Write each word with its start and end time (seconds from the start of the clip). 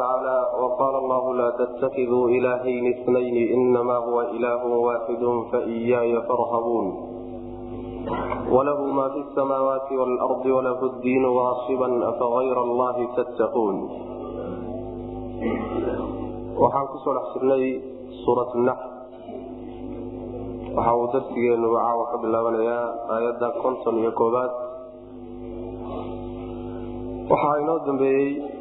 watacaala 0.00 0.36
waqaala 0.56 0.98
allahu 1.04 1.30
laa 1.36 1.52
tattakiduu 1.60 2.28
ilaahayni 2.32 2.90
itnayni 2.90 3.42
inamaa 3.52 4.00
huwa 4.00 4.24
ilaahun 4.32 4.72
waaxidu 4.84 5.32
faiyaaya 5.52 6.20
farhabuun 6.28 6.86
walahu 8.54 8.86
ma 8.96 9.10
fi 9.14 9.20
samaawaati 9.36 9.96
waalardi 10.00 10.50
walahu 10.56 10.88
ddiinu 10.96 11.28
waasiban 11.36 12.02
afagayra 12.02 12.60
allahi 12.68 13.04
tattaquun 13.16 13.76
waxaan 16.62 16.86
ku 16.92 16.96
soo 17.04 17.14
dhex 17.16 17.26
jirnay 17.36 17.64
suurat 18.24 18.50
nax 18.68 18.80
waxa 20.76 20.92
uu 20.96 21.08
darsigeenu 21.12 21.68
caawa 21.76 22.04
ka 22.12 22.16
bilaabanayaa 22.24 22.86
aayadda 23.14 23.48
konton 23.62 24.00
iyo 24.00 24.12
koobaad 24.16 24.52
waxaa 27.30 27.54
inoo 27.62 27.78
dambeeyey 27.86 28.59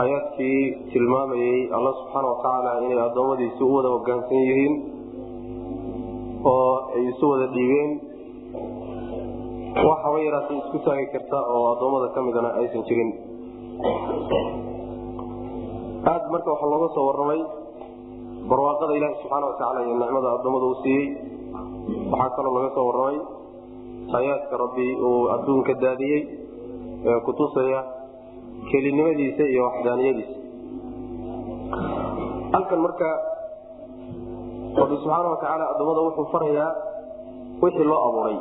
aayaadkii 0.00 0.60
tilmaamayey 0.92 1.58
alla 1.76 1.90
subxaana 1.98 2.28
watacaala 2.32 2.70
inay 2.86 3.00
addoommadiisi 3.08 3.62
u 3.68 3.74
wada 3.76 3.88
hogaansan 3.96 4.40
yihiin 4.48 4.74
oo 6.52 6.72
ay 6.96 7.02
isu 7.10 7.24
wada 7.32 7.46
dhiibeen. 7.54 7.90
Wax 9.86 9.98
haba 10.04 10.18
yaraatay 10.26 10.56
isku 10.62 10.78
taagi 10.86 11.06
karta 11.14 11.38
oo 11.54 11.64
addoommada 11.72 12.08
ka 12.14 12.20
midana 12.26 12.50
aysan 12.60 12.82
jirin. 12.88 13.10
Aad 16.12 16.24
marka 16.32 16.48
waxaa 16.54 16.70
looga 16.72 16.88
soo 16.96 17.04
warramay 17.08 17.40
barwaaqada 18.50 18.92
ilaahi 18.98 19.16
subxaana 19.22 19.46
watacaala 19.50 19.78
iyo 19.86 19.94
nicmada 20.02 20.28
addoommada 20.36 20.66
uu 20.70 20.78
siiyey. 20.84 21.06
Waxaa 22.12 22.34
kaloo 22.36 22.54
laga 22.58 22.70
soo 22.76 22.86
warramay 22.90 23.16
aayaadka 24.16 24.54
rabbi 24.64 24.86
uu 25.08 25.20
adduunka 25.34 25.72
daadiyey 25.84 26.20
ee 27.10 27.18
kutusaya 27.26 27.80
kelinimadiisa 28.70 29.44
iyo 29.52 29.62
waxdaaniyadiisa. 29.68 30.36
Halkan 32.52 32.80
marka 32.86 33.08
rabbi 34.80 34.96
subxaana 35.02 35.28
watacaala 35.34 35.64
addoommada 35.72 36.00
wuxuu 36.06 36.26
farayaa 36.34 36.72
wixii 37.62 37.88
loo 37.90 38.00
abuuray. 38.08 38.38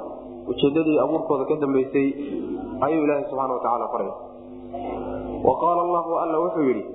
Ujeedadii 0.51 0.97
abuurkooda 1.05 1.45
ka 1.49 1.55
dambeysay 1.61 2.07
ayuu 2.85 3.03
ilaahi 3.05 3.25
subxaana 3.29 3.53
watacaala 3.57 3.87
faraya 3.93 4.15
wa 5.47 5.53
qaala 5.61 5.81
allahu 5.87 6.11
alla 6.23 6.37
wuxuu 6.45 6.65
yidhi 6.69 6.85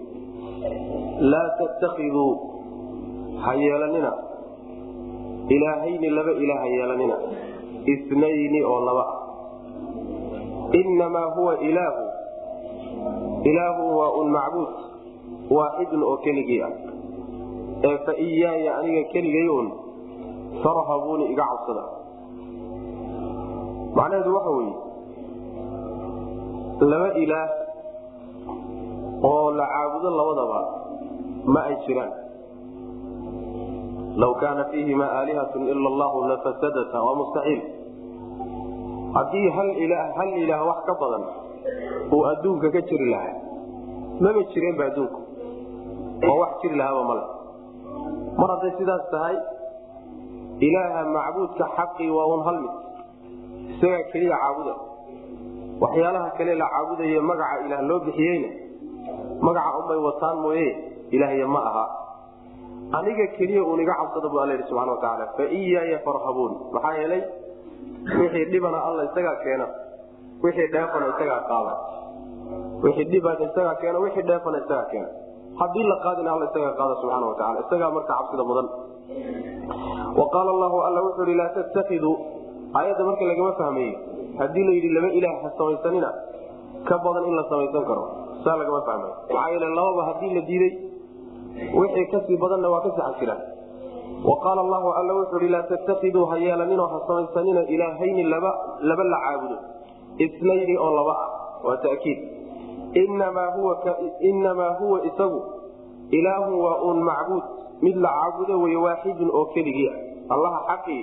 laa 1.33 1.49
tattakiduu 1.61 2.33
ha 3.45 3.55
yeelanina. 3.55 4.13
Ilaahayni 5.57 6.09
laba 6.19 6.33
ilaah 6.45 6.61
ha 6.63 6.69
yeelanina. 6.77 7.17
Inayni 7.87 8.61
oo 8.63 8.81
laba 8.89 9.05
ah. 9.13 9.17
Inamaa 10.81 11.29
huwa 11.35 11.59
ilaahu 11.59 12.10
ilaahu 13.45 13.83
waa 13.99 14.11
un 14.21 14.29
macbuud. 14.37 14.71
Waaxidun 15.51 16.03
oo 16.03 16.17
keligii 16.25 16.63
ah. 16.63 16.73
Ee 17.89 17.97
fa 18.07 18.13
iyaaya 18.15 18.79
aniga 18.79 19.03
keligay 19.13 19.49
un 19.49 19.67
farhabuuni 20.63 21.25
iga 21.33 21.45
cabsada. 21.51 21.85
Macnaheedu 23.97 24.31
waxa 24.37 24.51
weeye 24.51 24.75
laba 26.91 27.09
ilaah 27.23 27.49
oo 29.31 29.51
la 29.59 29.65
caabudo 29.73 30.09
labadaba 30.19 30.61
ma 31.45 31.61
ay 31.69 31.77
jiraan. 31.87 32.13
Law 34.21 34.33
kaana 34.43 34.65
fiihima 34.71 35.07
aalihatun 35.19 35.69
ila 35.73 35.89
allahu 35.93 36.17
lafasadata 36.31 36.97
waa 37.07 37.15
mustaxiil 37.21 37.61
haddii 39.17 39.49
hal 39.57 39.71
ilaah 40.45 40.61
wax 40.69 40.79
ka 40.89 40.95
badan 41.01 41.25
uu 42.15 42.23
adduunka 42.33 42.69
ka 42.75 42.81
jiri 42.89 43.07
lahaa. 43.15 43.35
Maba 44.25 44.41
jireenba 44.53 44.85
adduunku 44.91 45.21
oo 46.29 46.37
wax 46.43 46.53
jiri 46.63 46.77
lahaaba 46.81 47.03
male 47.11 47.25
mar 48.41 48.49
hadday 48.55 48.73
sidaas 48.79 49.05
tahay 49.15 49.37
ilaaha 50.67 51.01
macbuudka 51.17 51.65
xaqii 51.77 52.11
waa 52.17 52.27
un 52.35 52.43
hal 52.47 52.59
mid. 52.65 52.75
Isagaa 53.75 54.03
keliya 54.13 54.37
caabuda. 54.43 54.75
Waxyaalaha 55.83 56.29
kale 56.39 56.53
la 56.61 56.67
caabudaye 56.75 57.21
magaca 57.31 57.57
ilaah 57.67 57.83
loo 57.89 57.99
bixiyeyna. 58.07 58.49
Magaca 59.47 59.71
unbay 59.81 59.99
wataan 60.07 60.37
mooye 60.45 60.69
ilaahya 61.17 61.47
ma 61.55 61.61
aha. 61.71 61.85
Aniga 62.99 63.27
keliya 63.39 63.63
uun 63.65 63.81
iga 63.81 63.95
cabsada 64.01 64.29
bu 64.33 64.37
alla 64.43 64.53
yidhi 64.55 64.67
subxana 64.69 64.93
watacaala 64.93 65.27
fa 65.37 65.45
iyaaya 65.59 65.99
farhabuun. 66.07 66.53
Maxaa 66.75 66.95
yeelay 67.01 67.23
wixii 68.21 68.45
dhibana 68.53 68.79
alla 68.89 69.03
isagaa 69.09 69.37
keena 69.45 69.67
wixii 70.45 70.69
dheefana 70.75 71.07
isagaa 71.13 71.41
qaada 71.51 71.73
wixii 72.85 73.07
dhibana 73.13 73.45
isagaa 73.49 73.75
keena 73.83 73.99
wixii 74.05 74.27
dheefana 74.31 74.59
isagaa 74.65 74.87
keena. 74.93 75.09
Haddii 75.61 75.85
la 75.93 75.97
qaadina 76.05 76.31
alla 76.35 76.47
isagaa 76.51 76.75
qaada 76.81 76.95
subxaana 77.01 77.27
wataala 77.33 77.59
isagaa 77.67 77.91
marka 77.97 78.13
cabsida 78.19 78.45
mudan. 78.51 78.69
Wa 80.19 80.27
qaala 80.35 80.51
allahu 80.57 80.77
alla 80.89 81.01
wuxuu 81.07 81.27
ihi 81.31 81.37
laa 81.43 81.51
tattakiduu 81.59 82.15
aayadda 82.79 83.05
marka 83.09 83.25
lagama 83.31 83.53
fahmaye 83.61 83.91
haddii 84.41 84.65
la 84.69 84.73
yidhi 84.77 84.91
laba 84.97 85.09
ilaah 85.21 85.35
ha 85.45 85.49
samaysanina 85.59 86.11
ka 86.89 86.97
badan 87.05 87.25
in 87.31 87.35
la 87.41 87.45
samaysan 87.53 87.85
karo. 87.91 88.05
Saa 88.45 88.57
lagama 88.61 88.81
fahmay. 88.89 89.11
Maxaa 89.29 89.49
yeele 89.55 89.69
lababa 89.79 90.03
haddii 90.11 90.33
la 90.39 90.43
diiday 90.51 90.73
wixii 91.81 92.07
ka 92.13 92.19
sii 92.27 92.39
badanna 92.45 92.69
waa 92.75 92.81
ka 92.87 92.91
saxan 92.99 93.15
jiraan 93.21 93.43
wa 94.29 94.35
qaala 94.45 94.61
allahu 94.67 94.89
alla 95.01 95.13
wuxuu 95.19 95.41
ihi 95.45 95.51
laa 95.55 95.63
tattakiduu 95.73 96.25
ha 96.31 96.37
yeelaninoo 96.45 96.87
ha 96.93 96.99
samaysanina 97.09 97.61
ilaahayni 97.75 98.23
laba 98.33 98.51
laba 98.91 99.05
la 99.13 99.19
caabudo 99.25 99.57
isnayni 100.27 100.75
oo 100.85 100.91
laba 100.99 101.15
ah 101.25 101.29
waa 101.67 101.77
takiid. 101.87 102.19
Inamaa 104.21 104.75
huwa 104.81 104.99
isagu 105.09 105.41
ilaahun 106.11 106.55
waa 106.65 106.77
uun 106.83 106.99
macbuud 107.09 107.45
mid 107.83 107.97
la 107.97 108.11
caabudo 108.19 108.61
wey 108.63 108.77
waaxidun 108.77 109.31
oo 109.39 109.45
keligii 109.55 109.89
ah. 109.89 109.97
Allaha 110.35 110.59
xaqii 110.71 111.03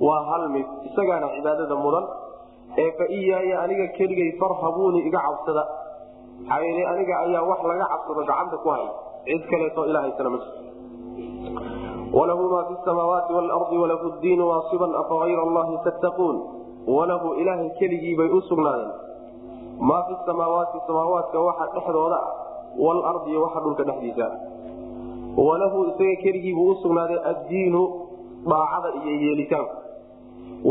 waa 0.00 0.22
hal 0.30 0.48
mid. 0.54 0.66
Isagaana 0.88 1.28
cibaadada 1.36 1.74
mudan 1.84 2.04
ee 2.82 2.90
fa 2.98 3.04
iyaaya 3.18 3.62
aniga 3.64 3.86
keligay 3.96 4.30
farhabuuni 4.40 4.98
iga 5.08 5.18
cabsada. 5.26 5.64
Maxaa 6.44 6.60
yeele 6.66 6.82
aniga 6.92 7.14
ayaa 7.24 7.42
wax 7.50 7.60
laga 7.70 7.84
cabsado 7.92 8.20
gacanta 8.28 8.56
ku 8.62 8.68
hay 8.74 8.86
cid 9.26 9.42
kaleeto 9.50 9.80
ilahaysana 9.90 10.30
ma 10.34 10.38
jirto. 10.42 10.60
Walahu 12.18 12.42
maa 12.52 12.64
fi 12.68 12.74
samaawaati 12.84 13.32
waalardi 13.36 13.76
walahu 13.82 14.06
ddiinu 14.18 14.44
waasiban 14.50 14.92
afagayra 15.02 15.42
allahi 15.48 15.74
tattaquun 15.86 16.36
walahu 16.86 17.34
ilaahay 17.40 17.70
keligii 17.80 18.14
bay 18.20 18.28
u 18.28 18.40
sugnaadeen 18.50 18.92
maa 19.90 20.02
fi 20.08 20.14
samaawaati 20.26 20.78
samaawaadka 20.86 21.38
waxa 21.48 21.66
dhexdooda 21.74 22.18
ah 22.22 22.32
waalardi 22.84 23.30
iyo 23.30 23.40
waxa 23.46 23.60
dhulka 23.64 23.82
dhexdiisa. 23.88 24.26
walahu 25.46 25.78
isaga 25.90 26.16
keligiibuu 26.24 26.68
u 26.70 26.74
sugnaaday 26.82 27.18
addiinu 27.30 27.82
daacada 28.50 28.88
iyo 29.00 29.14
yeelitaanku 29.24 29.76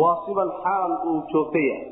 waasiban 0.01 0.50
xaal 0.63 0.91
uu 1.12 1.19
joogta 1.34 1.59
yahay. 1.69 1.88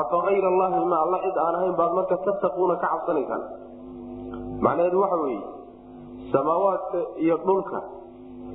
afa 0.00 0.16
ayr 0.30 0.44
allahi 0.52 0.78
ma 0.92 0.96
alla 1.04 1.18
cid 1.24 1.36
aan 1.44 1.54
ahayn 1.58 1.74
baad 1.80 1.92
marka 1.98 2.16
tattaquuna 2.26 2.74
ka 2.82 2.86
cabsanaysaan. 2.94 3.42
macnaheedu 4.64 5.00
waxa 5.04 5.16
weeye 5.24 5.42
samaawaadka 6.32 6.98
iyo 7.24 7.36
dhulka 7.46 7.78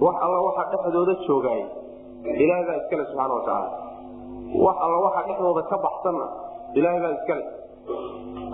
wax 0.05 0.15
alla 0.25 0.39
waxa 0.47 0.63
dhexdooda 0.71 1.13
joogaay 1.27 1.61
ilaahay 2.43 2.65
baa 2.69 2.77
iskale 2.81 3.03
subxaana 3.09 3.33
watacaala 3.39 3.69
wax 4.65 4.77
alla 4.85 4.97
waxa 5.05 5.21
dhexdooda 5.27 5.61
ka 5.71 5.77
baxsanna 5.85 6.25
ilaahay 6.77 6.99
baa 7.05 7.13
iskale 7.17 7.43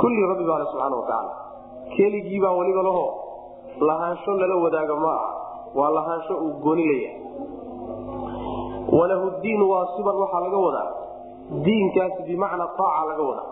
kulli 0.02 0.22
rabbi 0.32 0.44
baale 0.50 0.66
subxaana 0.72 0.96
watacaala 1.02 1.32
keligii 1.96 2.40
baa 2.46 2.54
weliba 2.60 2.82
laho 2.90 3.06
lahaansho 3.90 4.32
lala 4.42 4.56
wadaaga 4.66 4.96
ma 5.06 5.14
aha 5.20 5.30
waa 5.80 5.90
lahaansho 5.98 6.34
uu 6.46 6.54
gooni 6.66 6.86
layahay 6.92 7.22
walahu 8.98 9.26
diinu 9.44 9.66
waasiban 9.70 10.16
waxaa 10.24 10.42
laga 10.46 10.58
wadaa. 10.58 10.90
Diinkaasi 11.66 12.22
bimacna 12.28 12.64
aaca 12.64 13.06
laga 13.10 13.24
wadaa. 13.30 13.50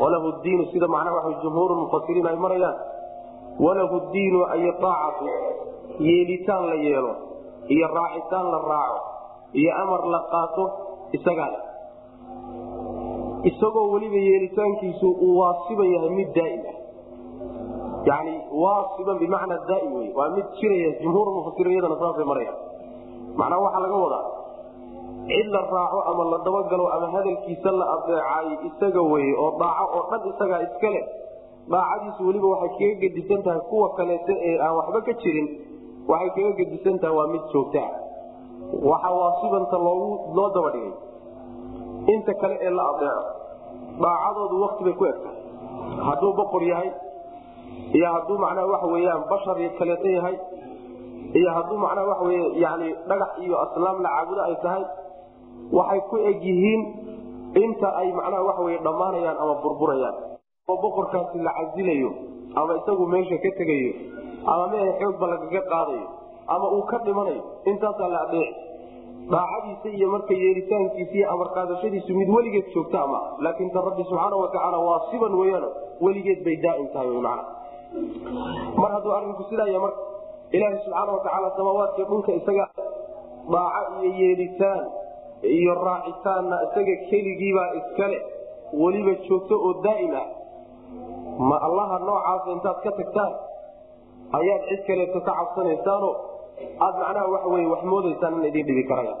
Walahu 0.00 0.28
diinu 0.42 0.64
sida 0.72 0.86
macnaha 0.88 1.16
waa 1.16 1.40
jumhuur 1.42 1.70
mufasiriin 1.82 2.26
ay 2.26 2.36
marayaan. 2.44 2.76
Walahu 3.64 3.96
diinu 4.12 4.40
ay 4.54 4.62
aacatu 4.70 5.24
yeelitaan 6.06 6.66
la 6.70 6.76
yeelo 6.86 7.12
iyo 7.74 7.86
raacitaan 7.98 8.46
la 8.54 8.58
raaco 8.70 9.00
iyo 9.60 9.70
amar 9.82 10.00
la 10.14 10.20
qaato 10.32 10.64
isagaa 11.16 11.48
le 11.54 11.58
isagoo 13.50 13.86
weliba 13.94 14.18
yeelitaankiisu 14.28 15.06
uu 15.26 15.38
waasiban 15.40 16.14
mid 16.18 16.30
daaim 16.38 16.62
ah. 16.72 16.76
Yani 18.08 18.34
waasiban 18.62 19.18
bimacna 19.18 19.56
daaim 19.68 19.92
wey 19.98 20.10
waa 20.18 20.30
mid 20.36 20.46
jiraya 20.60 20.90
jumhuur 21.02 21.28
mufasiriin 21.36 21.74
iyadana 21.76 21.96
saasay 22.02 22.26
marayaan. 22.32 22.58
Macnaha 23.38 23.62
waxaa 23.66 23.84
laga 23.84 23.96
wadaa 24.04 24.24
cid 25.26 25.46
la 25.50 25.60
raaco 25.60 25.98
ama 26.10 26.24
la 26.32 26.38
dabagalo 26.46 26.86
ama 26.94 27.06
hadalkiisa 27.14 27.70
la 27.70 27.86
adeecaay 27.94 28.48
isaga 28.68 29.02
weye 29.02 29.32
oo 29.44 29.50
daaco 29.58 29.84
oo 29.98 30.04
dhan 30.10 30.22
isagaa 30.30 30.60
iska 30.66 30.88
leh 30.94 31.04
daacadiisu 31.70 32.26
weliba 32.28 32.48
waxay 32.54 32.94
kaga 32.94 33.00
gedisan 33.02 33.42
tahay 33.42 33.60
kuwa 33.70 33.88
kaleeta 33.98 34.32
ee 34.48 34.58
aan 34.58 34.74
waxba 34.78 35.00
ka 35.08 35.12
jirin 35.22 35.48
waxay 36.08 36.30
kaga 36.36 36.52
gedisan 36.60 36.98
tahay 37.02 37.16
waa 37.18 37.26
mid 37.34 37.42
joogtaa 37.52 37.90
waxa 38.90 39.10
waasibanta 39.20 39.76
loogu 39.86 40.10
loo 40.36 40.48
daba 40.54 40.70
dhigay 40.74 40.94
inta 42.14 42.32
kale 42.40 42.56
ee 42.62 42.70
la 42.70 42.84
adeeco 42.92 43.35
daacadoodu 44.04 44.56
wakti 44.64 44.82
bay 44.86 44.94
ku 45.00 45.04
egtahay. 45.10 45.38
Hadduu 46.08 46.32
boqor 46.40 46.62
yahay 46.62 46.90
iyo 47.96 48.08
hadduu 48.14 48.38
macnaha 48.38 48.66
waxa 48.72 48.86
weyaan 48.94 49.22
bashar 49.30 49.56
kaleeto 49.78 50.08
yahay 50.18 50.36
iyo 51.38 51.50
hadduu 51.56 51.78
macnaha 51.84 52.06
waxa 52.10 52.24
wey 52.30 52.42
yani 52.64 52.88
dhagax 53.08 53.30
iyo 53.44 53.56
aslaam 53.64 53.96
la 54.04 54.08
caabudo 54.14 54.42
ay 54.48 54.56
tahay 54.64 54.84
waxay 55.72 56.00
ku 56.10 56.16
eg 56.30 56.38
yihiin 56.42 56.82
inta 57.64 57.88
ay 58.00 58.08
macnaha 58.12 58.42
waxa 58.48 58.62
wey 58.68 58.76
dhammaanayaan 58.86 59.36
ama 59.42 59.54
burburayaan. 59.64 60.16
Oo 60.68 60.76
boqorkaasi 60.82 61.38
la 61.46 61.52
casilayo 61.58 62.10
ama 62.58 62.72
isagu 62.80 63.04
meesha 63.06 63.36
ka 63.44 63.50
tegayo 63.58 63.92
ama 64.52 64.64
mehe 64.72 64.90
xoogba 65.00 65.26
lagaga 65.32 65.62
qaadayo 65.72 66.06
ama 66.54 66.66
uu 66.74 66.84
ka 66.90 66.98
dhimanayo 67.06 67.42
intaasaa 67.70 68.08
la 68.14 68.18
adeeci 68.26 68.54
daacadiisa 69.30 69.88
iyo 69.98 70.08
marka 70.14 70.34
yeelitaankiisa 70.34 71.14
iyo 71.18 71.26
amar 71.32 71.48
mid 72.20 72.28
weligeed 72.36 72.66
joogta 72.74 73.02
ama 73.02 73.20
laakiin 73.44 73.70
ta 73.70 73.80
rabbi 73.88 74.04
subxaana 74.04 74.36
watacaala 74.36 74.78
waa 74.78 75.00
siban 75.10 75.34
weyaan 75.34 75.66
weligeed 76.00 76.44
bay 76.44 76.56
daaim 76.56 76.86
tahay 76.94 77.10
man 77.10 77.40
mar 78.80 78.90
hadduu 78.92 79.12
arinku 79.18 79.42
sidaaya 79.50 79.80
marka 79.80 80.00
ilaaha 80.52 80.78
subxaana 80.84 81.12
watacaala 81.12 81.50
samaawaadka 81.56 82.02
dhulka 82.10 82.32
isaga 82.32 82.66
daaco 83.50 84.04
iyo 84.04 84.14
yeelitaan 84.22 84.84
iyo 85.42 85.74
raacitaanna 85.74 86.56
isaga 86.66 86.94
keligiibaa 87.10 87.70
iskale 87.80 88.18
weliba 88.82 89.14
joogto 89.26 89.54
oo 89.66 89.74
daa'im 89.86 90.14
ah 90.22 90.26
ma 91.48 91.56
allaha 91.68 91.98
noocaasa 91.98 92.50
intaad 92.56 92.78
ka 92.84 92.90
tagtaan? 92.98 93.32
Ayaad 94.38 94.62
cid 94.68 94.80
kaleeto 94.86 95.20
ka 95.20 95.32
cabsanaysaano 95.38 96.10
aad 96.86 96.94
macnaha 97.02 97.26
waxa 97.34 97.48
wey 97.54 97.66
wax 97.72 97.82
moodaysaan 97.92 98.34
in 98.38 98.44
idin 98.50 98.66
dhibi 98.68 98.84
karaya 98.90 99.14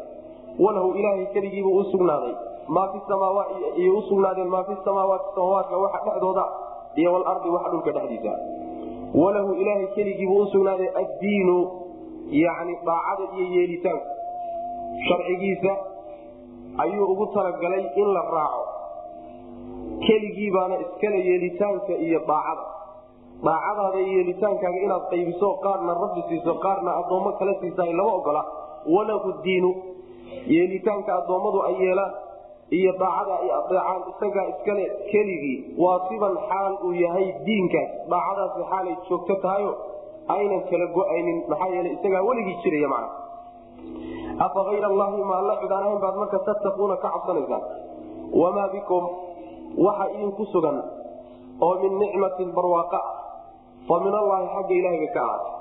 walahu 0.64 0.88
ilaahay 1.00 1.26
keligiibuu 1.34 1.76
usugnaaday 1.84 2.34
maa 2.76 2.88
fi 2.92 2.98
samaawaat 3.08 3.48
iyo 3.82 3.98
usugnaadeen 4.00 4.48
maa 4.54 4.64
fi 4.68 4.74
samaawaati 4.84 5.28
samaawaadka 5.34 5.76
waxa 5.84 6.00
dhexdooda 6.06 6.44
iyo 7.00 7.12
walardi 7.14 7.48
waxa 7.56 7.68
dhulka 7.72 7.90
dhexdiisa. 7.96 8.32
Walahu 9.22 9.50
ilaahay 9.62 9.86
keligiibuu 9.96 10.40
usugnaaday 10.46 10.88
addiinu 11.02 11.56
yani 12.44 12.74
daacada 12.88 13.24
iyo 13.36 13.46
yeelitaanka 13.56 14.10
sharcigiisa 15.08 15.72
ayuu 16.84 17.04
ugu 17.12 17.26
talagalay 17.34 17.84
in 18.02 18.08
la 18.16 18.22
raaco. 18.36 18.64
Keligii 20.06 20.50
baana 20.56 20.78
iskale 20.84 21.18
yeelitaanka 21.28 21.92
iyo 22.06 22.18
daacada 22.30 22.64
daacadaada 23.44 23.98
iyo 24.00 24.12
yeelitaankaaga 24.18 24.78
inaad 24.86 25.04
qaybiso 25.12 25.48
qaarna 25.64 25.92
rabbi 26.02 26.22
siiso 26.28 26.52
qaarna 26.64 26.90
addoommo 27.00 27.32
kala 27.38 27.54
siisaay 27.60 27.92
lama 27.92 28.12
ogola. 28.20 28.42
Walahu 28.94 29.32
diinu. 29.44 29.70
Yeelitaanka 30.54 31.10
addoommadu 31.20 31.58
ay 31.68 31.74
yeelaan 31.82 32.12
iyo 32.78 32.92
daacada 33.02 33.34
ay 33.42 33.50
adeecaan 33.58 34.00
isagaa 34.12 34.46
iskale 34.52 34.84
keligii 35.12 35.56
waa 35.82 35.98
siban 36.08 36.34
xaal 36.48 36.72
uu 36.86 36.92
yahay 37.04 37.26
diinkaas 37.46 37.90
daacadaasi 38.12 38.62
xaalay 38.70 38.96
joogto 39.08 39.34
tahayo 39.44 39.72
aynan 40.34 40.62
kala 40.70 40.86
go'aynin. 40.96 41.38
Maxaa 41.50 41.68
yeele 41.74 41.90
isagaa 41.96 42.22
weligii 42.28 42.56
jiraya 42.62 42.88
macna 42.88 43.08
afa 44.46 44.60
ayra 44.72 44.86
allahi 44.92 45.22
ma 45.28 45.34
alla 45.40 45.54
cid 45.60 45.70
aan 45.72 45.84
ahayn 45.84 46.00
baad 46.04 46.16
marka 46.22 46.38
tattaquuna 46.48 46.96
ka 47.02 47.08
cabsanaysaan. 47.14 47.62
Wamaa 48.40 48.68
bikum 48.74 49.04
waxa 49.86 50.04
idinku 50.14 50.44
sugan 50.52 50.76
oo 51.60 51.74
min 51.82 51.92
nicmatin 52.02 52.50
barwaaqa. 52.56 52.98
ah 52.98 53.25
fa 53.88 53.96
min 54.04 54.14
allaahi 54.22 54.46
xagga 54.54 54.74
ilaahiga 54.80 55.08
ka 55.16 55.20
ahaatay. 55.26 55.52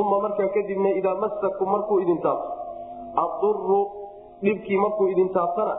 Uma 0.00 0.16
markaa 0.26 0.48
kadibna 0.56 0.90
idaa 1.00 1.16
masakum 1.24 1.68
markuu 1.74 1.98
idin 2.04 2.18
taabto. 2.24 2.50
Aduru 3.24 3.80
dhibkii 4.44 4.78
markuu 4.84 5.06
idin 5.14 5.28
taabtana 5.36 5.74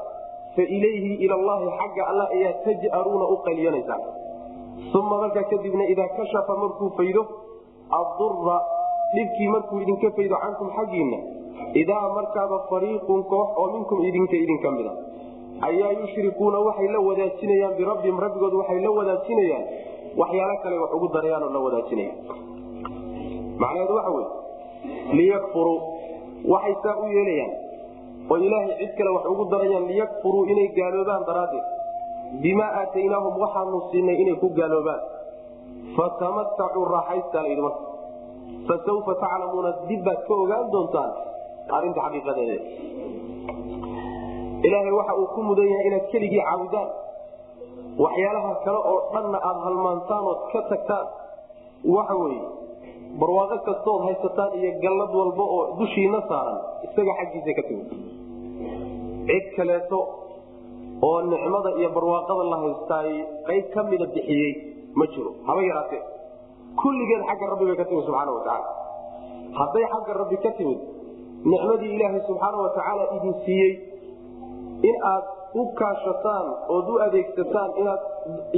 fa 0.56 0.64
ilayhi 0.78 1.12
ilallaahi 1.26 1.68
xagga 1.80 2.04
alla 2.12 2.26
ayaa 2.36 2.54
taj'aruuna 2.66 3.26
u 3.34 3.38
qayliyanaysaan 3.48 4.04
uma 5.00 5.16
markaa 5.24 5.44
kadibna 5.52 5.84
idaa 5.94 6.08
kashafa 6.18 6.54
markuu 6.64 6.90
faydo 6.98 7.24
adura 8.00 8.58
dhibkii 9.16 9.50
markuu 9.56 9.80
idinka 9.84 10.12
faydo 10.18 10.36
cankum 10.44 10.70
xaggiinna 10.78 11.20
idaa 11.82 12.06
markaaba 12.18 12.58
fariiqun 12.72 13.24
koox 13.32 13.48
oo 13.62 13.68
minkum 13.76 14.00
idinka 14.10 14.36
idinka 14.44 14.72
mida. 14.78 14.94
Ayaa 15.68 15.92
yushrikuuna 16.00 16.60
waxay 16.68 16.88
la 16.96 17.00
wadaajinayaan 17.08 17.76
birabbihim 17.80 18.18
rabbigood 18.26 18.54
waxay 18.62 18.80
la 18.86 18.92
wadaajinayaan 19.00 19.66
waxyaalo 20.22 20.56
kale 20.64 20.76
wax 20.84 20.92
ugu 20.98 21.08
darayaanoo 21.16 21.52
la 21.56 21.60
wadaajinaya. 21.66 22.14
Macnaheedu 23.62 23.94
waxa 24.00 24.12
wey 24.18 24.26
liyakfuruu 25.18 25.78
waxay 26.54 26.76
saa 26.84 26.96
u 27.04 27.06
yeelayaan 27.16 27.54
oo 28.32 28.38
ilaahay 28.48 28.74
cid 28.82 28.92
kale 28.98 29.10
wax 29.16 29.26
ugu 29.34 29.44
darayaan 29.54 29.86
liyakfuruu 29.92 30.44
inay 30.52 30.68
gaaloobaan 30.78 31.24
daraaddeed. 31.30 31.66
Bimaa 32.44 32.72
aataynaahum 32.82 33.34
waxaanu 33.44 33.78
siinay 33.92 34.18
inay 34.24 34.36
ku 34.44 34.48
gaaloobaan. 34.60 35.02
Fatamatacuu 35.98 36.86
raaxaystaa 36.96 37.44
layidhi 37.46 37.64
marka. 37.68 37.84
Fasawfa 38.68 39.14
taclamuuna 39.24 39.72
dib 39.90 40.02
baad 40.08 40.20
ka 40.28 40.34
ogaan 40.44 40.66
doontaan 40.74 41.12
arinta 41.78 42.00
xaqiiqadeeda 42.06 42.58
ilaahay 44.68 44.94
waxa 45.00 45.14
uu 45.22 45.28
ku 45.36 45.40
mudan 45.48 45.68
yahay 45.72 45.86
inaad 45.90 46.06
keligii 46.12 46.42
caabudaan 46.48 46.90
waxyaalaha 48.04 48.52
kale 48.66 48.80
oo 48.92 48.98
dhanna 49.14 49.38
aad 49.50 49.58
halmaantaan 49.66 50.26
ka 50.52 50.62
tagtaan 50.72 51.08
waxa 51.96 52.16
weye 52.24 52.42
barwaaqo 53.22 53.58
kastood 53.68 54.02
haysataan 54.08 54.52
iyo 54.60 54.72
gallad 54.84 55.12
walba 55.20 55.44
oo 55.56 55.62
dushiina 55.80 56.20
saaran 56.30 56.58
isaga 56.88 57.14
xaggiisa 57.20 57.52
ka 57.60 57.64
timid. 57.68 57.90
Cid 59.30 59.46
kaleeto 59.58 60.00
oo 61.08 61.18
nicmada 61.32 61.70
iyo 61.80 61.90
barwaaqada 61.98 62.44
la 62.52 62.58
haystaay 62.64 63.10
qayb 63.48 63.66
ka 63.74 63.82
mida 63.92 64.06
bixiyey 64.16 64.52
ma 65.00 65.06
jiro. 65.14 65.32
Haba 65.48 65.62
yaraatee. 65.70 66.02
Kulligeed 66.82 67.22
xagga 67.30 67.46
rabbi 67.52 67.64
bay 67.70 67.78
ka 67.82 67.86
timid 67.90 68.04
subxaana 68.08 68.32
watacaala 68.38 68.70
hadday 69.60 69.86
xagga 69.94 70.12
rabbi 70.22 70.38
ka 70.46 70.52
timid 70.60 70.80
nicmadii 71.52 71.92
ilaahay 71.96 72.22
subxaana 72.30 72.58
watacaala 72.66 73.04
idin 73.18 73.34
siiyey 73.46 73.74
in 74.90 74.96
aad 75.14 75.26
u 75.60 75.64
kaashataan 75.80 76.46
ood 76.76 76.88
u 76.94 76.96
adeegsataan 77.06 77.70
inaad 77.82 78.02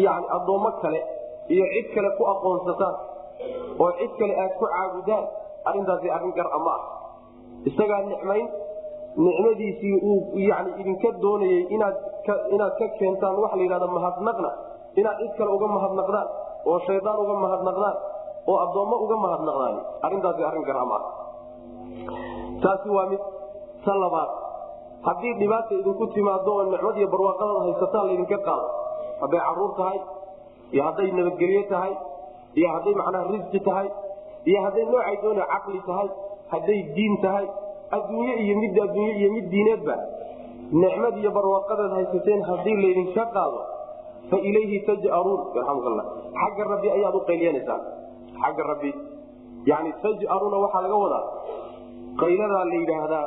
yani 0.06 0.26
addoommo 0.38 0.72
kale 0.82 1.02
iyo 1.54 1.66
cid 1.74 1.88
kale 1.96 2.10
ku 2.18 2.24
aqoonsataan 2.34 2.96
oo 3.82 3.92
cid 4.00 4.12
kale 4.20 4.34
aad 4.44 4.54
ku 4.60 4.66
caabudaan 4.74 5.26
arrintaasi 5.70 6.08
arrin 6.16 6.34
gar 6.38 6.50
ama 6.58 6.74
ah. 6.78 6.82
Isagaa 7.70 8.02
nicmayn 8.12 8.48
nicmadiisii 9.26 9.96
uu 10.10 10.20
yani 10.50 10.70
idinka 10.82 11.10
doonayey 11.24 11.62
inaad 11.76 12.74
ka 12.80 12.86
keentaan 13.00 13.36
waxa 13.44 13.56
la 13.60 13.64
yidhahda 13.66 13.88
mahadnaqna 13.98 14.52
inaad 15.00 15.18
cid 15.22 15.34
kale 15.38 15.50
uga 15.58 15.68
mahadnaqdaan 15.78 16.28
oo 16.70 16.78
shaydaan 16.88 17.18
uga 17.24 17.36
mahadnaqdaan 17.46 17.98
oo 18.50 18.58
addoommo 18.66 18.96
uga 19.06 19.16
mahadnaqdaan 19.26 19.76
arrintaasi 20.06 20.42
arrin 20.50 20.64
gar 20.70 20.78
ama 20.86 20.98
ah. 21.00 21.04
Taasi 22.64 22.90
waa 22.96 23.06
mid 23.12 23.22
ta 23.86 23.94
labaad 24.04 24.30
haddii 25.06 25.34
dhibaata 25.42 25.74
idinku 25.82 26.06
timaado 26.16 26.52
oo 26.58 26.64
nicmadiiyo 26.74 27.08
barwaaqadada 27.14 27.60
haysataan 27.66 28.08
laydinka 28.10 28.38
qaado 28.48 28.68
hadday 29.22 29.40
carruur 29.48 29.72
tahay 29.80 30.00
iyo 30.74 30.84
hadday 30.88 31.08
nabadgelye 31.20 31.64
tahay 31.74 31.94
iyo 32.60 32.68
hadday 32.76 32.94
macnaha 33.02 33.24
risqi 33.36 33.60
tahay 33.70 33.88
iyo 34.50 34.60
hadday 34.66 34.86
noocay 34.92 35.16
doona 35.24 35.44
caqli 35.54 35.80
tahay 35.90 36.08
hadday 36.54 36.80
diin 36.98 37.16
tahay 37.26 37.46
adduunye 37.98 38.34
iyo 38.44 38.56
mid 38.64 38.74
adduunye 38.86 39.14
iyo 39.22 39.30
mid 39.36 39.46
diineedba 39.54 39.96
nicmad 40.84 41.16
iyo 41.22 41.32
barwaaqadeed 41.38 41.92
haysateen 41.98 42.42
haddii 42.50 42.78
laydinka 42.84 43.26
qaado 43.36 43.60
fa 44.32 44.38
ilayhi 44.50 44.78
taj'aruun. 44.88 45.42
Yarxamukalla 45.56 46.04
xagga 46.42 46.64
rabbi 46.74 46.88
ayaad 46.96 47.16
u 47.16 47.22
qayliyanaysaan 47.30 47.82
xagga 48.44 48.64
rabbi. 48.72 48.92
Yani 49.72 49.90
taj'aruuna 50.04 50.58
waxaa 50.64 50.82
laga 50.86 50.98
wadaa 51.04 51.24
qayladaa 52.22 52.64
la 52.72 52.76
yidhaahdaa 52.82 53.26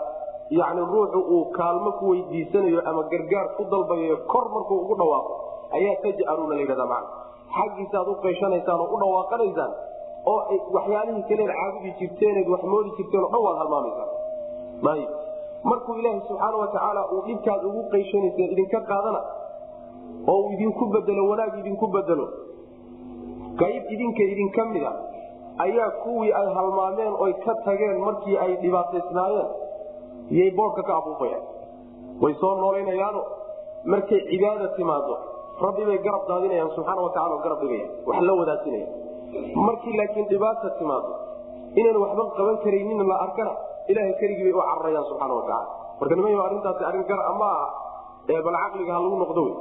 yani 0.59 0.81
ruuxu 0.93 1.21
uu 1.35 1.45
kaalmo 1.59 1.91
ku 1.99 2.05
weydiisanayo 2.13 2.81
ama 2.91 3.03
gargaar 3.13 3.47
ku 3.57 3.63
dalbayo 3.73 4.17
kor 4.33 4.45
markuu 4.55 4.79
ugu 4.85 4.95
dhawaaqo 5.01 5.35
ayaa 5.79 5.97
taj'aruuna 6.05 6.55
la 6.59 6.61
yidhahda 6.65 6.87
man 6.93 7.05
xaggiisaaad 7.57 8.09
u 8.13 8.15
qayshanaysaan 8.25 8.81
oo 8.85 8.89
u 8.95 8.99
dhawaaqanaysaan 9.03 9.73
oo 10.33 10.41
waxyaalihii 10.77 11.23
kaleed 11.31 11.51
caabudi 11.61 11.91
jirteeneed 12.01 12.49
wax 12.55 12.63
moodi 12.73 12.91
jirteen 12.99 13.25
o 13.27 13.29
dhan 13.35 13.43
waad 13.47 13.59
halmaamaysaan 13.63 14.11
ayb 14.95 15.11
markuu 15.71 15.95
ilaaha 16.01 16.21
subxaana 16.29 16.57
watacaala 16.65 17.03
uu 17.15 17.23
dhibkaad 17.29 17.63
ugu 17.71 17.83
qayshanayseen 17.95 18.51
idinka 18.55 18.81
qaadana 18.91 19.21
oo 20.33 20.39
uu 20.43 20.51
idinku 20.57 20.85
bedelo 20.97 21.23
wanaag 21.31 21.59
idinku 21.63 21.87
bedelo 21.97 22.27
qayb 23.63 23.83
idinka 23.95 24.23
idinka 24.35 24.65
mida 24.75 24.93
ayaa 25.65 25.91
kuwii 26.05 26.33
ay 26.41 26.47
halmaameen 26.59 27.15
oy 27.25 27.33
ka 27.45 27.55
tageen 27.65 27.99
markii 28.07 28.37
ay 28.45 28.53
dhibaataysnaayeen 28.63 29.49
iyay 30.35 30.51
boodhka 30.59 30.83
ka 30.89 30.93
afuufayaan 31.01 31.45
way 32.23 32.33
soo 32.43 32.53
noolaynayaano 32.63 33.21
markay 33.93 34.21
cibaada 34.31 34.67
timaado 34.79 35.15
rabbi 35.65 35.83
bay 35.89 35.99
garab 36.07 36.23
daadinayaan 36.31 36.71
subxaana 36.77 37.01
watacala 37.07 37.37
garab 37.45 37.59
dhigaya. 37.63 37.87
Wax 38.09 38.19
la 38.29 38.33
wadaajinaya 38.41 38.87
markii 39.67 39.95
laakiin 40.01 40.27
dhibaata 40.33 40.69
timaado 40.81 41.11
inaan 41.81 41.97
waxba 42.05 42.25
qaban 42.39 42.57
karaynin 42.65 43.01
la 43.11 43.17
arkana 43.27 43.53
ilahay 43.93 44.15
keligii 44.21 44.45
bay 44.49 44.55
u 44.59 44.63
cararayaan 44.69 45.07
subxaana 45.11 45.35
watacala 45.41 45.69
marka 46.01 46.15
niman 46.19 46.41
arrintaasi 46.47 46.83
arrin 46.91 47.05
gar 47.11 47.21
ama 47.33 47.49
aha 47.55 47.67
ee 48.35 48.41
bal 48.47 48.57
caqliga 48.65 48.93
ha 48.97 49.01
lagu 49.05 49.17
noqdo 49.25 49.41
wey. 49.47 49.55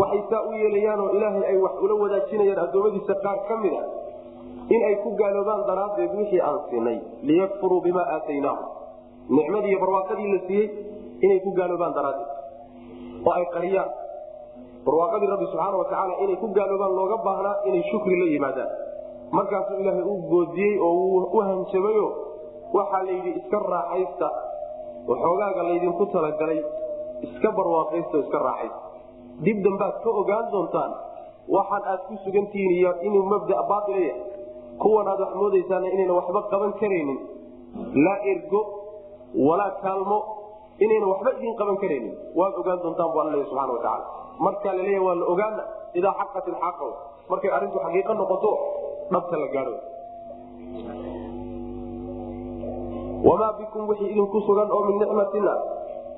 Waxay 0.00 0.22
saa 0.30 0.42
u 0.48 0.52
yeelayaanoo 0.62 1.08
ilaahay 1.16 1.44
ay 1.52 1.56
wax 1.64 1.74
ula 1.84 1.94
wadaajinayaan 2.04 2.60
addoommadiisa 2.66 3.14
qaar 3.24 3.38
ka 3.48 3.54
mid 3.64 3.74
a 3.80 3.82
in 4.74 4.80
ay 4.88 4.94
ku 5.04 5.10
gaaloobaan 5.20 5.62
daraaddeed 5.70 6.12
wixii 6.20 6.40
aan 6.48 6.58
siinay. 6.70 6.98
Liyakfuruu 7.28 7.80
bimaa 7.86 8.06
aataynaahum 8.16 8.66
nicmadii 9.28 9.70
iyo 9.72 9.78
barwaaqadii 9.84 10.28
la 10.34 10.38
siiyey 10.46 10.66
inay 11.24 11.38
ku 11.44 11.50
gaaloobaan 11.58 11.94
daraaddeed. 11.98 12.30
Oo 13.26 13.32
ay 13.38 13.46
qariyaan 13.54 13.90
barwaaqadii 14.86 15.28
rabbi 15.32 15.46
subxaana 15.52 15.76
watacaala 15.82 16.14
inay 16.24 16.36
ku 16.42 16.46
gaaloobaan 16.58 16.92
looga 16.98 17.16
baahnaa 17.26 17.56
inay 17.68 17.82
shukri 17.90 18.14
la 18.22 18.26
yimaadaan. 18.34 18.70
Markaasuu 19.36 19.78
ilaahay 19.82 20.04
u 20.12 20.14
goodiyey 20.30 20.74
oo 20.86 20.92
wuu 21.00 21.22
u 21.36 21.38
hanjabayo 21.48 22.06
waxaa 22.76 23.02
layidhi 23.08 23.30
iska 23.40 23.58
raaxaysta. 23.72 24.28
Waxoogaaga 25.08 25.62
laydinku 25.68 26.04
talagalay 26.14 26.60
iska 27.26 27.48
barwaaqaysta 27.58 28.14
oo 28.16 28.22
iska 28.26 28.38
raaxaysta. 28.48 28.80
Dib 29.44 29.58
dambaad 29.64 29.94
ka 30.04 30.10
ogaan 30.20 30.46
doontaan 30.52 30.92
waxaan 31.56 31.82
aad 31.92 32.00
ku 32.08 32.14
sugantihiin 32.24 32.72
iyo 32.78 32.90
inuu 33.06 33.24
mabda 33.32 33.56
baailaya 33.70 34.14
kuwan 34.82 35.08
aad 35.12 35.20
wax 35.24 35.32
moodaysaana 35.40 35.86
inayna 35.94 36.14
waxba 36.20 36.40
qaban 36.52 36.72
karaynin. 36.80 37.18
Laa 38.04 38.18
ergo 38.32 38.60
walaa 39.34 39.70
kaalmo 39.82 40.18
inayna 40.84 41.06
waxba 41.12 41.30
idin 41.38 41.54
qaban 41.60 41.76
karaynin. 41.82 42.14
Waad 42.38 42.52
ogaan 42.60 42.78
doontaan 42.82 43.10
bu 43.12 43.18
alla 43.20 43.32
leeya 43.34 43.46
subxana 43.50 43.72
watacaala 43.72 44.06
markaa 44.38 44.72
laleeya 44.78 45.02
waa 45.02 45.14
la 45.20 45.26
ogaana 45.32 45.62
idaa 45.98 46.14
xaqat 46.20 46.44
ilxaqa 46.52 46.86
markay 47.30 47.50
arrintu 47.56 47.78
xaqiiqo 47.84 48.12
noqoto 48.20 48.50
dhabta 49.12 49.36
la 49.42 49.48
gaadho 49.54 49.76
wamaa 53.28 53.52
bikum 53.58 53.88
wixii 53.88 54.10
idinku 54.12 54.38
sugan 54.46 54.68
oo 54.76 54.82
min 54.88 54.96
nicmatina 55.02 55.54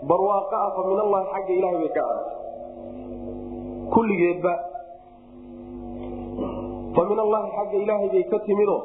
barwaaqa 0.09 0.57
ah 0.67 0.71
fa 0.77 0.83
min 0.89 0.99
allahi 1.05 1.27
xagga 1.35 1.53
ilahay 1.59 1.79
bay 1.83 1.91
ka 1.97 2.01
ahaatay 2.03 2.35
kulligeedba 3.95 4.53
fa 6.97 7.03
min 7.11 7.19
allahi 7.25 7.49
xagga 7.57 7.77
ilaahay 7.85 8.09
bay 8.15 8.25
ka 8.33 8.39
timido 8.47 8.77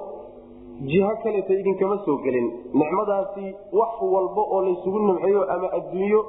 jiho 0.82 1.12
kaleta 1.24 1.54
idinkama 1.54 1.98
soo 2.06 2.18
gelin. 2.24 2.48
Nicmadaasi 2.74 3.56
wax 3.72 3.94
walba 4.02 4.42
oo 4.42 4.62
laysugu 4.62 5.00
nimceeyo 5.00 5.44
ama 5.52 5.68
adduunyo 5.78 6.22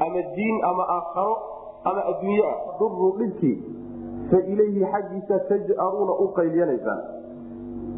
ama 0.00 0.22
diin 0.36 0.56
ama 0.64 0.82
aakharo 0.88 1.36
ama 1.84 2.00
adduunye 2.10 2.42
ah. 2.46 2.56
Durru 2.78 3.12
dhibkii 3.18 3.56
fa 4.30 4.38
ilayhi 4.52 4.84
xaggiisa 4.92 5.38
taj'aruuna 5.48 6.12
u 6.24 6.28
qayliyanaysaan. 6.36 7.00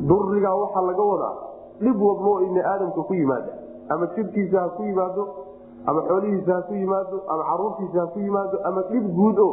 Durigaa 0.08 0.54
waxaa 0.54 0.82
laga 0.90 1.02
wadaa 1.02 1.34
dhib 1.80 2.02
walboo 2.02 2.40
ibni 2.40 2.60
aadamka 2.60 3.02
ku 3.02 3.14
yimaada. 3.14 3.52
Ama 3.88 4.06
jidhkiisa 4.16 4.60
ha 4.60 4.68
ku 4.76 4.82
yimaado 4.82 5.22
ama 5.86 6.00
xoolihiisa 6.08 6.54
ha 6.54 6.62
ku 6.62 6.74
yimaado 6.74 7.22
ama 7.28 7.42
caruurtiisa 7.44 8.00
ha 8.00 8.06
ku 8.12 8.18
yimaado 8.18 8.56
ama 8.64 8.82
dhib 8.90 9.04
guud 9.16 9.38
o 9.38 9.48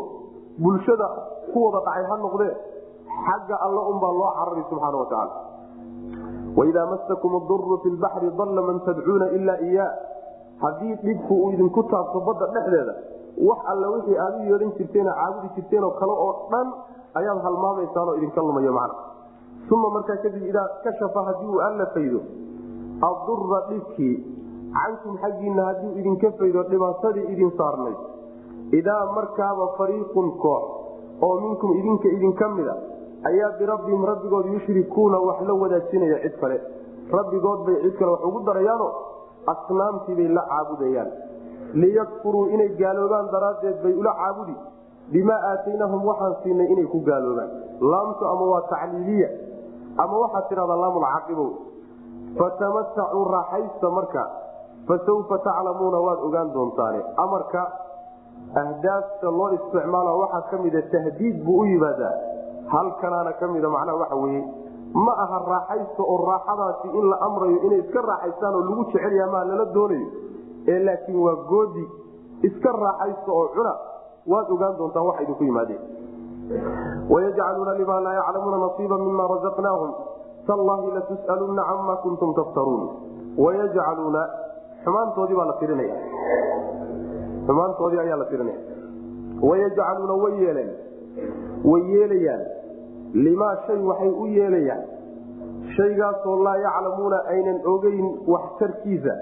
bulshada 0.59 1.07
ku 1.53 1.59
wada 1.65 1.79
dhacay 1.85 2.03
ha 2.09 2.15
noqdee 2.23 2.51
xagga 3.25 3.55
alla 3.65 3.81
unbaa 3.91 4.11
loo 4.19 4.31
carari 4.37 4.63
subxaana 4.69 4.97
watacaala 4.97 5.33
waidaa 6.57 6.85
masakum 6.93 7.33
duru 7.49 7.77
fi 7.83 7.89
lbaxri 7.95 8.29
dalla 8.39 8.61
man 8.69 8.79
tadcuuna 8.87 9.27
ilaa 9.37 9.59
iya 9.69 9.87
haddii 10.63 10.95
dhibku 11.03 11.33
uu 11.43 11.51
idinku 11.55 11.83
taabto 11.93 12.19
badda 12.27 12.47
dhexdeeda 12.55 12.93
wax 13.49 13.59
alla 13.73 13.87
wixii 13.95 14.17
aad 14.25 14.35
u 14.39 14.43
yeedhan 14.51 14.71
jirteenoo 14.79 15.13
caabudi 15.19 15.49
jirteenoo 15.55 15.91
kale 15.99 16.13
oo 16.25 16.33
dhan 16.51 16.67
ayaad 17.19 17.39
halmaamaysaanoo 17.47 18.15
idinka 18.19 18.41
lumayo 18.41 18.73
macna. 18.73 18.99
Uma 19.75 19.89
markaa 19.95 20.17
kadib 20.23 20.43
idaa 20.51 20.67
kashafa 20.83 21.23
haddii 21.29 21.49
uu 21.53 21.61
alla 21.67 21.85
faydo 21.95 22.19
adura 23.09 23.59
dhibkii 23.69 24.15
cankum 24.77 25.17
xaggiinna 25.23 25.63
haddii 25.69 25.91
idinka 25.99 26.31
faydo 26.39 26.63
dhibaatadii 26.71 27.25
idin 27.33 27.51
saarnayd 27.59 27.99
idaa 28.79 29.01
markaaba 29.17 29.67
fariiqun 29.77 30.27
koox 30.43 30.63
oo 31.27 31.33
minkum 31.45 31.71
idinka 31.79 32.07
idinka 32.17 32.49
mida 32.57 32.75
ayaa 33.29 33.49
birabbihim 33.59 34.03
rabbigood 34.11 34.45
yushrikuuna 34.53 35.17
wax 35.27 35.39
la 35.47 35.53
wadaajinaya 35.53 36.17
cid 36.23 36.35
kale. 36.41 36.57
Rabbigood 37.17 37.59
bay 37.67 37.75
cid 37.83 37.95
kale 37.99 38.11
wax 38.11 38.21
ugu 38.29 38.39
darayaano 38.49 38.87
asnaamtiibay 39.53 40.27
la 40.37 40.43
caabudayaan. 40.49 41.09
Liyakfuruu 41.81 42.45
inay 42.55 42.69
gaaloobaan 42.79 43.27
daraaddeed 43.31 43.77
bay 43.83 43.93
ula 44.01 44.13
caabudi. 44.21 44.55
Bimaa 45.11 45.39
aataynahum 45.51 46.01
waxaan 46.09 46.35
siinay 46.43 46.67
inay 46.73 46.87
ku 46.93 46.99
gaaloobaan. 47.09 47.51
Laamtu 47.81 48.23
ama 48.31 48.43
waa 48.53 48.61
tacliiliya? 48.73 49.29
Ama 49.97 50.15
waxaad 50.23 50.45
tidhahdaa 50.49 50.79
laamulcaaqibow 50.83 51.49
fatamatacuu 52.39 53.23
raaxaysta 53.35 53.89
marka. 53.89 54.23
Fasawfa 54.87 55.37
taclamuuna 55.45 55.99
waad 56.05 56.19
ogaan 56.27 56.53
doontaane. 56.53 57.01
Amarka 57.17 57.61
ahdaafta 58.61 59.27
loo 59.37 59.49
isticmaala 59.57 60.11
waxaa 60.21 60.41
ka 60.51 60.57
mida 60.63 60.81
tahdiid 60.93 61.43
buu 61.45 61.59
u 61.61 61.65
yimaadaa 61.65 62.13
halkanaana 62.67 63.33
ka 63.39 63.47
mida 63.47 63.69
macnaha 63.69 63.97
waxa 63.97 64.15
weye 64.15 64.41
ma 64.93 65.13
aha 65.23 65.37
raaxaysta 65.51 66.03
oo 66.03 66.17
raaxadaasi 66.31 66.87
in 66.99 67.09
la 67.09 67.17
amrayo 67.27 67.57
inay 67.67 67.79
iska 67.79 68.01
raaxaystaan 68.01 68.55
oo 68.55 68.61
lagu 68.69 68.83
jecelya 68.91 69.27
maa 69.33 69.43
lala 69.49 69.65
doonayo 69.73 70.07
ee 70.67 70.79
laakiin 70.85 71.19
waa 71.25 71.35
goodi. 71.51 71.85
Iska 72.43 72.71
raaxaysta 72.71 73.31
oo 73.31 73.47
cuna 73.55 73.73
waad 74.27 74.51
ogaan 74.55 74.77
doontaan 74.77 75.05
waxa 75.07 75.23
idinku 75.23 75.43
yimaadeen. 75.43 75.81
Wayajcaluuna 77.09 77.73
limaa 77.77 77.99
laa 78.03 78.13
yaclamuuna 78.13 78.57
nasiiba 78.65 78.97
mima 78.97 79.27
razaqnaahum. 79.33 79.91
Tallahi 80.47 80.91
latus'alunna 80.97 81.63
cama 81.69 81.95
kuntum 82.03 82.33
taftaruun. 82.33 82.83
Wayajcaluuna 83.37 84.21
xumaantoodii 84.83 85.35
baa 85.39 85.45
la 85.45 85.53
tirinaya 85.61 85.95
xumaantoodii 87.47 87.99
ayaa 87.99 88.17
la 88.17 88.25
tirinaya 88.25 88.59
wayajcaluuna 89.49 90.13
way 90.23 90.33
yeeleen 90.43 90.69
way 91.63 91.81
yeelayaan. 91.93 92.43
Limaa 93.13 93.55
shay 93.67 93.79
waxay 93.89 94.09
u 94.09 94.25
yeelayaan. 94.37 94.83
Shaygaasoo 95.75 96.35
laa 96.43 96.57
yaclamuuna 96.65 97.17
aynan 97.33 97.59
ogeyn 97.73 98.07
waxtarkiisa 98.33 99.13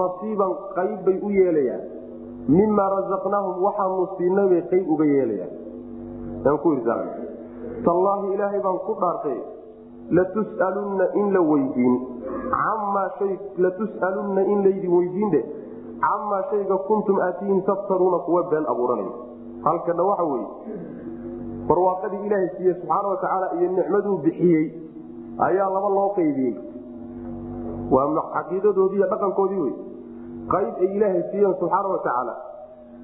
nasiiban 0.00 0.52
qayb 0.76 1.04
bay 1.06 1.18
u 1.22 1.30
yeelayaan. 1.30 1.82
Mimaa 2.48 2.88
razaqnaahum 2.96 3.62
waxaanu 3.66 4.08
siinay 4.16 4.48
bay 4.52 4.62
qayb 4.70 4.88
uga 4.94 5.04
yeelayaan. 5.04 5.52
Tallaahi 7.84 8.26
ilaahay 8.34 8.60
baan 8.64 8.78
ku 8.86 8.94
dhaartay. 9.00 9.38
Latus'alunna 10.16 11.04
in 11.20 11.32
la 11.34 11.40
weydiin. 11.50 11.94
Latus'alunna 13.64 14.40
in 14.52 14.58
laydin 14.64 14.92
weydiinde 14.96 15.40
camaa 16.00 16.42
shayga 16.50 16.76
kuntum 16.88 17.18
aatihin 17.20 17.62
taftaruuna 17.62 18.18
kuwa 18.26 18.42
been 18.50 18.64
abuuranay 18.72 19.08
halkana 19.64 20.02
waxa 20.02 20.24
weye 20.24 20.46
barwaaqadii 21.68 22.26
ilaahay 22.26 22.48
siiye 22.56 22.74
subxaana 22.74 23.08
watacaala 23.08 23.46
iyo 23.58 23.70
nicmaduu 23.72 24.18
bixiyey 24.24 24.66
ayaa 25.38 25.70
laba 25.70 25.88
loo 25.88 26.08
qaybiyey. 26.18 26.54
Waa 27.90 28.22
caqiidadoodii 28.34 28.96
iyo 28.96 29.08
dhaqankoodii 29.12 29.60
wey 29.64 29.74
qayb 30.54 30.74
ay 30.80 30.90
ilaahay 30.96 31.22
siiyeen 31.30 31.54
subxaana 31.60 31.88
watacaala 31.88 32.34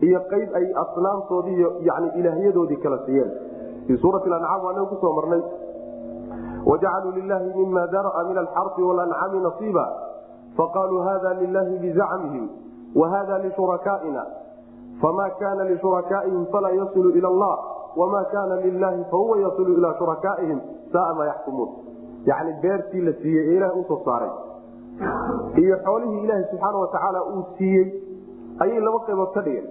iyo 0.01 0.21
qayb 0.31 0.49
ay 0.61 0.67
asnaamtoodii 0.85 1.67
yani 1.89 2.09
ilaahyadoodii 2.21 2.77
kala 2.77 2.99
siiyeen. 3.07 3.31
Fii 3.87 3.99
suurati 3.99 4.33
ancaam 4.33 4.65
waanaga 4.65 4.87
ku 4.87 4.97
soo 5.01 5.13
marnay. 5.19 5.43
Wajacaluu 6.67 7.13
lilahi 7.13 7.55
mima 7.57 7.87
daraa 7.87 8.25
min 8.29 8.39
alxarfi 8.39 8.83
walancami 8.83 9.41
nasiiba. 9.41 9.87
Faqaaluu 10.57 11.01
hada 11.09 11.35
lilahi 11.35 11.79
bizacmihim 11.79 12.49
wahada 12.95 13.39
lishurakaaina 13.39 14.27
fama 15.01 15.31
kana 15.41 15.65
lishurakaaihim 15.65 16.47
falaa 16.53 16.71
yasilu 16.71 17.11
ila 17.11 17.29
allah 17.29 17.59
wama 18.01 18.25
kana 18.35 18.57
lilahi 18.65 19.05
fahuwa 19.11 19.39
yasilu 19.45 19.75
ilaa 19.79 19.95
shurakaaihim 19.99 20.61
saaa 20.93 21.15
ma 21.19 21.27
yaxkumuun 21.27 21.71
yani 22.31 22.53
beertii 22.63 23.01
la 23.09 23.13
siiyey 23.23 23.45
ee 23.51 23.57
ilaha 23.57 23.75
u 23.81 23.85
soo 23.91 24.01
saaray 24.05 24.31
iyo 25.65 25.77
xoolihii 25.87 26.23
ilaaha 26.25 26.45
subxaana 26.51 26.79
watacaala 26.85 27.23
uu 27.35 27.45
siiyey 27.59 27.87
ayay 28.65 28.81
laba 28.87 28.99
qaybood 29.07 29.33
ka 29.37 29.43
dhigeen 29.47 29.67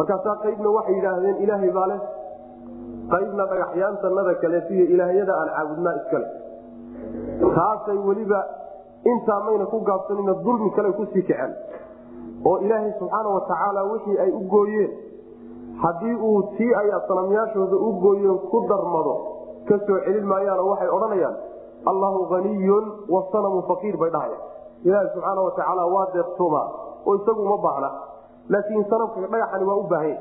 markaasaa 0.00 0.36
qaybna 0.44 0.70
waxay 0.76 0.94
yidhaahdeen 0.98 1.36
ilaahay 1.44 1.70
baa 1.78 1.86
leh 1.92 2.00
qaybna 3.14 3.46
dhagaxyaantanada 3.52 4.34
kaleetiyo 4.44 4.84
ilaahyada 4.94 5.34
aan 5.40 5.50
caabudnaa 5.56 5.94
iskale 6.00 6.26
taasay 7.56 7.98
weliba 8.08 8.40
intaa 9.12 9.40
mayna 9.46 9.66
ku 9.72 9.80
gaabsanina 9.90 10.34
dulmi 10.46 10.70
kale 10.76 10.92
ku 10.98 11.06
sii 11.12 11.22
kaceen 11.30 11.52
oo 12.50 12.56
ilaahay 12.66 12.92
subxaana 13.00 13.28
watacaala 13.36 13.82
wixii 13.92 14.18
ay 14.24 14.30
u 14.40 14.42
gooyeen 14.54 14.90
haddii 15.82 16.14
uu 16.28 16.42
tii 16.56 16.74
ay 16.80 16.88
sanamyaashooda 17.08 17.76
u 17.76 17.92
gooyeen 18.04 18.38
ku 18.50 18.58
darmado 18.70 19.14
ka 19.68 19.78
soo 19.86 19.98
celin 20.06 20.26
maayaanoo 20.32 20.68
waxay 20.72 20.88
odhanayaan 20.96 21.36
allahu 21.90 22.20
haniyun 22.32 22.84
wasanamu 23.14 23.62
faqiir 23.70 23.96
bay 24.02 24.10
dhahayaan. 24.10 24.42
Ilaaha 24.84 25.08
subxaana 25.14 25.40
watacaala 25.46 25.84
waa 25.94 26.06
deeqtoomaa 26.14 26.66
oo 27.06 27.14
isagu 27.18 27.42
uma 27.46 27.56
baahna. 27.66 27.90
Laakiin 28.52 28.84
sanamka 28.90 29.20
dhagaxani 29.20 29.64
waa 29.70 29.76
u 29.82 29.86
baahanya 29.92 30.18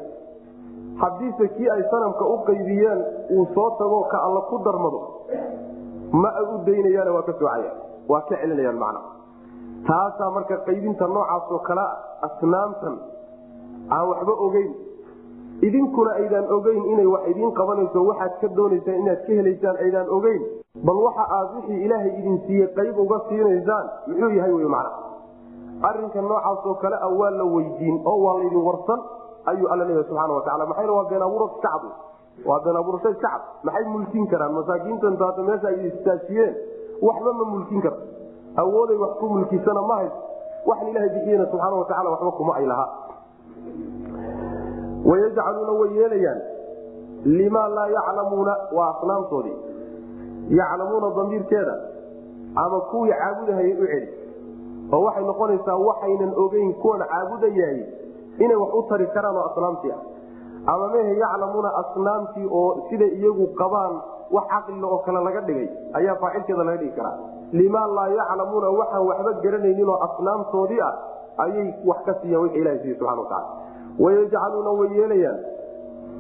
haddiise 1.02 1.48
kii 1.56 1.70
ay 1.76 1.84
sanamka 1.92 2.26
u 2.26 2.38
qaybiyeen 2.48 3.00
uu 3.36 3.46
soo 3.56 3.70
tago 3.80 4.00
ka 4.12 4.18
alla 4.28 4.42
ku 4.50 4.58
darmado 4.66 5.00
ma 6.22 6.30
ay 6.40 6.46
u 6.54 6.58
daynayaan 6.66 7.10
waa 7.16 7.22
ka 7.30 7.34
soocaya 7.40 7.72
waa 8.10 8.22
ka 8.30 8.36
celinayaan 8.42 8.78
macna. 8.84 9.02
Taasaa 9.88 10.30
marka 10.36 10.58
qaybinta 10.68 11.08
noocaasoo 11.08 11.60
kalea 11.68 11.90
asnaamtan 12.28 12.96
aan 13.96 14.06
waxba 14.10 14.34
ogeyn 14.46 14.70
idinkuna 15.62 16.12
aydaan 16.22 16.46
ogeyn 16.54 16.84
inay 16.94 17.06
wax 17.06 17.24
idiin 17.32 17.52
qabanayso 17.60 18.04
waxaad 18.10 18.34
ka 18.42 18.48
doonaysaan 18.58 18.96
inaad 19.02 19.22
ka 19.28 19.34
helaysaan 19.40 19.78
aydaan 19.86 20.10
ogeyn 20.18 20.42
bal 20.86 20.98
waxa 21.06 21.24
aad 21.38 21.48
wixii 21.56 21.84
ilaahay 21.86 22.12
idin 22.20 22.38
siiyey 22.48 22.68
qayb 22.78 22.98
uga 23.06 23.18
siinaysaan 23.30 23.86
muxuu 24.08 24.30
yahay 24.38 24.52
wy 24.54 24.68
macna? 24.76 24.92
Arrinka 25.90 26.22
noocaasoo 26.22 26.74
kale 26.82 26.98
a 27.02 27.10
waa 27.20 27.30
la 27.40 27.44
weydiin 27.44 28.02
oo 28.06 28.18
waa 28.26 28.36
laydin 28.40 28.64
warsan 28.68 29.00
ayuu 29.46 29.68
alla 29.72 29.84
leeyahay 29.86 30.08
subxana 30.10 30.34
watacala 30.34 30.66
maxayna 30.66 30.94
waa 30.94 31.06
been 31.10 31.22
abuura 31.22 31.48
cad 31.66 31.84
waa 32.46 32.60
been 32.66 32.78
abuurasho 32.78 33.10
iska 33.10 33.28
cad 33.30 33.42
maxay 33.64 33.86
mulkin 33.86 34.28
karaan? 34.28 34.54
Masaakiintan 34.54 35.18
meesha 35.48 35.68
ay 35.68 35.88
istaajiyeen. 35.88 36.54
Waxba 37.02 37.34
ma 37.34 37.46
mulkin 37.54 37.82
kara 37.82 37.98
awooday 38.62 38.98
wax 38.98 39.12
ku 39.20 39.26
mulkisana 39.30 39.82
ma 39.90 39.96
hayso 40.02 40.18
waxan 40.66 40.88
ilahay 40.92 41.10
bixiyena 41.16 41.46
subxaana 41.52 41.76
watacala 41.82 42.10
waxba 42.14 42.32
kuma 42.38 42.54
ay 42.62 42.66
lahaa 42.66 42.90
wayajcaluuna 45.10 45.72
way 45.80 45.90
yeelayaan 46.00 46.42
limaa 47.26 47.68
laa 47.78 47.88
yaclamuuna 47.98 48.54
waa 48.78 48.90
asnaamtoodii 48.98 49.58
yaclamuuna 50.60 51.10
damiirkeeda 51.18 51.76
ama 52.56 52.80
kuwii 52.82 53.12
caabudahayay 53.22 53.74
u 53.74 53.88
celi 53.88 54.10
oo 54.94 55.02
waxay 55.06 55.24
noqonaysaa 55.30 55.76
waxaynan 55.88 56.34
ogeyn 56.44 56.74
kuwan 56.82 57.02
caabudayaay 57.12 57.80
inay 58.44 58.56
wax 58.64 58.74
u 58.74 58.84
tari 58.90 59.08
karaan 59.16 59.36
oo 59.38 59.46
asnaamtii 59.50 59.92
ah 59.92 60.02
ama 60.74 60.88
mehe 60.94 61.18
yaclamuuna 61.24 61.72
asnaamtii 61.82 62.48
oo 62.52 62.70
siday 62.90 63.08
iyagu 63.20 63.48
qabaan 63.62 63.94
wax 64.32 64.48
caqlila 64.54 64.88
oo 64.88 64.98
kale 65.06 65.20
laga 65.28 65.42
dhigay 65.42 65.68
ayaa 65.94 66.16
faacilkeeda 66.16 66.64
laga 66.64 66.78
dhigi 66.78 66.96
karaa 66.98 67.18
limaa 67.52 67.88
laa 67.98 68.08
yaclamuuna 68.20 68.70
waxaan 68.80 69.08
waxba 69.10 69.34
garanaynin 69.44 69.90
oo 69.90 70.00
asnaamtoodii 70.08 70.82
ah 70.88 70.94
ayay 71.44 71.68
wax 71.90 71.98
ka 72.06 72.14
siiyaan 72.22 72.44
wixii 72.44 72.62
ilaha 72.62 72.78
siiye 72.82 72.96
subxana 72.96 73.22
watacala 73.22 73.48
wayajcaluuna 74.00 74.72
way 74.80 74.90
yeelayaan. 75.00 75.40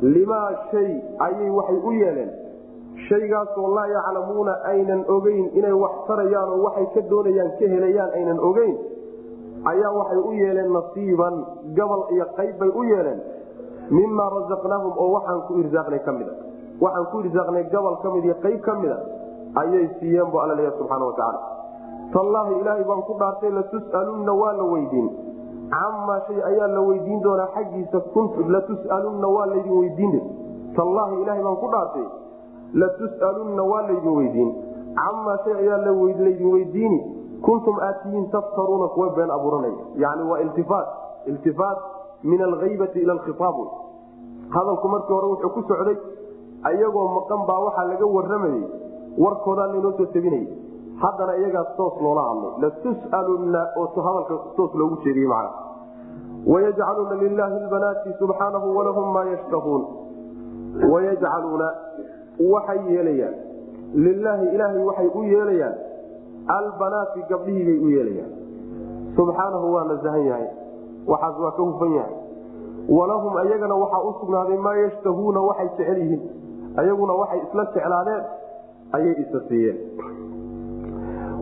Limaa 0.01 0.49
shay 0.71 0.89
ayay 1.25 1.49
waxay 1.49 1.79
u 1.83 1.91
yeeleen. 1.91 2.31
Shaygaasoo 3.09 3.67
laa 3.75 3.87
yaclamuuna 3.87 4.53
aynan 4.71 5.05
ogeyn 5.15 5.45
inay 5.59 5.71
wax 5.83 5.95
tarayaan 6.07 6.49
oo 6.53 6.61
waxay 6.67 6.85
ka 6.95 7.01
doonayaan 7.09 7.51
ka 7.59 7.65
helayaan 7.73 8.11
aynan 8.19 8.39
ogeyn 8.49 8.75
ayaa 9.71 9.91
waxay 9.99 10.17
u 10.29 10.31
yeeleen 10.41 10.71
nasiiban 10.77 11.35
gabal 11.77 12.03
iyo 12.15 12.25
qayb 12.37 12.57
bay 12.59 12.69
u 12.69 12.83
yeeleen. 12.83 13.19
Mimaa 13.89 14.29
rasaqnaahum 14.37 14.93
oo 14.97 15.09
waxaan 15.17 15.41
ku 15.47 15.53
irsaaqnay 15.61 15.99
ka 16.05 16.11
mida 16.11 16.33
waxaan 16.81 17.05
ku 17.11 17.19
irsaaqnay 17.25 17.63
gabal 17.73 17.95
ka 18.03 18.09
mid 18.15 18.23
iyo 18.25 18.35
qayb 18.45 18.59
ka 18.65 18.73
mida 18.81 18.97
ayay 19.61 19.85
siiyeen 19.99 20.29
bu 20.31 20.37
alla 20.43 20.55
leeya 20.59 20.71
subxaana 20.77 21.05
watacaala 21.05 21.39
tallaahi 22.13 22.53
ilaahay 22.61 22.83
baan 22.89 23.01
ku 23.07 23.13
dhaartay 23.21 23.51
latus'alunna 23.59 24.33
waa 24.41 24.53
la 24.59 24.63
weydiin 24.73 25.07
camaa 25.69 26.19
shay 26.27 26.39
ayaa 26.49 26.67
la 26.67 26.81
weydiin 26.81 27.23
doonaa 27.23 27.47
xaggiisa 27.55 28.01
latus'alunna 28.55 29.27
waa 29.27 29.45
laydin 29.45 29.79
weydiin. 29.79 30.21
Tallaahi 30.75 31.21
ilaahay 31.21 31.43
baan 31.43 31.57
ku 31.63 31.67
dhaartay 31.71 32.05
latus'alunna 32.73 33.63
waa 33.71 33.81
laydin 33.89 34.15
weydiin. 34.19 34.49
Camaa 34.99 35.37
shay 35.43 35.55
ayaa 35.63 35.77
laydin 35.85 36.51
weydiini 36.53 36.99
kuntum 37.41 37.79
aatiyiin 37.79 38.29
taftaruuna 38.29 38.87
kuwa 38.87 39.09
been 39.09 39.31
abuuranaya 39.31 39.83
yani 39.95 40.23
waa 40.29 40.39
iltifaat 40.39 40.87
iltifaat 41.25 41.77
min 42.23 42.41
alhaybati 42.41 42.99
ila 42.99 43.13
alkhitaab. 43.13 43.55
Hadalku 44.49 44.87
markii 44.87 45.13
hore 45.13 45.27
wuxuu 45.27 45.49
ku 45.49 45.61
socday 45.67 45.97
ayagoo 46.63 47.07
maqan 47.17 47.45
baa 47.47 47.59
waxaa 47.65 47.87
laga 47.91 48.05
waramayey 48.05 48.63
warkoodaa 49.23 49.67
laynoo 49.73 49.91
soo 49.97 50.05
tabinayay 50.05 50.47
haddana 51.03 51.33
iyagaas 51.37 51.69
toos 51.77 51.95
loola 52.05 52.21
hadlay 52.29 52.53
latus'alunna 52.63 53.61
oo 53.81 54.01
hadalka 54.07 54.35
toos 54.57 54.73
loogu 54.81 54.95
jeediyey 55.05 55.27
macna 55.27 55.51
wayajcaluuna 56.53 57.15
lilaahi 57.23 57.59
lbanaati 57.65 58.13
subxaanahu 58.19 58.77
walahum 58.77 59.13
maa 59.13 59.25
yashtahuun 59.33 59.83
wayajcaluuna 60.91 61.67
waxay 62.53 62.79
yeelayaan. 62.93 63.35
Lilaahi 63.93 64.45
ilaahay 64.55 64.83
waxay 64.89 65.09
u 65.15 65.23
yeelayaan. 65.23 65.75
Albanaati 66.47 67.23
gabdhihii 67.29 67.65
bay 67.65 67.77
u 67.85 67.89
yeelayaan. 67.89 68.31
Subxaanahu 69.15 69.73
waa 69.73 69.83
nasahan 69.91 70.25
yahay. 70.25 70.47
Waxaas 71.07 71.39
waa 71.43 71.51
ka 71.51 71.63
hufan 71.63 71.91
yahay. 71.97 72.15
Walahum 72.89 73.37
ayagana 73.37 73.75
waxaa 73.75 74.03
u 74.09 74.13
sugnaaday 74.19 74.57
maa 74.57 74.75
yashtahuuna 74.75 75.41
waxay 75.49 75.69
jecel 75.77 75.97
yihiin. 75.97 76.21
Ayaguna 76.77 77.13
waxay 77.13 77.39
isla 77.47 77.65
jeclaadeen 77.75 78.23
ayay 78.97 79.15
isa 79.23 79.39
siiyeen 79.49 79.77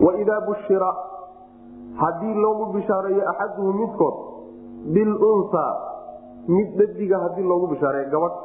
waidaa 0.06 0.40
bushira 0.48 0.90
haddii 2.02 2.34
loogu 2.44 2.66
bishaareeyo 2.72 3.28
axaduhum 3.32 3.80
midkood 3.82 4.16
bilunsaa 4.96 5.70
mid 6.56 6.76
dhadiga 6.80 7.18
haddii 7.24 7.46
loogu 7.52 7.66
bishaareeyo 7.74 8.10
gabadh 8.10 8.36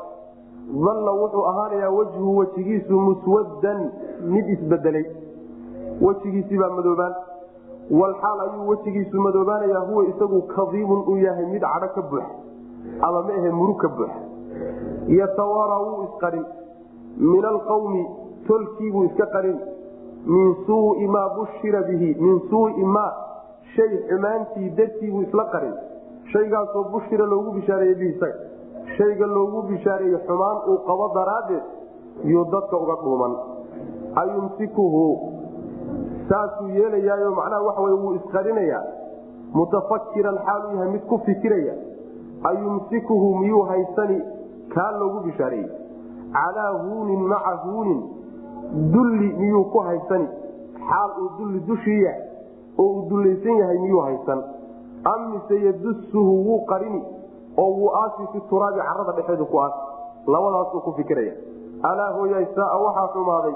dalla 0.85 1.11
wuxuu 1.21 1.43
ahaanayaa 1.51 1.89
wejhu 1.97 2.37
wejigiisu 2.37 2.99
muswaddan 3.07 3.79
mid 4.35 4.49
isbedelay 4.55 5.05
wejigiisibaa 6.05 6.69
madoobaan. 6.77 7.15
Walxaal 7.99 8.39
ayuu 8.39 8.67
wejigiisu 8.69 9.21
madoobaanayaa 9.21 9.79
huwa 9.89 10.05
isagu 10.11 10.41
kadiibun 10.41 11.03
uu 11.07 11.17
yahay 11.17 11.45
mid 11.45 11.61
cadho 11.61 11.87
ka 11.95 12.01
buux 12.01 12.23
ama 13.07 13.21
ma 13.27 13.33
ahe 13.39 13.51
murug 13.51 13.77
ka 13.81 13.87
buux. 13.97 14.11
Yatawaara 15.19 15.77
wuu 15.85 16.03
isqarin 16.03 16.45
min 17.17 17.45
alqawmi 17.45 18.03
tolkiibuu 18.47 19.03
iska 19.09 19.25
qarin 19.33 19.57
min 20.25 20.55
suui 20.65 21.07
maa 21.07 21.29
bushira 21.35 21.81
bihi 21.81 22.15
min 22.19 22.39
suui 22.49 22.83
maa 22.83 23.11
shay 23.75 23.89
xumaantii 24.09 24.69
dartiibuu 24.77 25.21
isla 25.21 25.45
qarin. 25.51 25.73
Shaygaasoo 26.31 26.83
bushira 26.91 27.25
loogu 27.25 27.51
bishaareeye 27.51 27.95
bihi 27.95 28.11
isaga 28.15 28.39
shayga 28.97 29.25
loogu 29.27 29.61
bishaareeye 29.69 30.17
xumaan 30.27 30.57
uu 30.69 30.77
qabo 30.87 31.11
daraaddeed 31.15 31.63
yuu 32.31 32.45
dadka 32.51 32.77
uga 32.77 32.95
dhuuman. 33.03 33.33
Ayumsikuhu 34.15 35.03
saasuu 36.29 36.69
yeelayaayo 36.69 37.31
macnaha 37.31 37.61
waxa 37.67 37.81
wey 37.81 37.93
wuu 37.93 38.13
isqarinayaa. 38.15 38.83
Mutafakiran 39.53 40.37
xaaluu 40.45 40.75
yahay 40.75 40.91
mid 40.91 41.01
ku 41.09 41.17
fikiraya. 41.25 41.73
Ayumsikuhu 42.43 43.35
miyuu 43.39 43.61
haysani 43.63 44.21
kaa 44.73 44.91
loogu 44.99 45.19
bishaareeyey. 45.19 45.69
Calaa 46.33 46.71
huunin 46.83 47.21
maca 47.27 47.55
huunin 47.63 48.01
dulli 48.93 49.29
miyuu 49.37 49.63
ku 49.73 49.79
haysani? 49.87 50.27
Xaal 50.89 51.11
uu 51.21 51.29
dulli 51.37 51.59
dushii 51.67 52.01
yahay 52.03 52.21
oo 52.77 52.85
uu 52.85 53.09
dullaysan 53.09 53.57
yahay 53.61 53.77
miyuu 53.79 54.01
haysan? 54.07 54.39
Am 55.13 55.21
mise 55.31 55.55
yadusuhu 55.65 56.33
wuu 56.47 56.65
qarini 56.65 57.01
oo 57.57 57.69
wuu 57.79 57.91
aasi 58.01 58.27
fi 58.33 58.39
turaabi 58.49 58.79
carada 58.79 59.11
dhexeedu 59.17 59.45
ku 59.45 59.59
aasi? 59.59 59.79
Labadaasuu 60.27 60.81
ku 60.81 60.91
fikiraya. 60.99 61.33
Alaa 61.83 62.11
hooyay 62.17 62.45
saaa 62.55 62.77
waxaa 62.85 63.07
xumaaday 63.13 63.55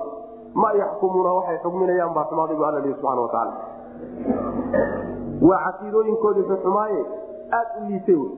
ma 0.56 0.70
yaxkumuuna 0.82 1.34
waxay 1.38 1.58
xukminayaan 1.64 2.14
baa 2.16 2.26
xumaaday 2.30 2.56
bu 2.58 2.64
alla 2.66 2.80
lihi 2.80 2.94
subxana 2.94 3.22
watacaala 3.22 3.54
waa 5.48 5.60
caqiidooyinkoodii 5.66 6.46
xuxumaaye 6.50 7.02
aad 7.60 7.70
u 7.82 7.86
liitay 7.90 8.16
wy 8.16 8.30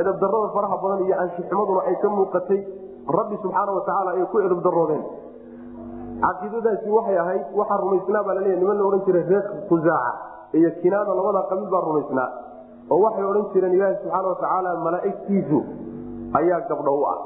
edabdarada 0.00 0.48
faraha 0.54 0.76
badan 0.82 1.04
iyo 1.06 1.16
anshuxumaduna 1.24 1.80
ay 1.88 1.96
ka 2.02 2.08
muuqatay 2.16 2.60
rabbi 3.18 3.36
subxaana 3.42 3.72
watacaala 3.78 4.10
ay 4.18 4.24
ku 4.32 4.38
edabdaroodeen 4.46 5.04
caqiidadaasi 6.22 6.88
waxay 6.96 7.18
ahayd 7.24 7.44
waxaa 7.58 7.78
rumaysnaa 7.84 8.22
baa 8.26 8.34
laleeya 8.38 8.56
niman 8.62 8.78
la 8.80 8.84
odhan 8.88 9.02
jiray 9.06 9.24
reer 9.30 9.44
khusaaca 9.68 10.12
iyo 10.58 10.70
kinaana 10.82 11.14
labada 11.18 11.42
qabiil 11.50 11.70
baa 11.74 11.82
rumaysnaa 11.88 12.28
oo 12.92 12.98
waxay 13.06 13.24
odhan 13.32 13.46
jireen 13.54 13.74
ilaahi 13.78 13.96
subxaana 14.02 14.28
watacaala 14.32 14.70
malaaigtiisu 14.86 15.58
ayaa 16.40 16.60
gabdho 16.70 16.92
u 17.00 17.04
ah 17.12 17.18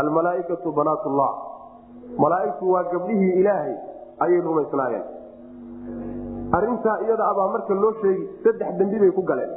almalaaikatu 0.00 0.72
banaatullah. 0.78 1.30
Malaaigtu 2.22 2.64
waa 2.72 2.82
gabdhihii 2.92 3.32
ilaahay 3.40 3.74
ayay 4.24 4.40
rumaysnaayeen. 4.46 5.04
Arintaa 6.56 6.96
iyada 7.04 7.24
abaa 7.32 7.46
marka 7.54 7.74
loo 7.82 7.92
sheegi 8.00 8.24
saddex 8.44 8.70
dembi 8.78 8.98
bay 9.02 9.10
ku 9.18 9.22
galeen. 9.30 9.50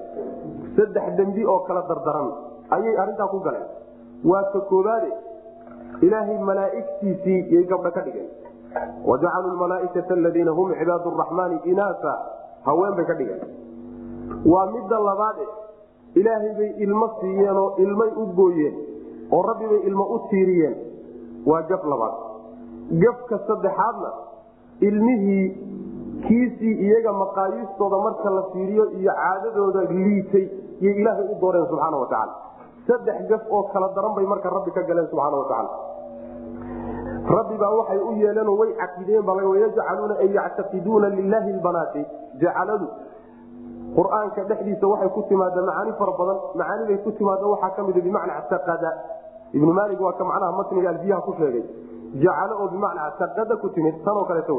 Saddex 0.78 1.06
dembi 1.18 1.46
oo 1.54 1.60
kala 1.68 1.82
dardaran 1.90 2.30
ayay 2.78 2.96
arintaa 3.04 3.28
ku 3.34 3.40
galeen. 3.48 3.66
Waa 4.32 4.44
ka 4.54 4.60
koobaade 4.70 5.10
ilaahay 6.06 6.38
malaaigtiisii 6.50 7.40
yay 7.56 7.64
gabdho 7.72 7.92
ka 7.98 8.02
dhigeen 8.08 8.30
wajacaluu 9.10 9.56
malaaikata 9.64 10.14
aladiina 10.20 10.52
hum 10.60 10.74
cibaad 10.80 11.06
raxmaani 11.22 11.58
inaasa 11.74 12.14
haween 12.68 12.96
bay 13.00 13.06
ka 13.12 13.14
dhigeen 13.14 13.42
waa 14.54 14.66
midda 14.76 15.00
labaade 15.10 15.46
ilaahay 16.22 16.54
bay 16.60 16.70
ilmo 16.86 17.08
siiyeen 17.22 17.58
oo 17.64 17.70
ilmay 17.86 18.12
u 18.24 18.26
gooyeen 18.40 18.76
oo 19.36 19.42
rabbi 19.50 19.68
bay 19.74 19.82
ilmo 19.92 20.04
u 20.16 20.20
tiiriyeen 20.30 20.76
waa 21.52 21.62
gaf 21.72 21.84
labaad 21.94 22.16
gafka 23.04 23.40
saddexaadna 23.48 24.12
ilmihii 24.90 25.46
kiisii 26.28 26.74
iyaga 26.88 27.14
maqaayiistooda 27.24 27.98
marka 28.06 28.30
la 28.38 28.44
fiiriyo 28.54 28.86
iyo 29.00 29.12
caadadooda 29.22 29.82
liitay 29.92 30.46
yay 30.86 30.94
ilaahay 31.02 31.26
u 31.34 31.38
dooreen 31.42 31.66
subxaana 31.72 31.98
watacaala 32.04 32.34
saddex 32.88 33.28
gaf 33.32 33.42
oo 33.58 33.64
kala 33.74 33.90
daran 33.96 34.14
bay 34.18 34.26
marka 34.34 34.50
rabbi 34.58 34.72
ka 34.78 34.82
galeen 34.90 35.08
subxaana 35.12 35.38
watacaala 35.38 35.70
rabbi 37.36 37.58
baa 37.58 37.74
waxay 37.80 38.00
u 38.00 38.12
yeeleenoo 38.22 38.58
way 38.62 38.72
caqideen 38.82 39.24
baa 39.26 39.36
yajcaluuna 39.64 40.16
ay 40.24 40.30
yactaqiduuna 40.38 41.10
lilaahi 41.10 41.54
lbanaati 41.60 42.06
jacaladu 42.42 42.88
qur'aanka 43.98 44.44
dhexdiisa 44.50 44.88
waxay 44.88 45.10
ku 45.10 45.22
timaada 45.30 45.62
macaani 45.62 45.92
fara 46.00 46.12
badan. 46.20 46.38
Macaaniday 46.56 46.98
ku 47.04 47.12
timaada 47.12 47.46
waxaa 47.54 47.76
ka 47.76 47.84
mida 47.84 48.02
bimacnaa 48.02 48.42
taqada 48.50 48.92
ibnu 49.54 49.72
maalik 49.74 50.00
waa 50.00 50.14
ka 50.20 50.24
macnaha 50.24 50.52
matniga 50.60 50.90
albiyaha 50.90 51.22
ku 51.28 51.34
sheegay. 51.40 51.64
Jacalo 52.24 52.54
oo 52.62 52.68
bimacnaa 52.74 53.12
taqada 53.20 53.56
ku 53.58 53.70
timid 53.70 53.96
tanoo 54.06 54.26
kaleeto 54.26 54.58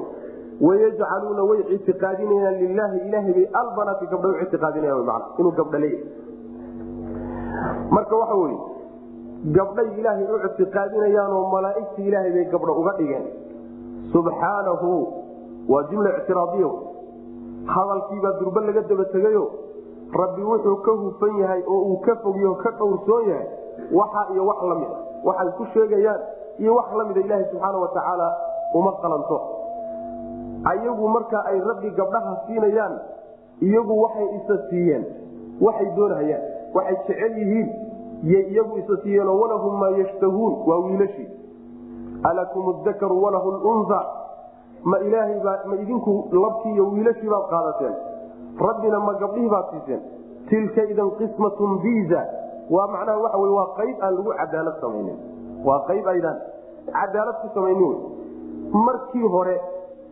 wayajcaluuna 0.61 1.43
way 1.51 1.61
ictiqaadinayaan 1.77 2.57
lilaahi 2.63 2.99
ilaahay 3.09 3.33
bay 3.39 3.47
albanaati 3.61 4.07
gabdha 4.13 4.29
u 4.29 4.41
ictiqaadinayan 4.45 5.05
man 5.11 5.23
inuu 5.39 5.53
gabdha 5.61 5.79
leeyahay. 5.79 6.05
Marka 7.91 8.17
waxa 8.17 8.35
weye 8.35 8.59
gabdhay 9.45 9.89
ilaahay 10.01 10.25
u 10.35 10.37
ictiqaadinayaanoo 10.49 11.45
malaaigta 11.53 12.03
ilaahay 12.03 12.33
bay 12.37 12.45
gabdha 12.55 12.73
uga 12.73 12.93
dhigeen. 12.99 13.25
Subxaanahu 14.13 14.91
waa 15.69 15.83
jumla 15.91 16.11
ictiraadiyo. 16.19 16.71
Hadalkiibaa 17.67 18.33
durbe 18.41 18.61
laga 18.67 18.83
daba 18.83 19.05
tegayo. 19.15 19.45
Rabbi 20.21 20.43
wuxuu 20.43 20.77
ka 20.87 20.93
hufan 20.93 21.39
yahay 21.39 21.63
oo 21.69 21.81
uu 21.93 21.97
ka 22.01 22.17
fogyo 22.23 22.55
ka 22.65 22.71
dhowrsoon 22.79 23.29
yahay 23.29 23.47
waxa 23.93 24.23
iyo 24.33 24.47
wax 24.47 24.59
lamida 24.71 24.97
waxay 25.25 25.51
ku 25.59 25.65
sheegayaan 25.75 26.21
iyo 26.59 26.75
wax 26.75 26.89
lamida 26.99 27.21
ilaaha 27.21 27.45
subxaana 27.53 27.79
watacaala 27.79 28.29
uma 28.75 28.93
qalanto. 29.03 29.39
Ayagu 30.65 31.09
marka 31.09 31.45
ay 31.47 31.61
rabbi 31.61 31.91
gabdhaha 31.93 32.33
siinayaan 32.47 32.95
iyagu 33.61 33.95
waxay 34.03 34.27
isa 34.41 34.57
siiyeen 34.71 35.05
waxay 35.61 35.89
doonahayaan 35.97 36.43
waxay 36.75 36.97
jecel 37.07 37.33
yihiin 37.39 37.69
yay 38.23 38.45
iyagu 38.53 38.79
isa 38.79 38.97
siiyeenoo 39.03 39.41
walahum 39.41 39.79
maa 39.81 39.91
yashtahuun 39.91 40.55
waa 40.67 40.79
wiilashii 40.87 41.29
alakum 42.23 42.85
dakaru 42.85 43.23
walahu 43.23 43.51
lunha 43.51 44.01
ma 44.85 44.99
ilaahaybaa 44.99 45.59
ma 45.67 45.77
idinku 45.77 46.29
labkii 46.33 46.73
iyo 46.73 46.87
wiilashii 46.91 47.29
baad 47.29 47.47
qaadateen. 47.51 47.95
Rabbina 48.69 49.01
ma 49.01 49.15
gabdhihii 49.15 49.49
baad 49.49 49.65
siiseen. 49.71 50.03
Tilka 50.49 50.83
idan 50.85 51.11
qismatun 51.11 51.79
biza 51.79 52.27
waa 52.71 52.87
macnaha 52.87 53.19
waxa 53.19 53.39
wey 53.39 53.51
waa 53.51 53.67
qayb 53.79 53.97
aan 54.03 54.15
lagu 54.15 54.33
cadaalad 54.41 54.77
samaynin. 54.81 55.19
Waa 55.65 55.81
qayb 55.89 56.07
aydaan 56.07 56.39
cadaalad 56.87 57.37
ku 57.43 57.49
samaynin 57.55 57.97
markii 58.73 59.29
hore 59.35 59.61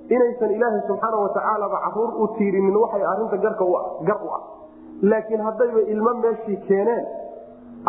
inaysan 0.08 0.50
ilaahay 0.50 0.80
subxaana 0.88 1.16
watacaalaba 1.16 1.80
carruur 1.84 2.10
u 2.22 2.28
tiirinin 2.38 2.76
waxay 2.76 3.02
arinta 3.12 3.36
garka 3.36 3.64
gar 4.06 4.18
u 4.24 4.28
ah. 4.38 4.42
Laakiin 5.02 5.40
haddayba 5.40 5.80
ilmo 5.80 6.14
meeshii 6.14 6.56
keeneen 6.68 7.06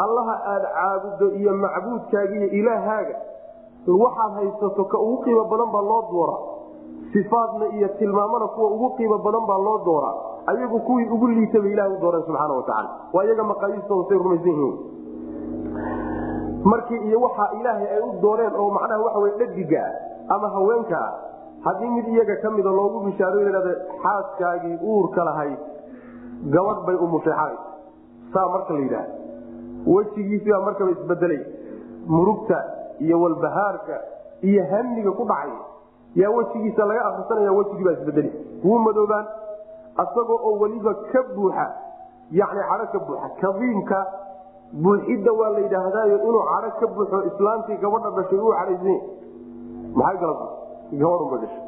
allaha 0.04 0.36
aada 0.54 0.68
caabuddo 0.78 1.26
iyo 1.40 1.52
macbuudkaaga 1.64 2.36
iyo 2.40 2.48
ilaahaaga 2.60 3.16
waxaad 4.04 4.34
haysato 4.40 4.84
ka 4.92 4.98
ugu 5.00 5.18
qiimo 5.24 5.44
badan 5.52 5.70
baa 5.76 5.82
loo 5.90 6.02
dooraa. 6.12 6.42
Sifaadna 7.14 7.66
iyo 7.78 7.88
tilmaamana 8.00 8.48
kuwa 8.48 8.68
ugu 8.76 8.90
qiimo 8.98 9.18
badan 9.18 9.46
baa 9.50 9.58
loo 9.68 9.78
dooraa. 9.86 10.16
Ayagu 10.52 10.80
kuwii 10.80 11.10
ugu 11.16 11.28
liita 11.28 11.60
bay 11.62 11.72
ilaha 11.72 11.90
u 11.90 11.98
dooreen 12.02 12.24
subxaana 12.28 12.54
watacaala 12.54 12.90
waa 13.14 13.24
iyaga 13.26 13.44
maqaayiistooda 13.52 14.10
say 14.10 14.18
rumaysan 14.18 14.48
yihiin 14.48 14.76
markii 16.64 16.98
iyo 17.08 17.20
waxaa 17.22 17.50
ilaahay 17.60 17.88
ay 17.96 18.02
u 18.02 18.12
dooreen 18.22 18.54
oo 18.56 18.70
macnaha 18.78 19.02
waxa 19.04 19.20
wey 19.20 19.32
dhadigaa 19.40 19.90
ama 20.36 20.50
haweenkaa 20.50 21.08
haddii 21.66 21.90
mid 21.96 22.08
iyaga 22.08 22.36
ka 22.44 22.52
mida 22.52 22.70
loogu 22.80 23.00
bishaaro 23.06 23.40
yidhahda 23.40 23.74
xaaskaagii 24.04 24.78
uurka 24.84 25.24
lahayd 25.30 25.58
gabadh 26.56 26.82
bay 26.88 26.96
umushay 26.96 27.34
xalay 27.34 27.58
saa 28.34 28.48
marka 28.54 28.74
la 28.74 28.80
yidhaah 28.80 29.06
wejigiisibaa 29.96 30.62
markaba 30.68 30.92
isbedelay. 30.92 31.40
Murugta 32.08 32.58
iyo 33.00 33.22
walbahaarka 33.22 33.96
iyo 34.50 34.64
hamiga 34.72 35.12
ku 35.12 35.24
dhacay 35.32 35.52
yaa 36.22 36.30
wejigiisa 36.38 36.86
laga 36.90 37.06
akrisanaya 37.10 37.52
wejigiibaa 37.58 37.96
isbedeli 38.00 38.32
wuu 38.64 38.80
madoobaan 38.86 39.26
asagoo 40.04 40.40
oo 40.50 40.60
weliba 40.62 40.94
ka 41.12 41.22
buuxa 41.36 41.66
yani 42.32 42.62
cadho 42.70 42.86
ka 42.94 43.00
buuxa 43.08 43.28
kadiimka 43.42 44.00
buuxidda 44.84 45.32
waa 45.40 45.50
la 45.56 45.60
yidhaahdaayo 45.66 46.18
inuu 46.28 46.44
cadho 46.52 46.72
ka 46.80 46.88
buuxo 46.96 47.18
islaantii 47.30 47.78
gabadha 47.84 48.10
dhashay 48.18 48.40
uu 48.40 48.54
cadhaysany 48.60 48.98
maxay 50.00 50.18
galata 50.22 50.48
gabadhunba 51.02 51.38
dhashay. 51.44 51.64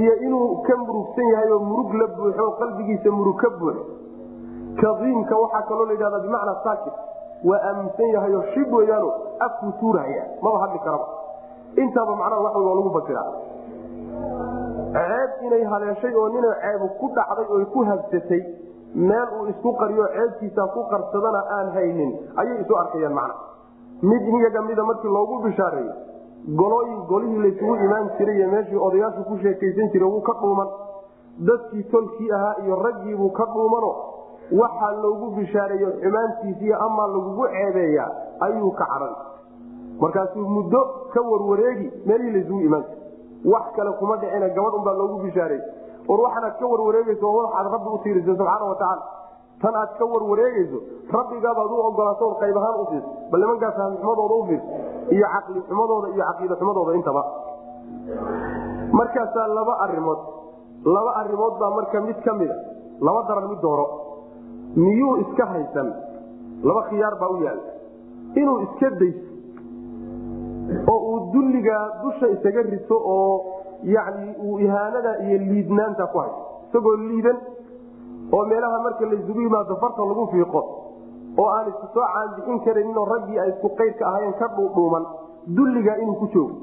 Iyo 0.00 0.12
inuu 0.26 0.62
ka 0.66 0.76
murugsan 0.76 1.26
yahay 1.32 1.50
oo 1.56 1.60
murug 1.70 1.90
la 2.00 2.06
buuxo 2.16 2.50
qalbigiisa 2.60 3.10
murug 3.18 3.36
ka 3.42 3.50
buuxo 3.60 3.82
kadiimka 4.80 5.36
waxaa 5.36 5.62
kaloo 5.68 5.84
la 5.86 5.92
yidhahdaa 5.92 6.20
bimacnaa 6.20 6.60
saakit 6.64 6.92
waa 7.50 7.60
aaminsan 7.68 8.08
yahayo 8.14 8.42
shib 8.54 8.72
weyaano 8.72 9.12
afkuu 9.46 9.72
tuurahaya 9.80 10.24
maba 10.42 10.58
hadli 10.58 10.78
karaba. 10.78 11.06
Intaaba 11.76 12.16
macnaha 12.16 12.42
wax 12.42 12.54
waa 12.54 12.74
lagu 12.78 12.90
fasiraa 12.96 13.30
ceeb 14.96 15.30
inay 15.46 15.64
haleeshay 15.72 16.14
oo 16.14 16.28
nina 16.28 16.50
ceebu 16.62 16.88
ku 17.00 17.08
dhacday 17.16 17.46
oy 17.56 17.64
ku 17.74 17.84
habsatay 17.90 18.42
meel 18.94 19.28
uu 19.40 19.46
isku 19.52 19.72
qariyo 19.80 20.06
ceebkiisa 20.14 20.66
ku 20.74 20.84
qarsadana 20.90 21.40
aan 21.58 21.72
haynin. 21.76 22.10
Ayay 22.36 22.60
isu 22.62 22.76
arkayaan 22.76 23.14
macna 23.14 23.34
mid 24.02 24.22
iyaga 24.28 24.62
mida 24.62 24.84
markii 24.84 25.08
loogu 25.16 25.38
bishaareeyo 25.44 25.92
golooyin 26.60 27.00
golihii 27.08 27.42
laysugu 27.44 27.74
imaan 27.76 28.10
jiray 28.18 28.36
iyo 28.38 28.48
meeshii 28.50 28.76
odayaashu 28.86 29.24
ku 29.24 29.38
sheekaysan 29.42 29.90
jiray 29.92 30.08
wuu 30.08 30.20
ka 30.20 30.32
dhuuman. 30.40 30.68
Dadkii 31.48 31.82
tolkii 31.90 32.30
ahaa 32.32 32.54
iyo 32.64 32.76
raggiibuu 32.76 33.30
ka 33.30 33.44
dhuumano 33.52 33.92
waxaa 34.60 34.92
loogu 35.02 35.30
bishaareeyo 35.36 35.90
xumaantiisiiyo 36.02 36.76
amaa 36.86 37.06
lagugu 37.06 37.46
ceebeeyaa 37.54 38.10
ayuu 38.40 38.70
ka 38.70 38.86
cadhan 38.92 39.14
markaasuu 40.00 40.46
muddo 40.56 40.80
ka 41.12 41.20
warwareegi 41.30 41.86
meelihii 42.06 42.32
laysugu 42.36 42.60
imaan 42.60 42.84
jiray 42.88 43.52
wax 43.52 43.64
kale 43.76 43.92
kuma 44.00 44.16
dhicina 44.16 44.48
gabadh 44.48 44.74
unbaa 44.74 44.92
loogu 44.92 45.18
bishaareey. 45.22 45.62
War 46.08 46.20
waxaanaad 46.20 46.58
ka 46.58 46.66
warwareegeyso 46.66 47.32
waxaad 47.38 47.72
rabbi 47.72 47.88
u 47.94 47.98
tiirisa 48.02 48.26
subxaana 48.26 48.64
watacaala 48.64 49.02
tan 49.62 49.74
aad 49.74 49.90
ka 49.98 50.04
warwareegeyso 50.04 50.78
rabbigaabaad 51.16 51.70
u 51.70 51.80
ogolaato 51.88 52.30
qayb 52.40 52.56
ahaan 52.56 52.80
u 52.80 52.86
bal 53.30 53.40
nimankaa 53.40 53.72
fahmi 53.78 53.96
xumadooda 53.96 54.34
u 54.34 54.44
fiirso 54.46 54.66
iyo 55.14 55.26
caqli 55.34 55.60
xumadooda 55.68 56.08
iyo 56.14 56.24
caqiida 56.28 56.54
xumadooda 56.60 56.94
intaba. 56.98 57.22
Markaasaa 58.92 59.46
laba 59.48 59.74
arimood. 59.84 60.20
Laba 60.84 61.10
arimood 61.20 61.54
baa 61.60 61.70
marka 61.70 62.00
mid 62.00 62.18
ka 62.24 62.34
mida 62.34 62.54
laba 63.00 63.22
daran 63.28 63.48
mid 63.50 63.60
dooro 63.60 64.01
miyuu 64.76 65.16
iska 65.24 65.46
haysan? 65.46 65.88
Laba 66.62 66.82
khiyaar 66.88 67.14
baa 67.20 67.28
u 67.28 67.42
yaalla 67.44 67.72
inuu 68.40 68.58
iska 68.66 68.90
dayso 68.90 69.30
oo 70.92 70.98
uu 71.10 71.18
dulligaa 71.32 71.82
dusha 72.02 72.28
isaga 72.34 72.62
rito 72.62 72.96
oo 73.14 73.34
yani 73.94 74.34
uu 74.44 74.58
ihaanada 74.58 75.12
iyo 75.24 75.38
liidnaanta 75.38 76.06
ku 76.12 76.18
hayo 76.18 76.36
isagoo 76.68 76.96
liidan 76.96 77.38
oo 78.32 78.44
meelaha 78.46 78.78
marka 78.86 79.04
laysugu 79.10 79.40
yimaado 79.40 79.76
farta 79.82 80.02
lagu 80.10 80.26
fiiqo 80.32 80.62
oo 81.38 81.48
aan 81.56 81.68
isku 81.72 81.86
soo 81.94 82.06
caanbixin 82.14 82.60
karaninoo 82.64 83.04
raggii 83.12 83.38
ay 83.44 83.48
isku 83.54 83.68
qaydka 83.80 84.06
ahaayeen 84.08 84.34
ka 84.40 84.48
dhuudhuuman 84.56 85.04
dulligaa 85.56 85.96
inuu 86.02 86.14
ku 86.22 86.26
joogo. 86.34 86.56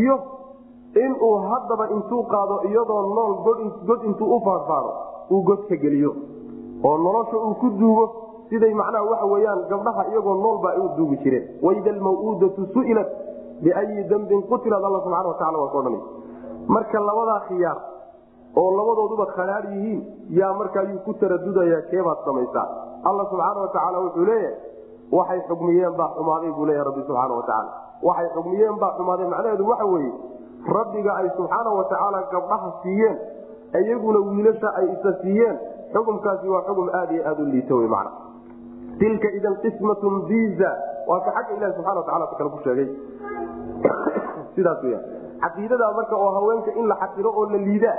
Iyo 0.00 0.16
inuu 1.04 1.34
haddaba 1.50 1.84
intuu 1.96 2.22
qaado 2.32 2.56
iyadoo 2.70 3.02
nool 3.16 3.34
god 3.88 4.04
intuu 4.04 4.34
u 4.36 4.40
faadfaado 4.46 4.90
uu 5.30 5.42
godka 5.42 5.76
geliyo 5.76 6.12
oo 6.84 6.96
nolosha 6.98 7.36
uu 7.36 7.54
ku 7.60 7.68
duugo 7.80 8.04
siday 8.50 8.74
macnaha 8.74 9.04
waxa 9.10 9.26
weyaan 9.32 9.60
gabdhaha 9.70 10.02
iyagoo 10.10 10.34
noolba 10.44 10.68
ay 10.70 10.80
u 10.80 10.88
duugi 10.96 11.16
jireen. 11.22 11.44
Waida 11.62 11.90
almawuudatu 11.90 12.66
su'ilat 12.74 13.08
biayi 13.62 14.04
dambin 14.10 14.42
qutilat 14.50 14.82
alla 14.84 15.00
subxana 15.04 15.28
watacala 15.28 15.58
waa 15.58 15.72
kodhan 15.74 15.96
marka 16.68 17.00
labadaa 17.00 17.40
khiyaar 17.48 17.78
oo 18.56 18.70
labadooduba 18.78 19.26
khadhaar 19.36 19.64
yihiin 19.72 20.00
yaa 20.38 20.52
marka 20.60 20.86
ku 21.04 21.12
taradudaya 21.20 21.82
keebaad 21.90 22.18
samaysaa? 22.24 22.66
Alla 23.04 23.24
subxaana 23.30 23.60
watacaala 23.60 23.98
wuxuu 24.04 24.24
leeyahay 24.24 24.54
waxay 25.12 25.40
xugmiyeen 25.48 25.94
baa 25.96 26.10
xumaaday 26.16 26.50
buu 26.56 26.66
leeya 26.66 26.84
rabbi 26.84 27.02
subxaana 27.08 27.34
watacaala 27.34 27.70
waxay 28.02 28.28
xugmiyeen 28.36 28.76
baa 28.82 28.92
xumaaday 28.98 29.26
macnaheedu 29.32 29.68
waxa 29.70 29.84
weeye 29.92 30.12
rabbiga 30.78 31.12
ay 31.20 31.28
subxaana 31.36 31.70
watacaala 31.78 32.22
gabdhaha 32.32 32.72
siiyeen 32.82 33.16
iyaguna 33.82 34.18
wiilasha 34.28 34.68
ay 34.80 34.86
isa 34.94 35.12
siiyeen 35.22 35.56
xukumkaasi 35.92 36.48
waa 36.48 36.62
xukum 36.68 36.88
aad 36.92 37.10
iyo 37.12 37.22
aad 37.28 37.38
u 37.40 37.44
liito 37.44 37.76
w 37.76 37.88
man 37.88 38.08
tilka 38.98 39.28
idan 39.38 39.54
qismatun 39.62 40.26
biza 40.28 40.70
waa 41.06 41.20
ka 41.24 41.30
xagga 41.32 41.52
ilahi 41.56 41.72
subxana 41.76 42.00
watacala 42.02 42.26
kale 42.38 42.50
ku 42.50 42.58
sheegay. 42.66 42.88
Sidaas 44.54 44.82
wya 44.82 45.00
caqiidada 45.40 45.86
marka 45.94 46.14
oo 46.18 46.30
haweenka 46.34 46.70
in 46.74 46.86
la 46.90 46.96
xaqiro 47.00 47.30
oo 47.30 47.46
la 47.50 47.58
liidaa 47.58 47.98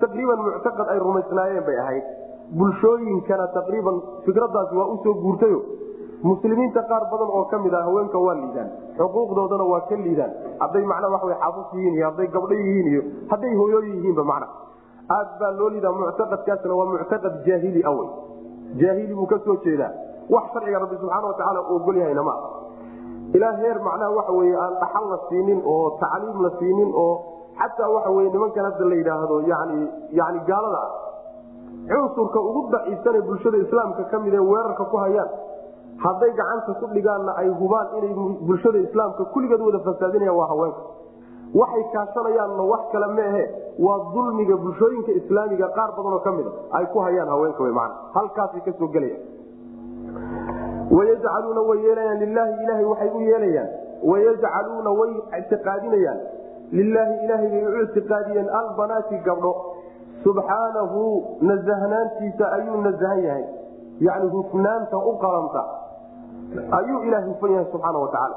taqriiban 0.00 0.40
muctaqad 0.40 0.88
ay 0.88 0.98
rumaysnaayeen 0.98 1.64
bay 1.64 1.76
ahayd. 1.78 2.04
Bulshooyinkana 2.56 3.46
taqriiban 3.54 3.96
fikradaasi 4.24 4.74
waa 4.74 4.88
u 4.90 4.96
soo 5.04 5.14
guurtayo. 5.22 5.60
Muslimiinta 6.24 6.82
qaar 6.88 7.04
badan 7.12 7.30
oo 7.30 7.44
ka 7.52 7.58
mid 7.58 7.74
ah 7.74 7.84
haweenka 7.84 8.18
waa 8.18 8.34
liidaan. 8.34 8.68
Xuquuqdoodana 8.96 9.64
waa 9.64 9.84
ka 9.88 9.96
liidaan. 9.96 10.32
Hadday 10.60 10.84
macnaa 10.84 11.10
waa 11.14 11.36
xaafus 11.36 11.68
yihiin 11.76 11.94
iyo 11.94 12.04
hadday 12.10 12.28
gabdho 12.32 12.54
yihiin 12.54 12.86
iyo 12.92 13.02
hadday 13.30 13.52
hooyooyin 13.54 13.96
yihiinba 14.00 14.24
macna 14.24 14.48
aad 15.18 15.28
baa 15.40 15.50
loo 15.58 15.68
liidaa 15.74 15.92
muctaqadkaasna 16.00 16.74
waa 16.80 16.88
muctaqad 16.94 17.34
jaahili 17.48 17.82
awey 17.90 18.08
jaahili 18.82 19.14
buu 19.18 19.26
ka 19.32 19.38
soo 19.46 19.56
jeedaa. 19.64 19.92
Wax 20.34 20.44
sharciga 20.54 20.78
rabbi 20.84 20.96
subxaana 21.02 21.26
watacaala 21.32 21.60
u 21.70 21.74
ogol 21.76 21.96
yahayna 22.02 22.22
ma 22.28 22.34
ilaa 23.38 23.52
heer 23.62 23.78
macnaha 23.86 24.10
waxa 24.18 24.32
weye 24.38 24.54
aan 24.64 24.74
dhaxal 24.82 25.06
la 25.12 25.18
siinin 25.28 25.60
oo 25.72 25.80
tacliim 26.02 26.38
la 26.46 26.50
siinin 26.58 26.90
oo 27.04 27.12
xataa 27.60 27.88
waxa 27.94 28.10
weye 28.16 28.30
nimankan 28.34 28.64
hadda 28.68 28.84
la 28.90 28.94
yidhaahdo 29.00 29.36
yani 29.52 29.78
yani 30.20 30.40
gaalada 30.50 30.80
ah 30.86 30.90
cunsurka 31.90 32.38
ugu 32.48 32.60
daciifsane 32.74 33.20
bulshada 33.28 33.58
islaamka 33.64 34.02
ka 34.12 34.18
mid 34.24 34.34
ee 34.34 34.44
weerarka 34.50 34.84
ku 34.92 34.96
hayaan 35.04 35.30
hadday 36.04 36.30
gacanta 36.40 36.72
ku 36.80 36.86
dhigaanna 36.94 37.32
ay 37.42 37.48
hubaan 37.60 37.86
inay 37.98 38.12
bulshada 38.48 38.78
islaamka 38.86 39.24
kulligeed 39.34 39.60
wada 39.68 39.78
fasaadinayaan 39.88 40.36
waa 40.40 40.48
haweenka 40.52 40.82
waxay 41.54 41.84
kaashanayaanna 41.92 42.62
wax 42.72 42.82
kale 42.92 43.06
maahe 43.18 43.44
waa 43.86 43.98
dulmiga 44.14 44.56
bulshooyinka 44.56 45.12
islaamiga 45.20 45.68
qaar 45.78 45.90
badanoo 45.96 46.20
ka 46.26 46.32
mida 46.32 46.50
ay 46.78 46.86
ku 46.92 46.98
hayaan 47.06 47.28
haweenka 47.34 47.62
w 47.62 47.72
man 47.78 47.90
halkaasay 48.14 48.60
ka 48.66 48.72
soo 48.78 48.88
gelayaan. 48.88 49.22
Wayajcaluuna 50.90 51.60
way 51.70 51.78
yeelayaan. 51.86 52.18
Lilaahi 52.18 52.54
ilahay 52.64 52.84
waxay 52.84 53.10
u 53.14 53.20
yeelayaan. 53.20 53.68
Wayajcaluuna 54.10 54.90
way 55.00 55.10
ictiqaadinayaan. 55.38 56.20
Lilaahi 56.72 57.14
ilaahay 57.24 57.48
bay 57.50 57.64
u 57.66 57.82
ictiqaadiyeen 57.86 58.48
albanaati 58.60 59.18
gabdho. 59.28 59.52
Subxaanahu 60.24 61.02
nasahnaantiisa 61.40 62.52
ayuu 62.56 62.80
nasahan 62.86 63.22
yahay. 63.24 63.44
Yani 64.00 64.28
hufnaanta 64.34 64.96
u 64.98 65.12
qalanta 65.24 65.62
ayuu 66.78 67.00
ilaah 67.08 67.24
hufan 67.28 67.50
yahay 67.52 67.66
subxaana 67.72 67.98
watacaala 67.98 68.36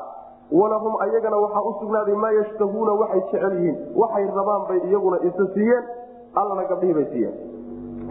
walahum 0.60 0.94
ayagana 1.06 1.38
waxaa 1.44 1.64
u 1.70 1.74
sugnaaday 1.82 2.16
maa 2.24 2.32
yashtahuuna 2.40 2.94
waxay 3.02 3.22
jecel 3.32 3.54
yihiin. 3.58 3.78
Waxay 4.02 4.26
rabaan 4.38 4.64
bay 4.70 4.80
iyaguna 4.90 5.18
isa 5.30 5.46
siiyeen 5.54 5.84
allana 6.40 6.64
gabdhihii 6.72 6.94
bay 6.98 7.06
siiyeen. 7.14 7.36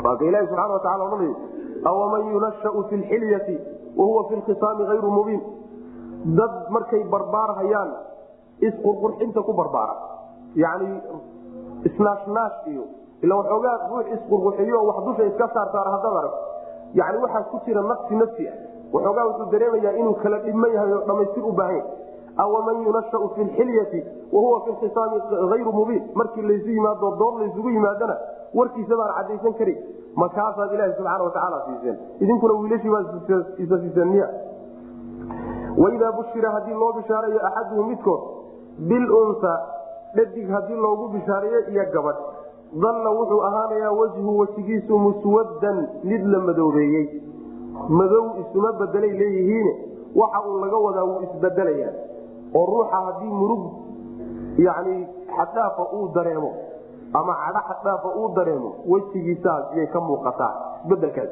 Waaka 0.04 0.24
ilahi 0.28 0.46
subxana 0.50 0.74
watacala 0.76 1.04
odhanay 1.08 1.32
awaman 1.90 2.22
yunashau 2.34 2.82
fi 2.88 2.96
lxilyati 3.02 3.56
wahuwa 3.98 4.22
fi 4.28 4.34
lkhisaami 4.40 4.84
hayru 4.90 5.10
mubiin? 5.18 5.42
Dad 6.38 6.54
markay 6.74 7.02
barbaarhayaan 7.14 7.90
isqurqurxinta 8.68 9.40
ku 9.48 9.52
barbaara. 9.60 9.94
Yani 10.54 10.88
isnaashnaash 11.88 12.66
iyo 12.72 12.84
ila 13.22 13.34
waxoogaa 13.40 13.76
ruux 13.90 14.06
isqurqurxiyo 14.16 14.78
wax 14.88 14.98
dusha 15.06 15.24
iska 15.30 15.46
saarsaara 15.54 15.90
haddaad 15.94 16.16
arag 16.20 16.34
yani 17.00 17.18
waxaa 17.24 17.42
ku 17.50 17.56
jira 17.66 17.82
nafsi 17.82 18.14
nafsi 18.22 18.44
ah. 18.48 18.54
Waxoogaa 18.92 19.24
wuxuu 19.28 19.50
dareemayaa 19.52 19.92
inuu 20.00 20.14
kala 20.22 20.38
dhibman 20.46 20.72
yahay 20.74 20.92
oo 20.92 21.04
dhamaystir 21.08 21.44
u 21.44 21.52
baahan 21.52 21.82
yahay 22.36 22.44
awaman 22.44 22.82
yunashau 22.86 23.28
fi 23.34 23.44
lxilyati 23.44 24.04
wahuwa 24.32 24.60
fi 24.64 24.70
lkhisaami 24.70 25.20
hayru 25.50 25.72
mubiin 25.72 26.02
markii 26.14 26.42
laysu 26.42 26.68
yimaado 26.70 27.10
dood 27.20 27.40
laysugu 27.40 27.70
yimaadana 27.70 28.16
warkiisa 28.54 28.96
baan 28.96 29.14
cadaysan 29.18 29.54
karin 29.54 29.78
markaasaad 30.16 30.72
ilaahi 30.74 30.92
subxaana 30.96 31.24
watacaala 31.24 31.62
siiseen 31.66 31.98
idinkuna 32.20 32.54
wiilashii 32.54 32.90
baa 32.90 33.04
isa 33.58 33.78
siiseen 33.78 34.08
miya 34.08 34.28
waidaa 35.78 36.12
bushira 36.12 36.50
haddii 36.50 36.74
loo 36.74 36.92
bishaareeyo 36.92 37.46
axaduhu 37.46 37.84
midkood 37.84 38.20
bilunsa 38.78 39.52
dhadig 40.14 40.50
haddii 40.50 40.76
loogu 40.76 41.08
bishaareeyo 41.08 41.68
iyo 41.68 41.84
gabadh 41.92 42.16
dalla 42.82 43.10
wuxuu 43.10 43.42
ahaanayaa 43.42 43.92
wejhu 43.92 44.38
wejigiisu 44.38 44.98
muswaddan 44.98 45.88
mid 46.04 46.26
la 46.26 46.38
madoobeeyey 46.38 47.06
madow 47.88 48.24
isuma 48.40 48.72
bedelay 48.72 49.10
leeyihiine 49.10 49.72
waxa 50.16 50.40
uu 50.48 50.58
laga 50.64 50.76
wadaa 50.76 51.04
wuu 51.04 51.20
isbedelayaa 51.22 51.92
oo 52.54 52.66
ruuxa 52.72 52.98
haddii 53.06 53.32
murug 53.40 53.62
yani 54.66 54.96
xaddhaafa 55.36 55.84
uu 55.98 56.08
dareemo 56.16 56.50
ama 57.20 57.32
cadho 57.42 57.62
xaddhaafa 57.68 58.08
uu 58.20 58.28
dareemo 58.36 58.70
wejigiisaas 58.92 59.76
yay 59.78 59.86
ka 59.94 60.00
muuqataa 60.08 60.52
isbedelkaas 60.84 61.30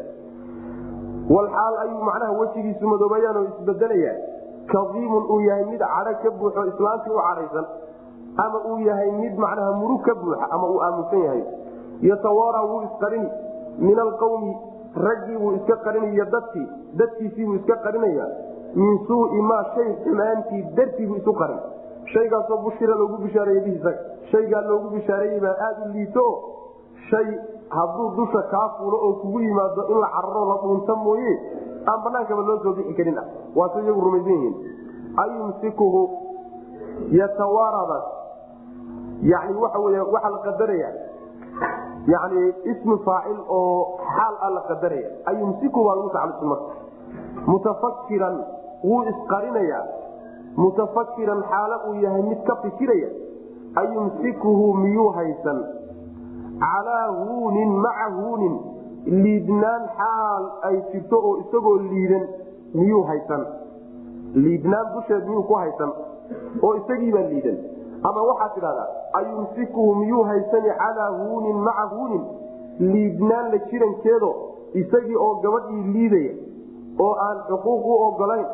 walxaal 1.34 1.74
ayuu 1.84 2.02
macnaha 2.08 2.32
wejigiisu 2.40 2.92
madoobayaan 2.92 3.36
oo 3.36 3.44
isbedelayaa 3.52 4.16
kadiimun 4.72 5.24
uu 5.34 5.40
yahay 5.48 5.64
mid 5.72 5.82
cadho 5.94 6.14
ka 6.22 6.30
buuxo 6.40 6.66
islaantii 6.72 7.12
u 7.18 7.22
cadhaysan 7.28 7.66
ama 8.44 8.58
uu 8.70 8.78
yahay 8.88 9.10
mid 9.22 9.38
macnaha 9.44 9.72
murug 9.82 10.02
ka 10.08 10.14
buuxa 10.14 10.46
ama 10.50 10.66
uu 10.72 10.80
aaminsan 10.86 11.22
yahay. 11.26 11.42
Yatawaara 12.08 12.60
wuu 12.70 12.82
isqarini 12.88 13.28
min 13.86 13.98
alqawmi 14.04 14.52
raggii 15.06 15.38
buu 15.42 15.52
iska 15.58 15.76
qarinaya 15.86 16.24
dadkii 16.34 16.66
dadkiisiibuu 17.00 17.54
iska 17.60 17.76
qarinaya 17.86 18.26
min 18.74 18.98
suui 19.06 19.40
maa 19.50 19.64
shay 19.74 19.88
xumaantii 20.04 20.62
dartiibuu 20.76 21.16
isu 21.16 21.32
qarin 21.40 21.60
shaygaasoo 22.12 22.58
bushira 22.64 22.94
loogu 22.94 23.16
bishaareeye 23.24 23.60
bihiisa 23.66 23.92
shaygaa 24.32 24.62
loogu 24.68 24.90
bishaareeyey 24.96 25.40
baa 25.40 25.56
aada 25.66 25.84
u 25.88 25.92
liito. 25.92 26.26
Shay 27.10 27.26
hadduu 27.68 28.08
dusha 28.16 28.42
kaa 28.50 28.68
fuulo 28.78 28.96
oo 29.06 29.12
kugu 29.22 29.40
yimaado 29.40 29.82
in 29.92 29.98
la 30.00 30.08
cararo 30.14 30.42
la 30.50 30.56
dhuunta 30.62 30.94
mooye 30.94 31.32
aan 31.90 32.02
banaankaba 32.04 32.42
loo 32.48 32.58
soo 32.62 32.72
bixi 32.78 32.94
karin 32.94 33.18
ah. 33.18 33.24
Waase 33.56 33.82
iyagu 33.82 34.00
rumaysan 34.00 34.32
yihiin. 34.32 34.54
Ayumsikuhu 35.22 36.02
yatawaaradaas 37.10 38.04
yani 39.22 39.54
waxa 39.62 39.78
wey 39.78 40.00
waxaa 40.00 40.30
la 40.30 40.38
qadaraya 40.46 40.90
yani 42.06 42.54
ismi 42.72 42.98
faacil 43.04 43.40
oo 43.48 43.98
xaal 44.14 44.34
a 44.40 44.50
la 44.50 44.60
qadaraya 44.68 45.08
ayumsiku 45.26 45.84
baa 45.84 45.94
lagu 45.94 46.10
tacalujin 46.10 46.48
marka. 46.48 46.72
Mutafakiran 47.46 48.36
wuu 48.84 49.02
isqarinayaa. 49.12 49.84
Mutafakiran 50.56 51.42
xaalo 51.50 51.76
uu 51.88 51.94
yahay 52.04 52.22
mid 52.22 52.40
ka 52.48 52.56
fikiraya 52.62 53.08
ayumsikuhu 53.82 54.74
miyuu 54.74 55.08
haysan? 55.18 55.58
Calaa 56.60 57.08
huunin 57.18 57.70
maca 57.84 58.08
huunin 58.16 58.56
liidnaan 59.06 59.82
xaal 59.98 60.44
ay 60.68 60.76
jirto 60.92 61.16
oo 61.28 61.36
isagoo 61.42 61.76
liidan 61.78 62.24
miyuu 62.74 63.02
haysan? 63.10 63.46
Liidnaan 64.34 64.86
dusheed 64.94 65.24
miyuu 65.28 65.42
ku 65.42 65.54
haysan 65.54 65.92
oo 66.62 66.74
isagiibaa 66.80 67.26
liidan? 67.30 67.58
Ama 68.02 68.22
waxaad 68.30 68.54
tidhahdaa 68.54 68.88
ayumsikuhu 69.20 69.94
miyuu 69.94 70.22
haysani 70.24 70.70
calaa 70.82 71.10
huunin 71.22 71.56
maca 71.68 71.86
huunin 71.94 72.24
liidnaan 72.92 73.50
la 73.52 73.58
jirankeedo 73.70 74.30
isagii 74.82 75.16
oo 75.16 75.34
gabadhii 75.42 75.82
liidaya 75.94 76.32
oo 76.98 77.14
aan 77.26 77.38
xuquuq 77.48 77.86
u 77.86 77.96
ogolayn 78.06 78.46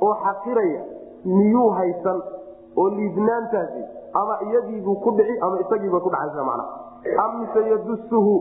oo 0.00 0.14
xaqiraya 0.24 0.80
miyuu 1.24 1.70
haysan 1.70 2.22
oo 2.76 2.88
liidnaantaasi 2.90 3.82
ama 4.14 4.38
iyadiibuu 4.46 4.96
ku 5.04 5.10
dhici 5.10 5.38
ama 5.40 5.60
isagiiba 5.60 6.00
ku 6.00 6.10
dhacaysa 6.10 6.44
macna 6.44 6.64
am 7.24 7.40
mise 7.40 7.60
yadusuhu 7.70 8.34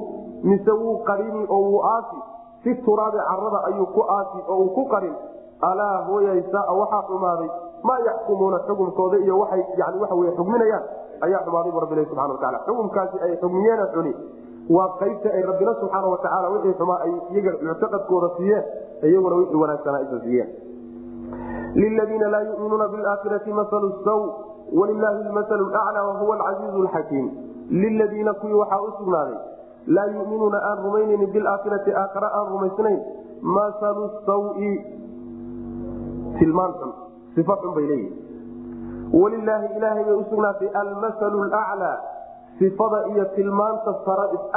mise 0.44 0.72
wuu 0.72 0.98
qarini 1.08 1.46
oo 1.50 1.62
wuu 1.70 1.82
aasi? 1.84 2.18
Fi 2.64 2.76
turaabi 2.86 3.18
carada 3.18 3.60
ayuu 3.68 3.86
ku 3.96 4.02
aasi 4.08 4.40
oo 4.48 4.58
uu 4.58 4.70
ku 4.76 4.86
qarin? 4.88 5.16
Alaa 5.62 6.04
hooyaysaa 6.08 6.72
waxaa 6.80 7.02
xumaaday 7.08 7.50
maa 7.84 8.00
yaxkumuuna 8.06 8.60
xukumkooda 8.68 9.18
iyo 9.18 9.40
waay 9.40 9.64
yani 9.78 10.00
waxa 10.00 10.16
wey 10.16 10.32
xugminayaan? 10.38 10.84
Ayaa 11.22 11.44
xumaaday 11.46 11.72
bu 11.72 11.80
rabbi 11.80 12.06
subana 12.10 12.34
wataala 12.34 12.60
xukumkaasi 12.68 13.18
ay 13.26 13.38
xugmiyeena 13.42 13.88
xuni 13.94 14.14
waa 14.70 14.90
qaybta 15.00 15.30
ay 15.30 15.42
rabbina 15.44 15.74
subxaana 15.80 16.08
watacaala 16.08 16.50
wixii 16.50 16.74
xumaa 16.80 17.00
ay 17.06 17.14
iyaga 17.32 17.52
muctaqadkooda 17.68 18.30
siiyeen 18.38 18.64
iyaguna 19.04 19.36
wixii 19.36 19.62
wanaagsanaa 19.64 20.00
isa 20.08 20.20
siiyeen 20.24 20.50
liladiina 21.76 22.28
laa 22.34 22.42
yuminuuna 22.42 22.88
biaakhirati 22.88 23.54
masalu 23.54 23.92
saw 24.06 24.22
walilaahi 24.80 25.24
lmasalu 25.30 25.70
laclaa 25.70 26.04
wahuwa 26.08 26.36
alcasiizu 26.36 26.84
lxakiim 26.84 27.30
liladiina 27.70 28.34
kuwii 28.34 28.54
waxaa 28.54 28.82
u 28.82 28.92
sugnaaday 28.98 29.38
laa 29.88 30.06
yuminuuna 30.06 30.64
aan 30.70 30.84
rumaynaynin 30.86 31.32
bilaakhirati 31.32 31.96
aakhara 32.02 32.32
aan 32.40 32.48
rumaysnayn 32.56 33.00
masalu 33.42 34.10
sawi 34.26 34.74
tilmaan 36.40 36.74
xun 36.80 36.92
xun 37.36 37.74
bay 37.76 37.88
leeyihiin 37.88 38.24
walilaahi 39.22 39.78
ilaahay 39.78 40.04
bay 40.04 40.14
usugnaatay 40.14 40.70
almasalu 40.84 41.44
laclaa 41.44 41.98
sifada 42.60 43.08
iyo 43.14 43.26
tilmaanta 43.36 43.96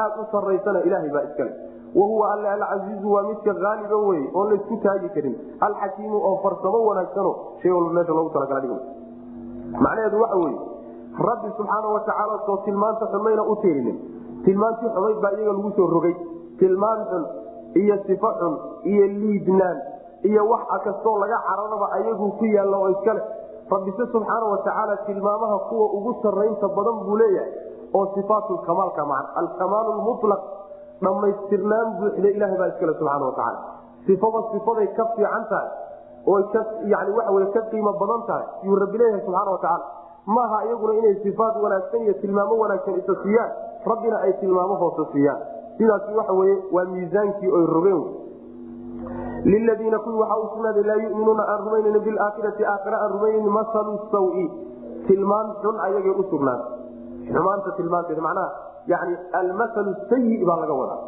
aad 0.05 0.13
u 0.21 0.27
saraysana 0.33 0.81
ilaahay 0.81 1.11
baa 1.17 1.25
iskale 1.29 1.53
wahuwa 1.95 2.33
alle 2.33 2.49
alcasiizu 2.49 3.13
waa 3.13 3.23
midka 3.23 3.51
aaliba 3.51 3.97
wey 3.97 4.23
oon 4.35 4.49
laysku 4.51 4.77
taagi 4.77 5.09
karin 5.09 5.37
alxakiimu 5.61 6.19
oo 6.29 6.37
farsamo 6.43 6.87
wanaagsano 6.87 7.37
shay 7.63 7.71
walba 7.71 7.93
meesha 7.93 8.13
loogu 8.13 8.31
talagala 8.31 8.61
dhig 8.61 8.73
macnaheedu 9.73 10.21
waxa 10.21 10.37
weye 10.37 10.59
rabbi 11.29 11.49
subxaana 11.57 11.89
watacaala 11.89 12.39
soo 12.47 12.57
tilmaanta 12.57 13.07
xun 13.07 13.41
u 13.53 13.57
tiirinin 13.57 13.99
tilmaantii 14.45 14.89
xumayd 14.95 15.21
baa 15.21 15.31
iyaga 15.31 15.53
lagu 15.53 15.71
soo 15.77 15.87
rogay 15.95 16.15
tilmaan 16.59 17.01
xun 17.11 17.25
iyo 17.83 17.97
sifo 18.07 18.31
xun 18.41 18.55
iyo 18.85 19.07
liidnaan 19.07 19.79
iyo 20.23 20.49
wax 20.51 20.83
kastoo 20.85 21.19
laga 21.19 21.39
cararaba 21.47 21.87
ayagu 21.93 22.33
ku 22.39 22.45
yaalla 22.45 22.77
oo 22.79 22.89
iskale 22.89 23.23
rabbise 23.71 24.07
subxaana 24.13 24.47
watacaala 24.47 24.97
tilmaamaha 25.07 25.59
kuwa 25.59 25.87
ugu 25.99 26.13
saraynta 26.23 26.69
badan 26.69 26.97
buu 27.05 27.17
leeyahay 27.17 27.53
oo 27.95 28.07
ifaatkamaalka 28.17 29.05
man 29.07 29.25
alkamaal 29.35 29.89
mulaq 30.07 30.43
dhammaystirnaan 31.05 31.89
buuxda 32.01 32.29
ilahay 32.37 32.59
baa 32.63 32.71
iskale 32.73 32.95
subxaana 33.01 33.25
watacaala 33.31 33.61
sifaba 34.07 34.41
sifaday 34.53 34.89
ka 34.97 35.05
fiican 35.17 35.45
tahay 35.51 35.71
waxa 36.27 37.33
wey 37.37 37.47
ka 37.55 37.63
qiimo 37.71 37.93
badan 38.03 38.23
tahay 38.31 38.47
yuu 38.67 38.77
rabbi 38.85 38.99
leeyahay 38.99 39.23
subxaana 39.27 39.51
watacaala 39.57 39.87
maaha 40.27 40.65
iyaguna 40.67 40.99
inay 41.01 41.15
sifaat 41.23 41.55
wanaagsan 41.63 42.03
iyo 42.03 42.15
tilmaamo 42.23 42.59
wanaagsan 42.59 42.99
isa 42.99 43.15
siiyaan 43.23 43.53
rabbina 43.87 44.17
ay 44.27 44.33
tilmaamo 44.43 44.75
hoose 44.75 45.13
siiyaan. 45.13 45.41
Sidaasi 45.79 46.15
waxa 46.15 46.33
weye 46.33 46.57
waa 46.73 46.85
miisaankii 46.85 47.51
oy 47.53 47.67
rogeen 47.67 48.05
liladiina 49.45 49.99
kuwii 49.99 50.19
waxaa 50.19 50.37
u 50.37 50.63
laa 50.63 50.95
yuminuuna 51.03 51.43
aan 51.49 51.61
rumaynan 51.65 52.01
bilaakhirati 52.01 52.67
aakhira 52.67 52.99
aan 53.01 53.13
rumaynan 53.13 53.53
masalu 53.59 53.99
sawi. 54.11 54.47
Tilmaan 55.07 55.55
xun 55.63 55.81
ayagay 55.81 56.11
u 56.11 56.25
sugnaatay. 56.31 56.73
Xumaanta 57.31 57.71
tilmaanteeda 57.77 58.23
macnaha 58.23 58.66
yani 58.93 59.15
almasalu 59.41 59.93
sayi 60.11 60.45
baa 60.49 60.59
laga 60.63 60.75
wadaa 60.83 61.01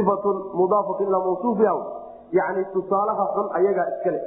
ifatun 0.00 0.36
mudaafatun 0.60 1.06
ilaa 1.10 1.24
mawsuufiha 1.28 1.74
yani 2.38 2.64
tusaalaha 2.74 3.24
xun 3.36 3.46
ayagaa 3.58 3.86
iskale 3.92 4.20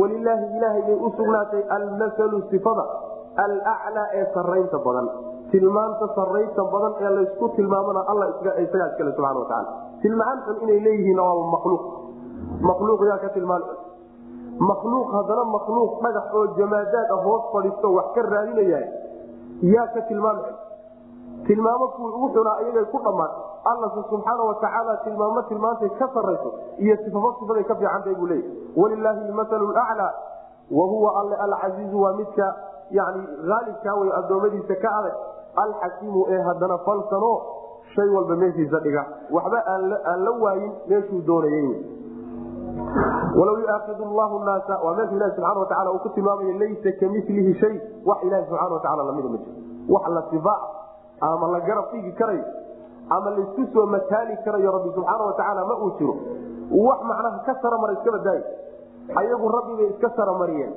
walilaahi 0.00 0.46
ilaahay 0.58 0.82
bay 0.88 0.98
u 1.06 1.10
sugnaatay 1.18 1.62
almasalu 1.78 2.42
sifada 2.50 2.84
alaclaa 3.44 4.06
ee 4.18 4.24
saraynta 4.36 4.78
badan 4.86 5.08
tilmaanta 5.52 6.06
sarraynta 6.18 6.62
badan 6.74 6.94
ee 7.04 7.10
laysku 7.16 7.48
tilmaamana 7.58 8.00
alla 8.12 8.26
isagaa 8.64 8.88
iskale 8.92 9.12
subana 9.18 9.38
wataala 9.44 9.70
tilmaan 10.02 10.38
xun 10.46 10.56
inay 10.64 10.80
leeyihiin 10.86 11.20
waa 11.26 11.46
makhluuq 11.56 11.84
makhluuq 12.70 13.02
yaa 13.10 13.18
ka 13.24 13.28
tilmaan 13.36 13.62
makhluuq 14.70 15.08
haddana 15.18 15.44
makhluuq 15.56 15.92
dhagax 16.04 16.26
oo 16.38 16.46
jamaadaad 16.58 17.10
ah 17.16 17.20
hoos 17.26 17.44
fadhiisto 17.54 17.88
wax 17.98 18.08
ka 18.16 18.22
raadinaya 18.34 18.80
yaa 19.74 19.86
ka 19.94 20.00
tilmaam 20.10 20.38
tilmaamo 21.46 21.88
kuwii 21.88 22.14
ugu 22.18 22.28
xunaa 22.34 22.60
iyagay 22.62 22.84
ku 22.84 22.98
dhammaatay 22.98 23.42
allase 23.72 24.00
subxaana 24.10 24.42
watacaala 24.50 24.96
tilmaamo 25.04 25.42
tilmaantay 25.42 25.88
ka 25.98 26.08
sarayso 26.14 26.52
iyo 26.78 26.96
sifafo 27.04 27.34
sifaday 27.40 27.64
ka 27.64 27.74
fiicantahay 27.74 28.14
buu 28.14 28.26
leeyahy 28.26 28.50
walilaahi 28.76 29.20
almasalu 29.28 29.66
laclaa 29.72 30.12
wa 30.78 30.86
huwa 30.92 31.20
alle 31.20 31.36
alcasiizu 31.36 32.00
waa 32.02 32.12
midka 32.12 32.54
yani 32.90 33.26
aalibkaa 33.54 33.94
wey 33.94 34.10
addoommadiisa 34.18 34.74
ka 34.74 34.90
adag. 34.98 35.14
Alxakiimu 35.56 36.26
ee 36.28 36.40
haddana 36.42 36.78
falsano 36.78 37.30
shay 37.94 38.08
walba 38.14 38.36
meeshiisa 38.36 38.80
dhiga. 38.80 39.04
Waxba 39.30 39.62
aan 39.66 40.24
la 40.24 40.30
waayin 40.42 40.72
meeshuu 40.88 41.20
doonayay. 41.26 41.68
Walaw 43.38 43.56
yuaaid 43.60 44.00
llahu 44.16 44.38
naasa 44.44 44.78
waa 44.84 44.94
meesha 44.94 45.14
ilahi 45.14 45.34
subana 45.36 45.60
wataala 45.60 45.90
uu 45.92 45.98
ku 45.98 46.08
tilmaamaya 46.08 46.58
laysa 46.58 46.92
kamilihi 47.00 47.54
shay 47.60 47.80
wax 48.06 48.18
ilahi 48.22 48.44
subxana 48.48 48.74
wataala 48.74 49.02
lamida 49.02 49.28
ma 49.28 49.38
jiro. 49.38 49.56
Wax 49.88 50.08
la 50.08 50.22
sifa 50.30 50.54
ama 51.20 51.46
la 51.54 51.60
garab 51.60 51.90
dhigi 51.92 52.12
karayo 52.20 52.44
ama 53.10 53.30
laysku 53.36 53.64
soo 53.74 53.86
mataali 53.86 54.36
karayo 54.44 54.70
rabbi 54.76 54.90
subxaana 54.96 55.24
watacaala 55.30 55.64
ma 55.70 55.74
uu 55.84 55.90
jiro. 55.98 56.14
Wax 56.86 57.00
macnaha 57.08 57.38
ka 57.46 57.54
saramara 57.62 57.92
iska 57.92 58.10
badaayo 58.16 58.44
ayagu 59.20 59.46
rabbi 59.56 59.72
bay 59.80 59.86
iska 59.94 60.10
saramariyeen 60.16 60.72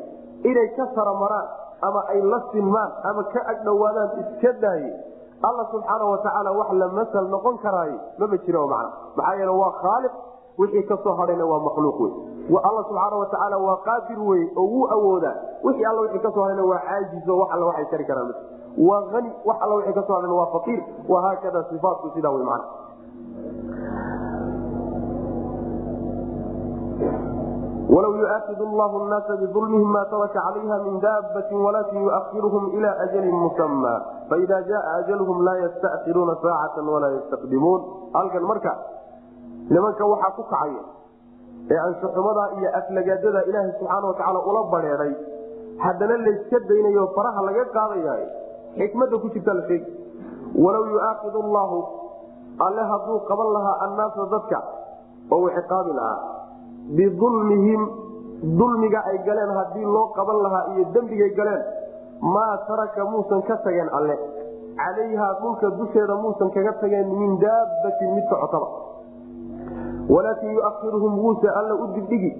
inay 0.50 0.68
ka 0.78 0.86
saramaraan 0.96 1.48
ama 1.82 2.02
ay 2.14 2.22
la 2.22 2.40
sinmaan 2.52 2.92
ama 3.10 3.24
ka 3.34 3.42
agdhowaadaan 3.54 4.10
iska 4.24 4.54
daaye. 4.62 4.92
Alla 5.48 5.64
subxaana 5.72 6.06
watacaala 6.12 6.52
wax 6.60 6.70
la 6.82 6.88
masal 7.00 7.26
noqon 7.34 7.58
karaayo 7.66 7.98
maba 8.20 8.38
jiro 8.46 8.68
mana 8.68 8.90
maxaa 9.18 9.36
yeele 9.40 9.52
waa 9.62 9.72
khaaliq 9.82 10.14
wixii 10.60 10.84
ka 10.92 10.98
soo 11.04 11.16
hadhayna 11.20 11.46
waa 11.52 11.60
makhluuq 11.68 12.00
wey 12.52 12.60
alla 12.70 12.82
subxaana 12.90 13.16
watacaala 13.24 13.58
waa 13.68 13.78
qaadir 13.88 14.20
wey 14.30 14.44
oo 14.56 14.68
wuu 14.74 14.88
awoodaa. 14.96 15.36
Wixii 15.64 15.86
alla 15.92 16.02
wixii 16.06 16.20
ka 16.26 16.32
soo 16.36 16.44
hadhayna 16.46 16.64
waa 16.72 16.82
caajizo 16.90 17.38
wax 17.42 17.50
alla 17.56 17.66
waxay 17.66 17.86
tari 17.92 18.06
karaan 18.06 18.34
waa 18.78 19.04
ani 19.18 19.32
wax 19.46 19.58
alla 19.62 19.76
wixii 19.76 19.94
ka 19.94 20.04
soo 20.08 20.14
hadhayna 20.16 20.36
waa 20.42 20.52
faqiir 20.56 20.80
wahaakada 21.10 21.64
sifaatku 21.70 22.10
sidaa 22.16 22.32
wey 22.32 22.44
mana 22.44 22.66
walaw 27.90 28.14
yuaaid 28.22 28.60
llahu 28.60 28.98
naasa 29.10 29.36
biulmihim 29.42 29.90
ma 29.90 30.06
taraka 30.06 30.38
calayha 30.40 30.78
min 30.86 31.00
daabati 31.02 31.56
walakin 31.56 32.04
yuahiruhum 32.06 32.64
ila 32.78 32.90
ajalin 33.06 33.34
musama 33.44 33.94
faida 34.30 34.62
jaa 34.70 34.84
ajalhum 35.02 35.42
laa 35.48 35.58
yastakiruuna 35.66 36.36
saacata 36.44 36.86
walaa 36.86 37.12
yastaqdimuun 37.18 37.82
halkan 38.14 38.44
marka 38.52 38.74
nimanka 39.70 40.06
waxaa 40.06 40.32
ku 40.38 40.44
kacaya 40.44 40.84
ee 41.72 41.80
anshaxumadaa 41.88 42.48
iyo 42.62 42.70
aflagaadada 42.80 43.42
ilaaha 43.50 43.72
subxaana 43.80 44.08
watacaala 44.08 44.40
ula 44.52 44.62
bareeday 44.74 45.14
haddana 45.86 46.18
layska 46.26 46.60
daynayo 46.70 47.08
faraha 47.18 47.42
laga 47.50 47.66
qaadayaay 47.78 48.24
xikmada 48.80 49.18
ku 49.22 49.28
jirta 49.36 49.54
la 49.54 49.64
sheegi. 49.68 49.92
Walaw 50.64 50.84
yuaaid 50.94 51.36
llahu 51.56 51.80
alle 52.66 52.84
hadduu 52.92 53.20
qaban 53.30 53.50
lahaa 53.56 53.76
annaasa 53.86 54.26
dadka 54.32 54.60
oo 55.32 55.48
ciqaabi 55.58 55.92
lahaa. 56.00 56.20
Biulmihim 56.98 57.82
dulmiga 58.60 59.00
ay 59.12 59.18
galeen 59.28 59.52
haddii 59.60 59.86
loo 59.86 60.08
qaban 60.18 60.42
lahaa 60.46 60.64
iyo 60.74 60.84
dembigay 60.94 61.30
galeen 61.38 61.64
maa 62.22 62.58
taraka 62.68 63.06
muusan 63.12 63.42
ka 63.48 63.58
tageen 63.64 63.90
alle. 63.94 64.16
Calayhaa 64.80 65.34
dhulka 65.42 65.70
dusheeda 65.80 66.16
muusan 66.24 66.50
kaga 66.56 66.74
tageen 66.82 67.08
min 67.20 67.38
daabatin 67.40 68.10
mid 68.16 68.26
socotaba. 68.32 68.68
Walaakin 70.10 70.52
yuahiruhum 70.58 71.14
wuuse 71.20 71.48
alla 71.60 71.76
u 71.76 71.86
dibdhigi 71.96 72.32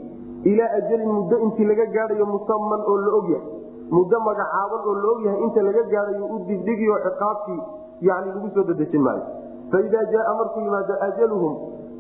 ilaa 0.44 0.72
ajalin 0.80 1.12
muddo 1.12 1.38
intii 1.46 1.66
laga 1.70 1.86
gaadhayo 1.96 2.26
musaman 2.26 2.82
oo 2.88 2.98
la 2.98 3.12
ogyahay 3.20 3.59
muddo 3.96 4.20
magacaaban 4.28 4.82
oo 4.90 4.96
la 5.04 5.08
ogyahay 5.16 5.40
inta 5.46 5.62
laga 5.68 5.84
gaadhayo 5.94 6.26
u 6.36 6.40
dibdhigi 6.50 6.90
oo 6.94 7.00
ciqaabtii 7.08 7.60
yani 8.08 8.28
lagu 8.36 8.50
soo 8.56 8.64
dadejin 8.70 9.02
maayo. 9.08 9.24
Faidaa 9.72 10.04
jaaa 10.14 10.34
markuu 10.40 10.62
yimaado 10.66 10.94
ajaluhum 11.08 11.54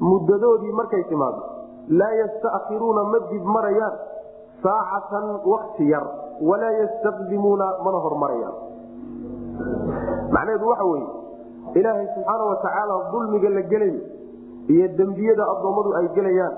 muddadoodii 0.09 0.71
markay 0.79 1.03
timaado 1.09 1.41
laa 1.99 2.13
yastairuuna 2.21 3.03
ma 3.13 3.19
dib 3.31 3.43
marayaan 3.55 3.95
saacatan 4.63 5.25
wakti 5.51 5.89
yar 5.91 6.05
walaa 6.49 6.71
yastaqdimuuna 6.81 7.67
mana 7.85 7.97
hormarayaan 8.05 8.55
macnaheedu 10.33 10.67
waxa 10.71 10.85
weye 10.91 11.07
ilaahay 11.79 12.07
subxaana 12.15 12.43
watacaala 12.51 12.95
dulmiga 13.11 13.49
la 13.57 13.61
gelayo 13.71 14.01
iyo 14.73 14.87
dembiyada 14.99 15.43
addoommadu 15.53 15.93
ay 15.99 16.07
gelayaan 16.17 16.55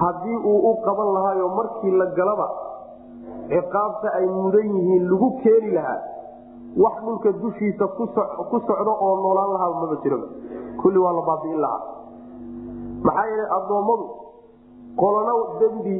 haddii 0.00 0.36
uu 0.50 0.58
u 0.70 0.72
qaban 0.86 1.08
lahaayo 1.16 1.48
markii 1.58 1.90
la 2.00 2.06
galaba 2.18 2.46
ciqaabta 3.50 4.08
ay 4.18 4.26
mudan 4.26 4.68
yihiin 4.76 5.04
lagu 5.10 5.28
keeni 5.42 5.70
lahaa 5.74 6.00
wax 6.84 6.94
dhulka 7.04 7.32
dushiisa 7.42 7.86
ku 7.98 8.06
socdo 8.66 8.92
oo 9.06 9.14
noolaan 9.22 9.50
lahaa 9.54 9.70
maba 9.80 9.96
jiroba 10.02 10.26
kulli 10.82 10.98
waa 10.98 11.12
la 11.18 11.22
baabi'in 11.28 11.60
lahaa. 11.60 11.82
Maxaa 13.04 13.26
yeele 13.30 13.46
addoommadu 13.56 14.06
qolano 15.00 15.34
dembi 15.60 15.96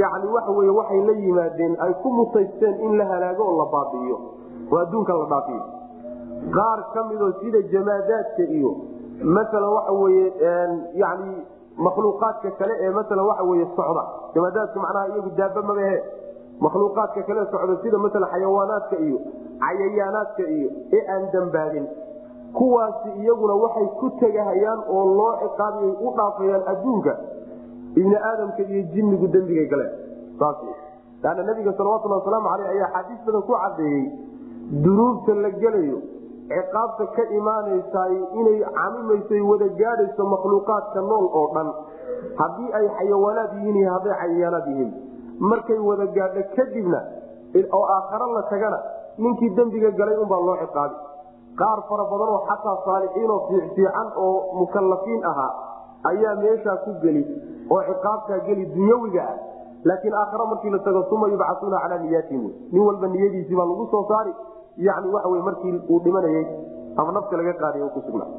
yani 0.00 0.26
waxa 0.34 0.50
wey 0.58 0.68
waxay 0.78 1.00
la 1.06 1.12
yimaadeen 1.12 1.76
ay 1.86 1.92
ku 2.02 2.08
mutaysteen 2.18 2.74
in 2.86 2.96
la 2.98 3.04
halaago 3.12 3.42
oo 3.46 3.56
la 3.62 3.66
baabi'iyo. 3.74 4.16
Oo 4.72 4.78
adduunka 4.82 5.12
la 5.20 5.24
dhaafiyo. 5.32 5.62
Qaar 6.56 6.80
ka 6.94 7.04
midoo 7.08 7.32
sida 7.40 7.62
jamaadaadka 7.72 8.42
iyo 8.58 8.70
masalan 9.22 9.70
waxa 9.76 9.92
weye 9.92 10.24
yani 10.94 11.46
makhluuqaadka 11.78 12.50
kale 12.58 12.74
ee 12.80 12.90
masalan 12.90 13.26
waxa 13.30 13.44
weye 13.44 13.66
socda. 13.76 14.04
Jamaadaadka 14.34 14.80
macnaha 14.80 15.06
iyagu 15.08 15.30
daaba 15.38 15.62
mabahe 15.62 15.96
makhluuqaadka 16.64 17.22
kale 17.28 17.44
socda 17.52 17.76
sida 17.82 17.98
masalan 18.04 18.30
xayawaanaadka 18.34 18.96
iyo 19.06 19.18
cayayaanaadka 19.64 20.42
iyo 20.56 20.68
ee 20.96 21.02
aan 21.14 21.24
dambaabin 21.34 21.86
kuwaasi 22.58 23.10
iyaguna 23.22 23.54
waxay 23.64 23.86
ku 24.00 24.10
tegahayaan 24.20 24.80
oo 24.96 25.04
loo 25.18 25.32
ciqaabiy 25.42 25.92
u 26.06 26.12
dhaafayaan 26.18 26.62
adduunka 26.72 27.12
ibni 28.00 28.16
aadamka 28.30 28.62
iyo 28.72 28.82
jinnigu 28.94 29.26
dembigay 29.36 29.66
galeen 29.72 29.92
saas 30.40 30.56
laanna 31.22 31.42
nabiga 31.50 31.72
salawatulhi 31.78 32.16
wasalaamu 32.20 32.48
aleyh 32.54 32.68
ayaa 32.74 32.90
xaadiis 32.96 33.20
badan 33.26 33.42
ku 33.48 33.54
cadeeyey 33.62 34.04
dunuubta 34.84 35.34
la 35.44 35.50
gelayo 35.62 35.98
ciqaabta 36.50 37.04
ka 37.16 37.22
imaanaysaay 37.38 38.16
inay 38.40 38.58
camimaysay 38.78 39.40
wada 39.50 39.68
gaadhayso 39.80 40.24
makhluuqaadka 40.34 41.00
nool 41.10 41.26
oo 41.40 41.46
dhan. 41.54 41.68
Haddii 42.40 42.70
ay 42.78 42.86
xayawaanaad 42.98 43.52
yihiin 43.58 43.76
iyo 43.82 43.90
hadday 43.94 44.14
cayayaanaad 44.20 44.66
yihiin 44.72 44.92
markay 45.38 45.78
wada 45.78 46.06
gaadho 46.06 46.42
kadibna 46.56 47.00
oo 47.72 47.84
aakharo 47.96 48.32
la 48.34 48.42
tagana 48.50 48.78
ninkii 49.18 49.50
dembiga 49.56 49.90
galay 49.90 50.16
unbaa 50.16 50.40
loo 50.40 50.56
ciqaabi. 50.62 50.96
Qaar 51.56 51.78
fara 51.88 52.04
badan 52.04 52.28
oo 52.28 52.44
xataa 52.48 52.76
saalixiinoo 52.84 53.40
fiicfiican 53.48 54.08
oo 54.16 54.52
mukalafiin 54.60 55.24
ahaa 55.24 55.52
ayaa 56.10 56.34
meeshaa 56.42 56.76
ku 56.84 56.90
geli 57.02 57.22
oo 57.70 57.82
ciqaabtaa 57.88 58.38
geli 58.46 58.66
dunyawiga 58.74 59.22
ah. 59.22 59.36
Laakiin 59.84 60.14
aakhare 60.14 60.44
markii 60.50 60.70
la 60.70 60.78
tago 60.78 61.06
uma 61.10 61.28
yubcasuuna 61.28 61.80
calaa 61.80 61.98
niyaatihim 61.98 62.44
nin 62.72 62.82
walba 62.86 63.06
niyadiisii 63.08 63.56
baa 63.56 63.66
lagu 63.70 63.86
soo 63.90 64.04
saari. 64.08 64.34
Yani 64.76 65.08
waxa 65.14 65.28
wey 65.28 65.42
markii 65.42 65.80
uu 65.88 66.00
dhimanayay 66.04 66.46
ama 66.96 67.12
nafta 67.12 67.36
laga 67.36 67.52
qaaday 67.60 67.88
ku 67.94 68.00
sugnaa. 68.06 68.30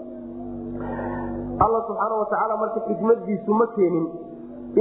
Alla 1.66 1.80
subxaana 1.88 2.16
watacaala 2.22 2.58
marka 2.58 2.80
xikmadiisu 2.88 3.54
ma 3.54 3.68
keenin 3.76 4.06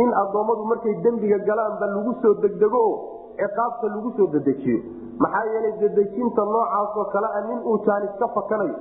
in 0.03 0.09
addoommadu 0.23 0.65
markay 0.73 0.95
dembiga 1.05 1.39
galaanba 1.49 1.87
lagu 1.95 2.13
soo 2.23 2.35
degdego 2.45 2.81
oo 2.89 2.97
ciqaabta 3.41 3.87
lagu 3.95 4.11
soo 4.17 4.27
dedejiyo. 4.35 4.79
Maxaa 5.25 5.45
yeelay 5.53 5.73
dedejinta 5.83 6.43
noocaasoo 6.55 7.05
kale 7.15 7.29
a 7.39 7.41
nin 7.49 7.61
uu 7.71 7.79
jaanis 7.87 8.13
ka 8.21 8.29
fakanayo 8.37 8.75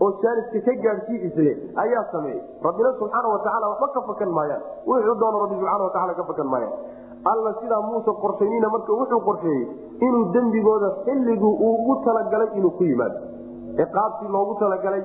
oo 0.00 0.10
jaaniska 0.22 0.60
ka 0.68 0.72
gaadhsii 0.84 1.18
isle 1.28 1.52
ayaa 1.84 2.04
sameeyey. 2.12 2.40
Rabbina 2.66 2.92
subxaana 3.00 3.28
watacaala 3.34 3.66
waxba 3.72 3.88
ka 3.96 4.00
fakan 4.08 4.30
maayaan. 4.38 4.62
Wuxuu 4.86 5.14
doono 5.22 5.38
rabbi 5.44 5.54
subxana 5.60 5.84
wataala 5.88 6.14
ka 6.20 6.24
fakan 6.30 6.48
maayaan. 6.54 6.72
Alla 7.32 7.50
sidaa 7.60 7.82
muuse 7.88 8.12
qorshaynina 8.22 8.68
marka 8.74 8.92
wuxuu 9.00 9.20
qorsheeyey 9.28 9.64
inuu 10.06 10.24
dembigooda 10.32 10.88
xilligii 11.04 11.54
uu 11.66 11.74
ugu 11.80 11.94
talagalay 12.04 12.48
inuu 12.58 12.70
ku 12.78 12.84
yimaado. 12.84 13.18
Ciqaabtii 13.78 14.28
loogu 14.36 14.54
talagalay 14.62 15.02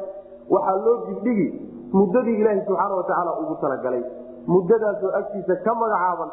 waxaa 0.56 0.78
loo 0.86 0.98
dibdhigi 1.08 1.48
muddadii 1.94 2.38
ilaahi 2.42 2.62
subxaana 2.68 2.96
watacaala 3.02 3.32
ugu 3.44 3.56
talagalay 3.62 4.04
muddadaasoo 4.48 5.12
agtiisa 5.20 5.56
ka 5.66 5.74
magacaaban 5.76 6.32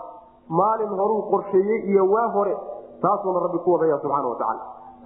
maalin 0.49 0.89
horuu 1.01 1.23
qorsheeyey 1.31 1.81
iyo 1.91 2.05
waa 2.13 2.29
hore 2.37 2.57
taasuuna 3.03 3.41
rabbi 3.47 3.59
ku 3.65 3.73
wadaya 3.73 3.99
subxaana 4.03 4.29
watacaala 4.29 4.63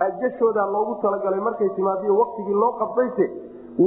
ajashoodaa 0.06 0.66
loogu 0.74 0.94
talagalay 1.02 1.40
markay 1.40 1.68
timaadiyo 1.78 2.18
waktigii 2.18 2.54
loo 2.54 2.72
qabdayse 2.82 3.26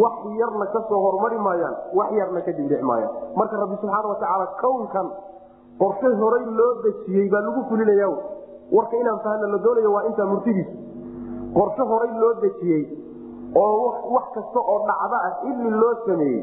wax 0.02 0.18
yarna 0.40 0.66
ka 0.74 0.82
soo 0.90 1.00
hormari 1.06 1.38
maayaan 1.38 1.76
wax 1.94 2.12
yarna 2.20 2.42
ka 2.42 2.52
dibdhici 2.52 2.84
maayaan. 2.90 3.12
Marka 3.36 3.58
rabbi 3.64 3.76
subxaana 3.82 4.08
watacaala 4.14 4.46
kownkan 4.62 5.08
qorshe 5.82 6.08
horay 6.22 6.46
loo 6.60 6.72
dejiyey 6.84 7.30
baa 7.34 7.42
lagu 7.48 7.64
fulinaya 7.70 8.08
warka 8.72 8.96
inaan 8.98 9.20
fahna 9.26 9.48
la 9.54 9.58
doonaya 9.66 9.90
waa 9.96 10.04
intaa 10.10 10.26
murtidiisu 10.26 10.72
qorshe 11.58 11.82
horay 11.92 12.12
loo 12.22 12.34
dejiyey 12.44 12.84
oo 13.56 13.94
wax 14.16 14.26
kasta 14.36 14.60
oo 14.60 14.80
dhacdo 14.90 15.16
ah 15.28 15.34
ili 15.50 15.70
loo 15.82 15.94
sameeyey 16.06 16.42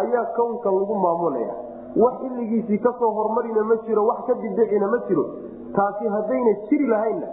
ayaa 0.00 0.24
kownkan 0.36 0.74
lagu 0.80 0.94
maamulaya 1.04 1.54
wax 2.02 2.14
xilligiisii 2.22 2.78
ka 2.86 2.92
soo 2.98 3.10
hormarina 3.18 3.62
ma 3.70 3.76
jiro 3.86 4.04
wax 4.10 4.24
ka 4.26 4.34
dibdhicina 4.42 4.86
ma 4.94 4.98
jiro. 5.08 5.24
Taasi 5.76 6.08
haddayna 6.14 6.52
jiri 6.68 6.86
lahaynna 6.86 7.28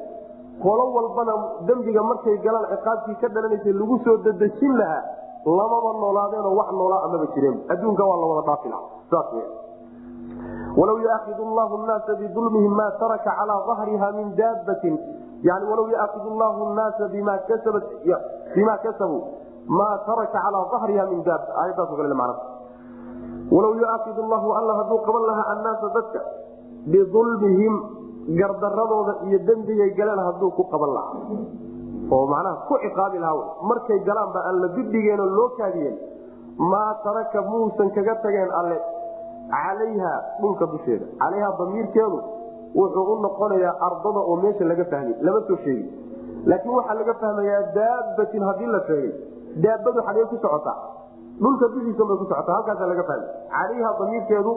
qolo 0.63 0.83
walbana 0.95 1.33
dembiga 1.67 2.03
markay 2.03 2.37
galaan 2.45 2.65
ciqaabtii 2.73 3.15
ka 3.21 3.27
dhalanaysa 3.35 3.71
lagu 3.79 3.99
soo 4.05 4.17
dadejin 4.27 4.77
lahaa 4.77 5.03
lamaba 5.45 5.89
noolaadeenoo 6.01 6.55
wax 6.59 6.69
noolaa 6.71 7.03
amaba 7.07 7.25
jireen. 7.35 7.57
Adduunka 7.69 8.03
waa 8.03 8.17
la 8.21 8.41
dhaafi 8.49 8.69
laha 8.69 8.85
saas 9.11 9.27
w 9.33 9.41
walaw 10.77 10.97
yuaakidu 10.97 11.43
llahu 11.55 11.77
naasa 11.85 12.15
bidulmihim 12.15 12.73
ma 12.73 12.91
taraka 12.99 13.31
calaa 13.37 13.61
ahriha 13.73 14.11
min 14.17 14.35
daabatin 14.35 14.95
yani 15.43 15.65
walaw 15.69 15.85
yuaakidu 15.91 16.29
llahu 16.39 16.73
naasa 16.73 17.07
bima 17.13 17.37
kasabuu 18.83 19.21
maa 19.67 19.97
taraka 20.05 20.39
calaa 20.39 20.65
ahriha 20.79 21.05
min 21.11 21.23
daaba 21.23 21.53
aayadaaso 21.61 21.95
kale 21.95 22.13
man 22.13 22.33
walaw 23.51 23.73
yuaakidu 23.81 24.21
llahu 24.31 24.49
alla 24.59 24.73
hadduu 24.79 24.99
qaban 25.07 25.23
lahaa 25.29 25.47
annaasa 25.53 25.87
dadka 25.97 26.19
bidulmihim 26.93 27.75
gardaradooda 28.39 29.13
iyo 29.27 29.39
dembigay 29.47 29.91
galeen 29.99 30.19
hadduu 30.27 30.51
ku 30.57 30.63
qaban 30.71 30.91
lahaa. 30.93 31.15
Oo 32.11 32.25
macnaha 32.27 32.65
ku 32.67 32.75
ciqaabi 32.83 33.17
lahaa 33.19 33.63
markay 33.71 33.99
galaanba 34.07 34.39
aan 34.47 34.61
la 34.61 34.67
dibdhigeenoo 34.77 35.29
loo 35.37 35.49
kaadiyeen. 35.57 35.95
Maa 36.57 36.93
taraka 37.03 37.41
muusan 37.41 37.89
kaga 37.95 38.15
tageen 38.23 38.51
alle 38.59 38.77
calayha 39.51 40.11
dhulka 40.41 40.65
dusheeda. 40.73 41.05
Calayha 41.19 41.49
damiirkeedu 41.59 42.19
wuxuu 42.75 43.05
u 43.13 43.15
noqonayaa 43.25 43.75
ardada 43.87 44.19
oo 44.29 44.35
meesha 44.43 44.65
laga 44.65 44.85
fahmay 44.91 45.15
lama 45.21 45.41
soo 45.47 45.57
sheegi 45.63 45.85
laakiin 46.45 46.75
waxaa 46.77 46.95
laga 46.99 47.13
fahmayaa 47.21 47.61
daabatin 47.77 48.43
haddii 48.49 48.69
la 48.75 48.79
sheegay. 48.87 49.11
Daabadu 49.63 49.99
xagee 50.07 50.25
ku 50.31 50.35
socotaa 50.43 50.77
dhulka 51.41 51.65
dushiisa 51.73 52.03
bay 52.09 52.17
ku 52.17 52.25
socotaa 52.29 52.55
halkaasa 52.55 52.85
laga 52.91 53.03
fahmay 53.03 53.29
calayha 53.53 53.91
damiirkeedu 53.99 54.51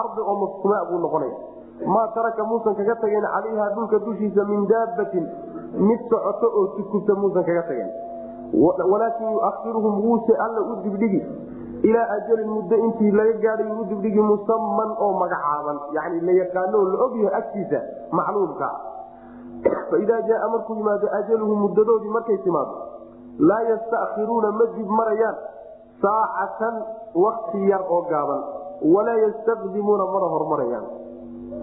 ardi 0.00 0.20
oo 0.20 0.36
mafkumaa 0.42 0.84
buu 0.90 0.98
noqonaya. 1.04 1.36
Maa 1.86 2.06
taraka 2.14 2.44
muusan 2.44 2.74
kaga 2.78 2.94
tageen 3.02 3.26
calayha 3.34 3.66
dhulka 3.74 3.98
dushiisa 4.06 4.44
min 4.50 4.66
daabatin 4.70 5.24
mid 5.88 6.00
socoto 6.10 6.46
oo 6.58 6.66
tukubta 6.76 7.14
muusan 7.22 7.44
kaga 7.44 7.62
tageen 7.70 7.90
walaakin 8.92 9.32
yuahiruhum 9.32 9.94
wuuse 10.04 10.34
alla 10.46 10.60
u 10.60 10.76
dibdhigi. 10.84 11.22
Ilaa 11.82 12.06
ajalin 12.14 12.48
muddo 12.50 12.76
intii 12.76 13.10
laga 13.10 13.32
gaadhay 13.42 13.70
u 13.72 13.84
dibdhigi 13.90 14.20
musaman 14.20 14.90
oo 15.00 15.12
magacaaban. 15.18 15.78
Yani 15.96 16.20
la 16.20 16.32
yaqaano 16.32 16.78
la 16.92 16.96
ogyahay 17.04 17.34
agtiisa 17.40 17.80
macluumka. 18.12 18.68
Faidaa 19.90 20.20
jaaa 20.28 20.48
markuu 20.48 20.74
yimaado 20.76 21.08
ajaluhu 21.18 21.56
muddadoodii 21.56 22.12
markay 22.16 22.38
timaado 22.44 22.74
laa 23.38 23.62
yastairuuna 23.70 24.50
ma 24.52 24.64
dib 24.76 24.88
marayaan 24.88 25.36
saacatan 26.02 26.74
wakti 27.14 27.60
yar 27.70 27.82
oo 27.88 28.02
gaaban. 28.10 28.42
Walaa 28.94 29.18
yastaqdimuuna 29.24 30.04
mana 30.14 30.26
hormarayaan. 30.34 30.86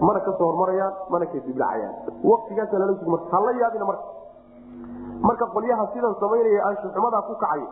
Mana 0.00 0.20
ka 0.20 0.32
soo 0.38 0.46
hormarayaan 0.50 0.92
mana 1.10 1.26
ka 1.26 1.38
dibdhacayaan 1.46 1.94
watigaasa 2.22 2.78
lala 2.78 2.94
hala 3.32 3.50
yaabina 3.60 3.84
marka. 3.90 4.06
Marka 5.22 5.44
qolyaha 5.54 5.84
sidan 5.92 6.14
samaynaya 6.22 6.60
anshuxumadaa 6.70 7.22
ku 7.26 7.34
kacay 7.42 7.62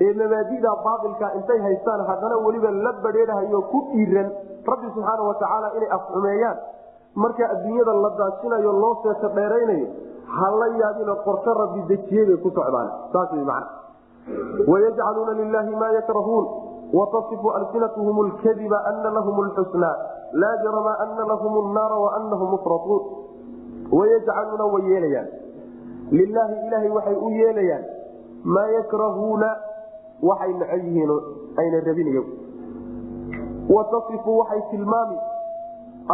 ee 0.00 0.12
mabaadida 0.14 0.70
baailka 0.84 1.26
intay 1.38 1.58
haystaan 1.66 2.00
haddana 2.08 2.36
weliba 2.46 2.70
la 2.70 2.92
badheedhayo 3.04 3.60
ku 3.72 3.78
dhiiran 3.92 4.28
rabbi 4.70 4.86
subxaana 4.94 5.22
watacaala 5.30 5.68
inay 5.76 5.90
afxumeeyaan 5.96 6.58
marka 7.22 7.44
adduunyada 7.54 7.92
la 8.04 8.10
daajinayo 8.20 8.72
loo 8.82 8.94
seeto 9.02 9.28
dheeraynayo 9.38 9.88
hala 10.38 10.66
yaabina 10.80 11.14
qorsho 11.26 11.54
rabbi 11.62 11.80
dejiyey 11.90 12.24
bay 12.30 12.38
ku 12.44 12.48
socdaan 12.58 12.88
saas 13.12 13.30
wy 13.36 13.42
man 13.50 13.64
wayajcaluuna 14.66 15.32
lilahi 15.32 15.76
maa 15.76 15.92
yakrahuun 15.98 16.46
watasifu 16.92 17.50
alsinatuhum 17.50 18.26
lkadiba 18.26 18.84
ana 18.84 19.10
lahum 19.10 19.44
lxusnaa 19.46 19.96
laa 20.32 20.56
jarama 20.64 20.98
ana 20.98 21.24
lahum 21.32 21.72
naara 21.74 21.96
waanahum 22.04 22.50
mufrauun 22.50 23.02
wayajcaluuna 23.92 24.64
way 24.74 24.84
yeelayaan 24.92 25.28
lilaahi 26.10 26.66
ilaahay 26.66 26.90
waxay 26.90 27.16
u 27.16 27.30
yeelayaan 27.30 27.84
maa 28.44 28.66
yakrahuuna 28.78 29.48
waxay 30.22 30.52
necab 30.52 30.84
yihiin 30.84 31.10
ayna 31.56 31.80
rabin 31.86 32.08
iyagu 32.08 32.32
watasifu 33.76 34.38
waxay 34.38 34.62
tilmaami 34.70 35.18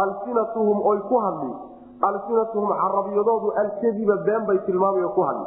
alsinatuhum 0.03 0.81
oy 0.91 0.99
ku 1.09 1.17
hadli 1.25 1.53
alsinatuhum 2.01 2.69
carabiyadoodu 2.81 3.51
alkadiba 3.63 4.15
been 4.27 4.45
bay 4.45 4.57
tilmaamay 4.67 5.07
ku 5.15 5.21
hadli 5.21 5.45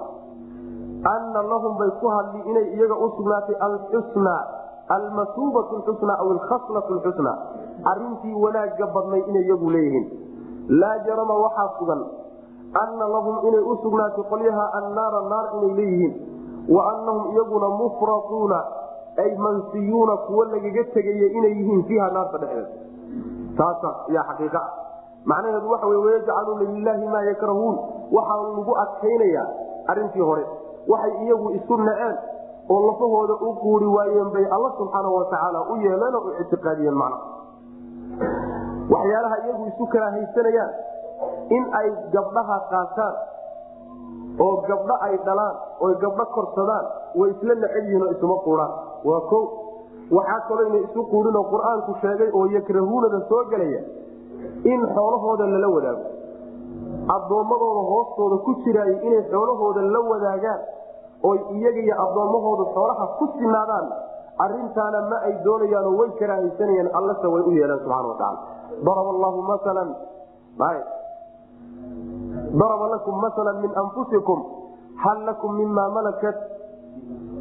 anna 1.05 1.41
lahum 1.43 1.79
bay 1.79 1.91
ku 2.01 2.07
hadli 2.11 2.41
inay 2.51 2.67
iyaga 2.75 2.97
u 2.99 3.07
sugnaatay 3.17 3.57
alxusnaa 3.61 4.43
almasuubatu 4.89 5.83
xusnaa 5.87 6.17
aw 6.23 6.29
alkhaslatu 6.37 6.95
lxusnaa 6.99 7.37
arintii 7.91 8.35
wanaagga 8.35 8.87
badnay 8.95 9.23
inay 9.31 9.45
iyagu 9.47 9.71
leeyihiin. 9.71 10.07
Laa 10.81 10.99
jarama 11.07 11.35
waxaa 11.35 11.69
sugan 11.79 12.03
anna 12.83 13.05
lahum 13.15 13.37
inay 13.49 13.63
u 13.63 13.77
sugnaatay 13.83 14.25
qolyaha 14.31 14.65
annaara 14.81 15.21
naar 15.29 15.47
inay 15.57 15.73
leeyihiin. 15.79 16.15
Wa 16.69 16.83
annahum 16.93 17.31
iyaguna 17.33 17.69
mufratuuna 17.81 18.59
ay 19.19 19.31
mansiyuuna 19.37 20.17
kuwo 20.27 20.45
lagaga 20.45 20.85
tegaya 20.95 21.29
inay 21.39 21.53
yihiin 21.59 21.85
fiiha 21.85 22.11
naarta 22.11 22.39
dhexdeeda 22.39 22.71
taasa 23.57 23.91
yaa 24.15 24.25
xaqiiqa. 24.31 24.59
Ah 24.59 24.71
macnaheedu 25.25 25.71
waxa 25.71 25.87
wey 25.87 25.99
wayajcaluuna 26.07 26.65
lilaahi 26.75 27.07
maa 27.09 27.25
yakrahuun. 27.31 27.77
Waxaa 28.13 28.43
lagu 28.43 28.73
adkaynayaa 28.85 29.49
arintii 29.87 30.21
hore 30.21 30.45
waxay 30.93 31.13
iyagu 31.25 31.49
isu 31.59 31.77
naceen 31.77 32.17
oo 32.73 32.81
lafahooda 32.87 33.35
u 33.49 33.55
quuri 33.63 33.87
waayeen 33.97 34.31
bay 34.37 34.47
alla 34.57 34.71
subxaana 34.79 35.09
watacaala 35.17 35.61
u 35.73 35.77
yeeleen 35.85 36.15
oo 36.19 36.25
u 36.29 36.31
ictiqaadiyeen 36.43 36.97
macna. 37.03 37.19
Waxyaalaha 38.93 39.37
iyagu 39.45 39.65
isu 39.73 39.85
kala 39.93 40.11
haysanayaan 40.17 40.73
in 41.57 41.65
ay 41.81 41.89
gabdhaha 42.15 42.57
qaataan 42.73 43.15
oo 44.47 44.55
gabdho 44.69 44.95
ay 45.07 45.15
dhalaan 45.27 45.55
oy 45.87 45.95
gabdho 46.05 46.25
korsadaan 46.37 46.85
way 47.21 47.31
isla 47.35 47.55
necel 47.63 47.85
yihiin 47.85 48.03
oo 48.07 48.11
isuma 48.17 48.37
quuraan 48.47 48.73
waa 49.09 49.21
ko 49.31 49.39
waxaa 50.17 50.41
kaloo 50.49 50.67
ina 50.71 50.79
isu 50.89 51.01
quurinoo 51.13 51.45
qur'aanku 51.53 51.93
sheegay 52.03 52.31
oo 52.39 52.47
yakrahuunada 52.57 53.21
soo 53.29 53.43
gelaya 53.53 53.81
in 54.73 54.81
xoolahooda 54.95 55.45
lala 55.53 55.69
wadaago. 55.77 56.05
Addoommadooda 57.17 57.83
hoostooda 57.91 58.37
ku 58.45 58.55
jiraay 58.65 58.93
inay 59.07 59.23
xoolahooda 59.33 59.83
la 59.95 60.01
wadaagaan 60.11 60.61
oy 61.23 61.39
iyaga 61.57 61.81
iyo 61.81 61.95
addoommahooda 62.05 62.65
xoolaha 62.75 63.07
ku 63.19 63.27
sinaadaan 63.39 63.87
arintaana 64.39 65.01
ma 65.11 65.17
ay 65.27 65.35
doonayaanoo 65.45 65.97
way 66.01 66.11
karaahaysanayaan 66.21 66.91
allase 66.95 67.27
way 67.27 67.43
u 67.43 67.51
yeeleen 67.59 67.81
subxana 67.83 68.09
watacaala 68.09 68.39
daraba 68.87 69.11
allahu 69.17 69.43
masalan 69.43 69.91
daraba 72.61 72.87
lakum 72.95 73.15
masala 73.21 73.53
min 73.61 73.73
anfusikum 73.77 74.39
hal 75.05 75.19
lakum 75.27 75.57
mima 75.57 75.89
malakat 75.91 76.37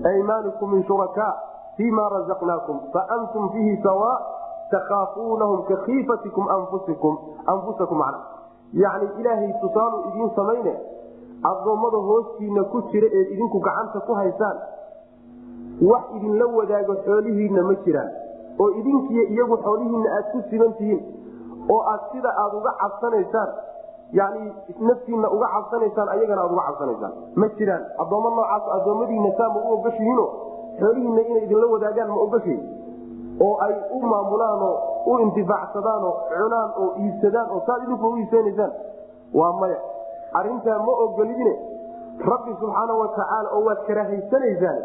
aymaanikum 0.05 0.71
min 0.73 0.83
shurakaa 0.89 1.33
fima 1.77 2.09
razaqnaakum 2.09 2.79
faantum 2.93 3.49
fiihi 3.53 3.77
sawa 3.83 4.11
takaafuunahum 4.71 5.63
kakiifatikum 5.69 6.49
anfusakum 6.49 7.13
yani 8.73 9.07
ilaahay 9.19 9.53
tusaalu 9.61 9.97
idiin 10.09 10.31
samayne 10.35 10.73
addoommada 11.43 11.97
hoostiina 12.09 12.63
ku 12.63 12.81
jira 12.91 13.07
eed 13.07 13.27
idinku 13.35 13.59
gacanta 13.59 13.99
ku 13.99 14.13
haysaan 14.13 14.57
wax 15.89 16.03
idinla 16.17 16.45
wadaago 16.57 16.95
xoolihiinna 17.05 17.61
ma 17.69 17.75
jiraan 17.85 18.09
oo 18.59 18.69
idinkiiyo 18.79 19.23
iyagu 19.33 19.57
xoolihiinna 19.65 20.09
aad 20.17 20.25
ku 20.31 20.41
siban 20.49 20.73
tihiin. 20.73 21.01
Oo 21.69 21.81
aad 21.91 22.01
sida 22.11 22.29
aad 22.41 22.53
uga 22.57 22.71
cabsanaysaan. 22.81 23.49
Yani 24.13 24.51
naftiinna 24.79 25.27
uga 25.29 25.47
cabsanaysaan 25.55 26.09
ayagana 26.09 26.41
aad 26.41 26.51
uga 26.55 26.63
cabsanaysaan. 26.67 27.13
Ma 27.35 27.47
jiraan. 27.57 27.83
Addoommo 28.01 28.29
noocaas 28.29 28.65
addoommadiinna 28.77 29.31
saa 29.37 29.49
ma 29.53 29.59
u 29.61 29.73
ogashihiino 29.77 30.25
xoolihiinna 30.79 31.21
inay 31.21 31.43
idinla 31.45 31.65
wadaagaan 31.73 32.09
ma 32.09 32.19
ogashihin 32.25 32.63
oo 33.45 33.53
ay 33.65 33.73
u 33.91 33.99
maamulaanoo 34.11 34.75
u 35.05 35.17
intifaacsadaanoo 35.25 36.13
cunaan 36.33 36.69
oo 36.81 36.89
iibsadaan 37.03 37.47
oo 37.53 37.61
saad 37.67 37.83
idinku 37.83 38.07
u 38.07 38.17
iibsanaysaan? 38.17 38.71
Waa 39.33 39.53
maya 39.59 39.77
arintaa 40.39 40.77
ma 40.87 40.93
ogolidine? 41.05 41.53
Rabbi 42.31 42.51
subxaana 42.59 42.93
watacaala 43.01 43.49
oo 43.55 43.63
waad 43.67 43.81
karahaysanaysaan 43.87 44.79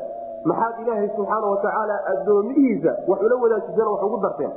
maxaad 0.50 0.80
ilaahay 0.82 1.09
subxaana 1.16 1.46
watacaala 1.55 1.94
addoomihiisa 2.12 2.92
wax 3.09 3.20
ula 3.26 3.36
wadaajiseen 3.44 3.88
wax 3.92 4.03
ugu 4.09 4.18
darteen. 4.24 4.53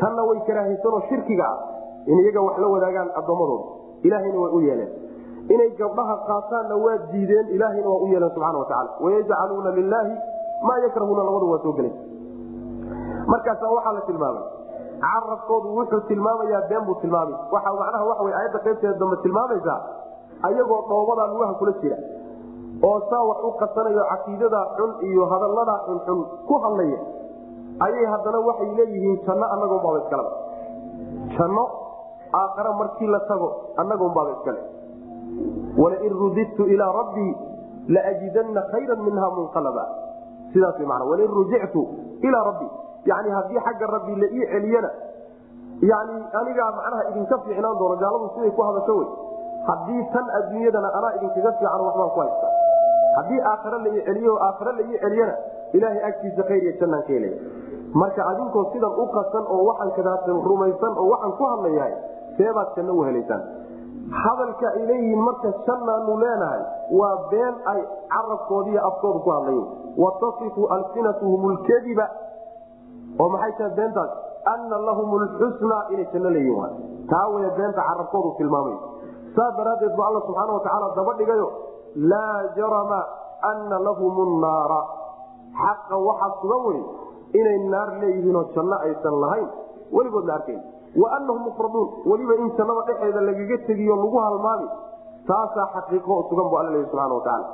Tanna 0.00 0.22
way 0.28 0.40
karahaysanoo 0.48 1.00
shirkiga 1.08 1.44
ah 1.52 1.58
in 2.06 2.18
iyaga 2.24 2.40
wax 2.48 2.58
la 2.58 2.68
wadaagaan 2.74 3.10
addoommadooda 3.20 3.64
ilaahayna 4.08 4.38
way 4.44 4.52
u 4.52 4.60
yeeleen. 4.68 4.90
Inay 5.54 5.70
gabdhaha 5.80 6.16
qaataanna 6.28 6.76
waa 6.84 6.98
diideen 7.12 7.46
ilaahayna 7.56 7.88
waa 7.88 8.02
u 8.04 8.06
yeeleen 8.12 8.30
subxana 8.34 8.58
watacaala 8.58 8.90
wayajcaluuna 9.04 9.70
lilaahi 9.80 10.14
maa 10.68 10.78
yakrahuuna 10.86 11.22
labadu 11.28 11.50
waa 11.52 11.62
soo 11.64 11.72
gelay 11.78 11.92
markaasa 13.26 13.68
waxaa 13.76 13.92
la 13.92 14.00
tilmaamay. 14.00 14.42
Carabkoodu 15.00 15.68
wuxuu 15.76 16.00
tilmaamayaa 16.08 16.62
been 16.68 16.84
buu 16.86 16.94
tilmaamay. 17.02 17.34
Waxa 17.52 17.72
macnaha 17.80 18.04
waxa 18.10 18.22
wey 18.24 18.34
aayadda 18.34 18.58
qaybteeda 18.66 18.98
dambe 19.02 19.16
tilmaamaysaa 19.22 19.78
ayagoo 20.48 20.80
dhoobadaa 20.90 21.26
lugaha 21.32 21.54
kula 21.60 21.72
jira 21.82 21.96
oo 22.88 22.98
saa 23.10 23.22
wax 23.30 23.38
u 23.48 23.52
qasanayo 23.62 24.04
caqiidadaa 24.12 24.64
xun 24.76 24.90
iyo 25.10 25.26
hadalladaa 25.32 25.78
xunxun 25.86 26.20
ku 26.48 26.54
hadlaya 26.64 26.98
ayay 27.86 28.06
haddana 28.14 28.38
waxay 28.48 28.70
leeyihiin 28.78 29.18
janno 29.26 29.46
annagoonbaaba 29.54 29.98
iskaleba 30.02 30.32
janno 31.36 31.64
aakhare 32.40 32.72
markii 32.80 33.10
la 33.14 33.20
tago 33.30 33.48
annagoonbaaba 33.82 34.30
iskale 34.36 34.60
walain 35.82 36.14
rudidtu 36.22 36.62
ilaa 36.74 36.92
rabbii 37.00 37.32
laajidanna 37.94 38.62
khayran 38.72 39.00
minha 39.06 39.28
munqalaba. 39.36 39.84
Sidaas 40.52 40.78
man 40.90 41.02
walain 41.10 41.30
rujictu 41.38 41.80
ilaa 42.28 42.44
rabbii 42.50 42.70
yani 43.10 43.30
haddii 43.36 43.60
xagga 43.66 43.86
rabbi 43.94 44.14
la 44.22 44.26
ii 44.38 44.46
celiyana 44.52 44.90
yani 45.90 46.16
anigaa 46.40 46.70
macnaha 46.78 47.02
idinka 47.10 47.38
fiicnaan 47.44 47.78
doono 47.80 47.96
gaaladu 48.02 48.26
siday 48.34 48.50
ku 48.56 48.62
hadasho 48.68 48.94
wey 48.98 49.08
haddii 49.68 50.02
tan 50.12 50.26
adduunyadana 50.38 50.88
anaa 50.98 51.12
idinkaga 51.18 51.52
fiican 51.58 51.80
waxbaan 51.86 52.10
ku 52.14 52.20
haysta. 52.24 52.48
Haddii 53.16 53.40
aakhare 53.52 53.78
la 53.84 53.88
ii 53.96 54.02
celiyo 54.08 54.34
aakhare 54.46 54.72
la 54.78 54.82
ii 54.90 54.98
celiyana 55.04 55.34
ilaahay 55.76 56.02
agtiisa 56.10 56.42
khayr 56.48 56.62
iyo 56.64 56.72
jannaan 56.80 57.02
ka 57.06 57.12
helaya 57.12 57.38
marka 58.02 58.22
adinkoo 58.30 58.64
sidan 58.72 58.92
u 59.02 59.06
qasan 59.16 59.44
oo 59.54 59.62
waxaan 59.68 59.90
kadaadsan 59.98 60.38
rumaysan 60.50 60.92
oo 61.02 61.08
waxaan 61.12 61.32
ku 61.38 61.44
hadlayahay 61.52 61.92
seebaad 62.38 62.68
janno 62.76 62.92
u 62.94 63.02
helaysaan. 63.08 63.42
Hadalka 64.22 64.66
ay 64.76 64.82
leeyihiin 64.90 65.22
marka 65.28 65.48
jannaanu 65.66 66.12
leenahay 66.22 66.62
waa 67.00 67.16
been 67.30 67.54
ay 67.72 67.80
carabkoodiiyo 68.14 68.80
afkooda 68.88 69.18
ku 69.26 69.30
hadlayen 69.36 69.66
watasifu 70.04 70.62
alsinatuhum 70.76 71.42
lkadiba 71.54 72.06
oo 73.20 73.28
maxay 73.34 73.52
tahay 73.58 73.74
beentaas? 73.78 74.10
Ana 74.52 74.76
lahum 74.88 75.10
lxusna 75.24 75.78
inay 75.94 76.06
janno 76.14 76.30
leeyihiin 76.30 76.72
taa 77.10 77.26
way 77.34 77.50
beenta 77.58 77.82
carabkoodu 77.90 78.30
tilmaamay 78.38 78.76
saas 79.36 79.52
daraaddeed 79.56 79.94
bu 79.96 80.02
alla 80.02 80.20
subxaana 80.26 80.52
watacaala 80.58 80.94
daba 80.96 81.12
dhigayo 81.18 81.48
laa 82.12 82.38
jarama 82.56 83.00
ana 83.50 83.76
lahum 83.78 84.16
naara 84.40 84.80
xaqa 85.60 85.96
waxaa 86.08 86.36
sugan 86.42 86.62
wey 86.66 86.80
inay 87.38 87.58
naar 87.72 87.90
leeyihiinoo 88.00 88.44
janno 88.54 88.76
aysan 88.86 89.16
lahayn 89.20 89.48
weligood 89.92 90.26
la 90.26 90.34
arkayn. 90.34 90.60
Wa 90.96 91.08
anahum 91.16 91.42
mufraduun 91.46 91.88
weliba 92.10 92.34
in 92.42 92.50
jannada 92.58 92.82
dhexeeda 92.88 93.20
lagaga 93.28 93.56
tegiyo 93.66 93.94
lagu 93.96 94.18
halmaami 94.18 94.68
taasaa 95.26 95.68
xaqiiqo 95.74 96.10
oo 96.10 96.24
sugan 96.30 96.46
bu 96.50 96.56
alla 96.58 96.70
leeyahy 96.70 96.90
subxana 96.90 97.14
watacaala 97.18 97.48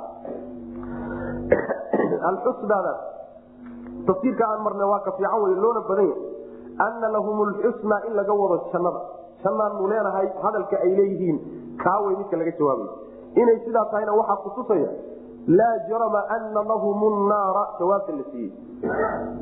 alxusnaadaas 2.29 2.99
tafsiirka 4.07 4.43
aan 4.47 4.61
marna 4.65 4.85
waa 4.91 5.05
ka 5.05 5.11
fiican 5.17 5.41
wey 5.43 5.55
loona 5.55 5.81
badan 5.89 6.09
yahay 6.09 6.21
ana 6.87 7.07
lahum 7.15 7.37
lxusna 7.51 7.95
in 8.07 8.13
laga 8.19 8.33
wado 8.33 8.57
jannada. 8.73 9.01
Jannaanu 9.43 9.87
leenahay 9.91 10.27
hadalka 10.41 10.75
ay 10.81 10.91
leeyihiin 10.97 11.37
kaawey 11.83 12.15
midka 12.19 12.37
laga 12.41 12.51
jawaabayo 12.59 12.91
inay 13.41 13.57
sidaa 13.65 13.85
tahayna 13.91 14.13
waxaa 14.19 14.35
kutusaya 14.45 14.89
laa 15.59 15.75
jarama 15.89 16.21
ana 16.35 16.63
lahum 16.71 17.01
naara 17.29 17.63
jawaabta 17.79 18.11
la 18.19 18.23
siiyey. 18.31 18.51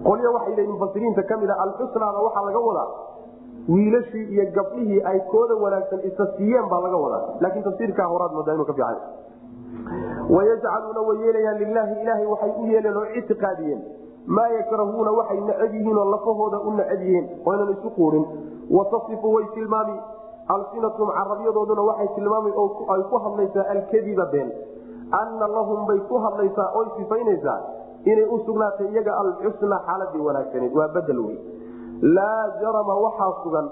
Qolyo 0.08 0.34
waxay 0.38 0.56
leeyihiin 0.56 0.74
mufasiriinta 0.78 1.24
ka 1.30 1.38
mid 1.44 1.50
a 1.50 1.56
alxusnaada 1.66 2.20
waxaa 2.28 2.46
laga 2.50 2.60
wadaa 2.70 2.88
wiilashii 3.76 4.26
iyo 4.34 4.46
gabdhihii 4.58 5.02
ay 5.12 5.20
kooda 5.32 5.56
wanaagsan 5.64 6.00
isa 6.10 6.26
siiyeen 6.38 6.70
baa 6.74 6.82
laga 6.86 6.98
wadaa. 7.06 7.24
Laakiin 7.42 7.64
tafsiirkaa 7.64 8.08
horaad 8.14 8.32
moodaa 8.38 8.54
inuu 8.54 8.66
ka 8.66 8.74
fiican 8.74 8.98
wayajcaluuna 10.36 11.02
way 11.08 11.18
yeelayaan 11.26 11.58
lilaahi 11.64 12.02
ilaahay 12.02 12.26
waxay 12.34 12.52
u 12.62 12.66
yeeleen 12.72 12.98
oo 12.98 13.06
ictiqaadiyeen. 13.20 13.82
Maa 14.28 14.48
yakrahuuna 14.58 15.12
waxay 15.12 15.40
necab 15.42 15.74
yihiin 15.74 15.98
oo 15.98 16.06
lafahooda 16.12 16.60
u 16.60 16.72
necab 16.80 17.02
yihiin. 17.02 17.26
Oynan 17.46 17.70
isu 17.78 17.90
quurin. 17.98 18.26
Watasifu 18.78 19.34
way 19.34 19.46
tilmaami 19.56 19.96
alsinatum 20.48 21.10
carabyadooduna 21.18 21.82
waxay 21.90 22.08
tilmaama 22.16 22.50
ay 22.96 23.02
ku 23.10 23.16
hadlaysaa 23.26 23.66
alkadiba 23.74 24.26
been. 24.34 24.50
Anna 25.22 25.48
lahum 25.48 25.86
bay 25.88 26.00
ku 26.10 26.18
hadlaysaa 26.26 26.68
oy 26.80 26.86
sifaynaysaa 26.98 27.60
inay 28.06 28.26
u 28.30 28.38
sugnaatay 28.46 28.88
iyaga 28.94 29.14
alxusna 29.24 29.80
xaaladii 29.88 30.22
wanaagsaneed 30.28 30.74
waa 30.78 30.88
badel 30.96 31.20
wey 31.26 31.38
laa 32.18 32.44
jarama 32.62 32.94
waxaa 33.06 33.32
sugan 33.44 33.68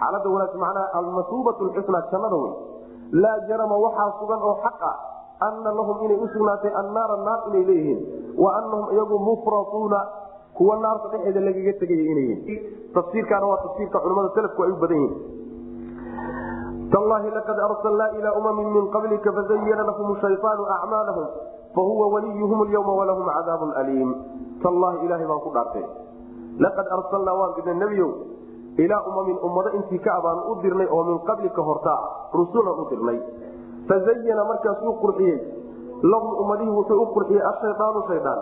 xaalada 0.00 0.28
wanaagsan 0.34 0.60
macnaha 0.60 0.88
almasuubat 1.00 1.60
lxusna 1.68 2.02
jannada 2.12 2.36
wey 2.44 2.52
laa 3.24 3.38
jarama 3.48 3.76
waxaa 3.84 4.10
sugan 4.20 4.40
oo 4.48 4.56
xaq 4.64 4.80
ah 4.90 4.96
ana 5.48 5.70
lahum 5.78 5.96
inay 6.06 6.18
u 6.24 6.28
sugnaatay 6.34 6.72
annaara 6.82 7.16
naar 7.28 7.40
inay 7.48 7.64
leeyihiin 7.70 8.00
wa 8.44 8.50
anahum 8.58 8.86
iyagu 8.94 9.18
mufratuuna 9.28 10.00
kuwa 10.56 10.76
naarta 10.84 11.08
dhexeeda 11.12 11.40
lagaga 11.40 11.72
tegaya 11.80 12.04
inay 12.12 12.26
yihiin. 12.30 12.60
Tafsiirkaana 12.94 13.46
waa 13.50 13.60
tafsiirka 13.64 13.98
culamada 14.04 14.28
salafku 14.36 14.60
ay 14.66 14.72
u 14.76 14.76
badan 14.82 15.00
yihiin 15.04 15.40
tallahi 16.92 17.30
laqad 17.32 17.58
arsalnaa 17.68 18.10
ilaa 18.18 18.34
umamin 18.40 18.68
min 18.76 18.84
qablika 18.92 19.32
fazayana 19.32 19.82
lahum 19.90 20.16
shayطaanu 20.20 20.62
acmaalahum 20.76 21.26
fahuwa 21.74 22.06
waliyuhum 22.14 22.68
lyawma 22.68 22.92
walahum 23.00 23.26
cadaabun 23.36 23.72
aliim 23.82 24.10
tallahi 24.62 25.06
ilahay 25.06 25.26
baan 25.26 25.40
ku 25.40 25.50
dhaartay 25.56 25.86
laqad 26.64 26.86
arsalnaa 26.98 27.34
waan 27.40 27.52
dirnay 27.56 27.76
nebiyow 27.84 28.10
ilaa 28.84 29.02
umamin 29.08 29.36
ummado 29.48 29.70
intii 29.78 30.00
ka 30.04 30.20
abaan 30.20 30.38
u 30.52 30.54
dirnay 30.62 30.88
oo 30.90 31.04
min 31.04 31.18
qablika 31.28 31.62
hortaa 31.68 32.00
rusulan 32.40 32.76
u 32.82 32.84
dirnay 32.92 33.18
fazayana 33.88 34.44
markaasuu 34.52 34.92
qurxiyey 35.04 35.38
lahum 36.02 36.32
ummadihii 36.44 36.76
wuxuu 36.76 36.98
u 37.02 37.06
qurxiyey 37.16 37.42
ashayaanu 37.52 38.04
shaydaan 38.08 38.40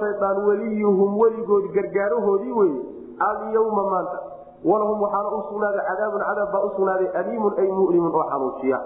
shaydaan 0.00 0.36
weliyuhum 0.46 1.18
weligood 1.22 1.66
gargaarahoodii 1.74 2.54
weye 2.60 2.80
alyawma 3.30 3.82
maanta 3.90 4.33
walahum 4.64 5.02
waxaana 5.02 5.28
u 5.38 5.42
sugnaaday 5.48 5.84
cadaabun 5.88 6.22
cadaab 6.28 6.52
baa 6.52 6.62
u 6.66 6.70
sugnaaday 6.76 7.08
aliimun 7.20 7.54
ay 7.62 7.68
mulimun 7.78 8.14
oo 8.20 8.24
xanuujiya 8.30 8.78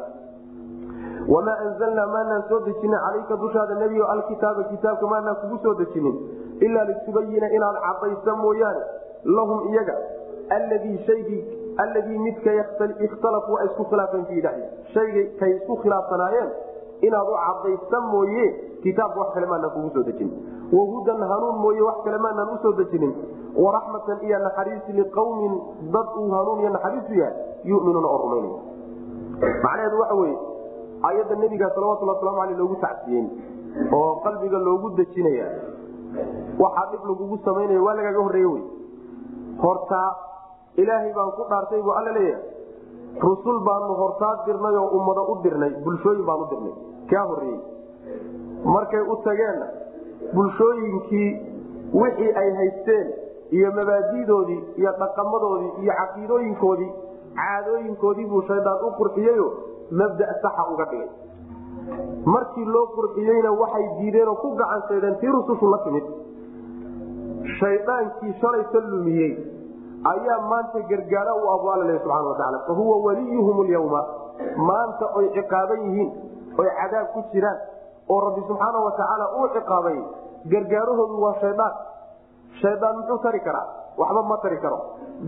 wamaa 1.33 1.57
anzalnaa 1.67 2.07
maanaan 2.15 2.45
soo 2.49 2.61
dejinin 2.67 3.01
calayka 3.07 3.37
dushaada 3.43 3.75
nebiyo 3.83 4.07
alkitaaba 4.15 4.65
kitaabka 4.73 5.07
maanaan 5.07 5.37
kugu 5.43 5.59
soo 5.63 5.75
dejinin 5.81 6.17
ilaa 6.61 6.85
litubayina 6.91 7.51
inaad 7.59 7.77
cadaysa 7.87 8.37
mooyaane 8.45 8.83
lahum 9.25 9.69
iyaga 9.73 9.97
alladii 10.57 10.99
shaygii 11.07 11.43
alladii 11.85 12.19
midka 12.19 12.55
ikhtalafuu 13.09 13.59
ay 13.59 13.67
isku 13.67 13.85
khilaafeen 13.91 14.25
fiihi 14.31 14.65
shaygay 14.95 15.27
kay 15.41 15.53
isku 15.57 15.77
khilaafsanaayeen 15.83 16.51
inaad 17.09 17.29
u 17.35 17.37
cadaysa 17.47 18.01
mooye 18.01 18.47
kitaabka 18.83 19.19
wax 19.21 19.31
kale 19.35 19.47
maanaan 19.47 19.71
kugu 19.75 19.91
soo 19.95 20.03
dejinin. 20.09 20.39
Wahudan 20.73 21.21
hanuun 21.33 21.57
mooye 21.65 21.83
wax 21.89 21.99
kale 22.05 22.19
maanaan 22.19 22.49
u 22.55 22.59
soo 22.63 22.73
dejinin. 22.81 23.13
Waraxmatan 23.65 24.19
iyo 24.27 24.39
naxariis 24.39 24.87
liqawmin 24.99 25.55
dad 25.95 26.09
uu 26.21 26.31
hanuun 26.37 26.61
iyo 26.61 26.71
naxariisu 26.77 27.15
yahay 27.21 27.35
yuminuuna 27.65 28.09
oo 28.09 28.19
rumaynaya. 28.23 28.61
Macnaheedu 29.63 29.99
waxa 30.01 30.15
weye 30.15 30.37
ayadda 31.09 31.35
nebiga 31.43 31.71
salawatulli 31.75 32.11
waslamu 32.13 32.41
aleyh 32.43 32.59
loogu 32.59 32.77
tacsiyen 32.85 33.27
oo 33.93 34.11
qalbiga 34.25 34.59
loogu 34.59 34.91
dejinaya 34.99 35.47
waxaa 36.59 36.87
dhib 36.93 37.03
lagugu 37.11 37.39
samaynaya 37.45 37.83
waa 37.87 37.95
lagaaga 37.99 38.21
horreeye 38.27 38.47
wey 38.55 38.63
hortaa 39.63 40.09
ilaahay 40.77 41.13
baan 41.19 41.31
ku 41.39 41.43
dhaartay 41.51 41.83
buu 41.83 41.93
alla 41.99 42.13
leeyahay. 42.13 42.43
Rusul 43.23 43.59
baanu 43.67 43.95
hortaa 44.01 44.35
dirnay 44.47 44.77
oo 44.77 44.89
ummado 44.99 45.23
u 45.33 45.35
dirnay 45.43 45.71
bulshooyin 45.85 46.25
baan 46.27 46.41
u 46.43 46.47
dirnay. 46.53 46.75
Kaa 47.11 47.25
horreeyey 47.31 47.61
markay 48.65 49.01
u 49.01 49.17
tageenna 49.25 49.67
bulshooyinkii 50.35 51.31
wixii 51.95 52.33
ay 52.43 52.51
haysteen 52.61 53.13
iyo 53.51 53.73
mabaadidoodii 53.73 54.65
iyo 54.77 54.93
dhaqamadoodii 54.99 55.73
iyo 55.83 55.93
caqiidooyinkoodii 56.01 56.93
caadooyinkoodii 57.37 58.27
buu 58.27 58.43
shaydaan 58.43 58.85
u 58.87 58.91
qurxiyeyo 58.99 59.53
mabda 59.91 60.35
saxa 60.43 60.65
uga 60.73 60.85
dhigay. 60.91 61.09
Markii 62.25 62.65
loo 62.65 62.87
qurxiyeyna 62.97 63.53
waxay 63.61 63.87
diideen 63.99 64.29
oo 64.29 64.35
ku 64.43 64.51
gacan 64.57 64.83
saydeen 64.89 65.17
tii 65.21 65.33
rusushu 65.37 65.71
la 65.71 65.79
timid. 65.85 66.05
Shaydaankii 67.59 68.35
shalayka 68.41 68.81
lumiyey 68.81 69.33
ayaa 70.13 70.41
maanta 70.51 70.81
gargaara 70.91 71.35
u 71.35 71.49
abu 71.55 71.71
alla 71.71 71.85
leh 71.85 72.01
subxana 72.03 72.29
watacaala 72.29 72.59
fa 72.67 72.73
waliyuhum 73.07 73.67
lyawma 73.67 74.03
maanta 74.57 75.07
oy 75.15 75.29
ciqaaban 75.35 75.81
yihiin 75.87 76.11
oy 76.59 76.69
cadaab 76.81 77.07
ku 77.15 77.25
jiraan 77.33 77.59
oo 78.09 78.21
rabbi 78.27 78.43
subxaana 78.49 78.79
watacaala 78.87 79.27
uu 79.39 79.49
ciqaabay 79.57 79.99
gargaarahoodu 80.53 81.17
waa 81.25 81.35
shaydaan 81.43 81.75
shaydaan 82.63 82.97
muxuu 82.99 83.19
tari 83.27 83.41
karaa? 83.41 83.67
Waxba 83.99 84.23
ma 84.23 84.37
tari 84.43 84.59
karo. 84.65 84.79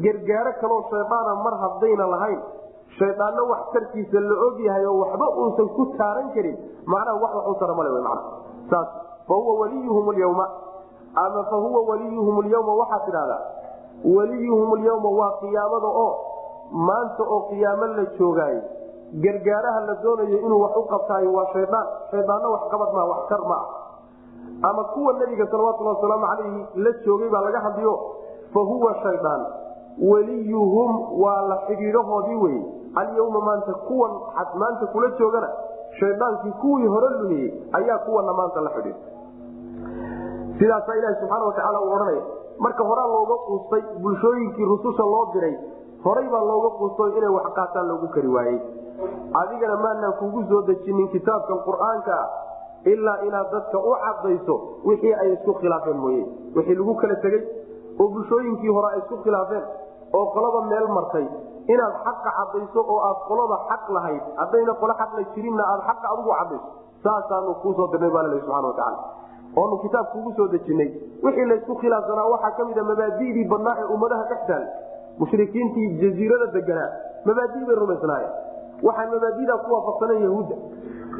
Gargaaro 0.05 0.53
kaloo 0.61 0.83
shaydaana 0.91 1.35
mar 1.45 1.55
haddayna 1.62 2.07
lahayn 2.14 2.41
shaydaanna 2.99 3.43
wax 3.51 3.61
tarkiisa 3.74 4.20
la 4.28 4.37
og 4.47 4.61
yahay 4.66 4.85
oo 4.87 4.99
waxba 5.03 5.26
uusan 5.43 5.68
ku 5.76 5.87
taaran 5.99 6.28
karin. 6.35 6.57
Macnaha 6.87 7.20
wax 7.22 7.33
waxu 7.35 7.55
tara 7.61 7.74
male 7.74 7.91
saas 8.70 8.89
fa 9.26 9.35
waliyuhum 9.35 10.07
lyawma 10.18 10.47
ama 11.14 11.41
fa 11.51 11.57
waliyuhum 11.91 12.37
lyawma 12.47 12.72
waxaad 12.81 13.03
tidhahdaa 13.07 13.43
waliyuhum 14.16 14.70
lyawma 14.83 15.09
waa 15.20 15.33
qiyaamada 15.43 15.89
oo 16.05 16.12
maanta 16.89 17.22
oo 17.35 17.41
qiyaamo 17.51 17.87
la 17.99 18.05
joogaayo 18.18 18.62
gargaaraha 19.14 19.80
la 19.86 19.94
doonayo 20.02 20.38
inuu 20.38 20.61
wax 20.62 20.76
u 20.76 20.82
qabtaayo 20.92 21.32
waa 21.32 21.46
shaydaan 21.52 21.86
shaydaanna 22.11 22.48
waxqabad 22.48 22.92
maa 22.94 23.04
wax 23.12 23.26
kar 23.28 23.40
ma 23.52 23.54
ah 23.54 24.68
ama 24.70 24.84
kuwa 24.84 25.12
nebiga 25.12 25.46
salawatulhi 25.50 25.88
wasalaamu 25.94 26.26
calayhi 26.26 26.66
la 26.84 26.92
joogay 27.04 27.28
baa 27.30 27.40
laga 27.40 27.61
hadliyo 27.61 27.94
fa 28.54 28.61
huwa 28.61 28.94
shaydaan 29.02 29.46
weliyuhum 30.11 31.20
waa 31.22 31.40
la 31.42 31.56
xidhiidhahoodii 31.66 32.34
weye 32.44 32.62
alyawma 32.94 33.40
maanta 33.40 33.72
kuwan 33.74 34.11
maanta 34.54 34.86
kula 34.86 35.11
joogana 35.18 35.48
shaydaankii 36.00 36.52
kuwii 36.61 36.86
hore 36.86 37.08
lumiyey 37.08 37.52
ayaa 37.72 37.98
kuwana 37.98 38.32
maanta 38.32 38.61
la 38.61 38.70
xidhiidha. 38.70 38.98
Sidaasaa 40.58 40.94
ilahi 40.94 41.14
subxaana 41.20 41.44
watacaala 41.44 41.80
uu 41.80 41.92
odhanaya 41.94 42.22
marka 42.58 42.84
horaa 42.84 43.06
looga 43.06 43.36
quustay 43.46 43.82
bulshooyinkii 44.02 44.64
rususha 44.64 45.02
loo 45.02 45.26
diray 45.32 45.54
horay 46.04 46.28
baa 46.28 46.44
looga 46.50 46.70
quusto 46.78 47.08
inay 47.08 47.28
wax 47.36 47.52
qaataan 47.58 47.88
loogu 47.88 48.08
kari 48.08 48.28
waayey 48.28 48.58
adigana 49.42 49.76
maanaan 49.84 50.14
kugu 50.20 50.42
soo 50.51 50.62
dejinin 50.70 51.09
kitaabkan 51.14 51.59
qur'aanka 51.68 52.12
ah 52.22 52.28
ilaa 52.92 53.18
inaad 53.28 53.48
dadka 53.55 53.78
u 53.78 53.92
cadayso 54.05 54.55
wixii 54.88 55.14
ay 55.22 55.32
isku 55.36 55.53
khilaafeen 55.61 55.96
mooye. 56.05 56.24
Wixii 56.57 56.74
lagu 56.80 56.94
kala 57.03 57.16
tegey 57.24 57.42
oo 58.01 58.09
bulshooyinkii 58.14 58.72
hore 58.76 58.88
ay 58.94 58.98
isku 59.03 59.16
khilaafeen 59.24 59.64
oo 60.18 60.24
qolada 60.34 60.61
meel 60.70 60.88
martay. 60.98 61.26
Inaad 61.74 61.94
xaqa 62.07 62.30
cadayso 62.38 62.80
oo 62.94 62.98
aad 63.09 63.18
qolada 63.28 63.57
xaq 63.70 63.84
lahayd 63.96 64.22
haddayna 64.40 64.72
qolo 64.82 64.94
xaqla 65.01 65.20
jirinna 65.34 65.62
aad 65.72 65.80
xaqa 65.88 66.07
adigu 66.14 66.30
cadayso 66.40 66.68
saasaanu 67.05 67.55
kuusoo 67.62 67.88
dirnay 67.92 68.11
baa 68.14 68.22
lal 68.28 68.40
subana 68.44 68.68
watacaala 68.72 68.98
oonu 69.61 69.76
kitaab 69.84 70.07
kugu 70.12 70.30
soo 70.38 70.48
dejinay 70.55 70.88
wixii 71.24 71.46
laysku 71.53 71.74
khilaafsanaa 71.82 72.26
waxaa 72.34 72.51
ka 72.59 72.64
mida 72.70 72.82
mabaadidii 72.90 73.44
badnaa 73.53 73.76
ee 73.82 73.86
ummadaha 73.94 74.24
dhex 74.32 74.42
taal 74.51 74.64
mushrikiintii 75.20 75.86
jaziirada 76.03 76.46
deganaa 76.57 76.90
mabaadi 77.28 77.64
bay 77.68 77.76
rumaysnaayeen 77.82 78.32
waxaan 78.83 79.11
mabaadidaa 79.14 79.59
ku 79.64 79.68
waafaqsanayn 79.74 80.22
yahuudda. 80.26 80.57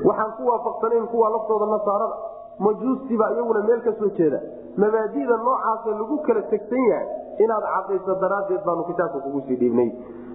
Waxaan 0.09 0.33
ku 0.37 0.43
waafaqsanayn 0.51 1.07
kuwa 1.13 1.31
laftooda 1.31 1.67
nasaarada. 1.67 2.17
Majuustiba 2.59 3.31
iyaguna 3.33 3.61
meel 3.69 3.81
ka 3.83 3.93
jeeda. 4.19 4.41
Mabaadida 4.77 5.37
noocaasa 5.37 5.91
lagu 5.99 6.17
kala 6.27 6.43
tegsan 6.53 6.83
yahay 6.91 7.09
inaad 7.45 7.65
cadayso 7.75 8.15
daraaddeed 8.21 8.63
baanu 8.65 8.85
kitaabka 8.85 9.19
kugu 9.25 9.41
sii 9.47 9.57
dhiibnay. 9.57 9.91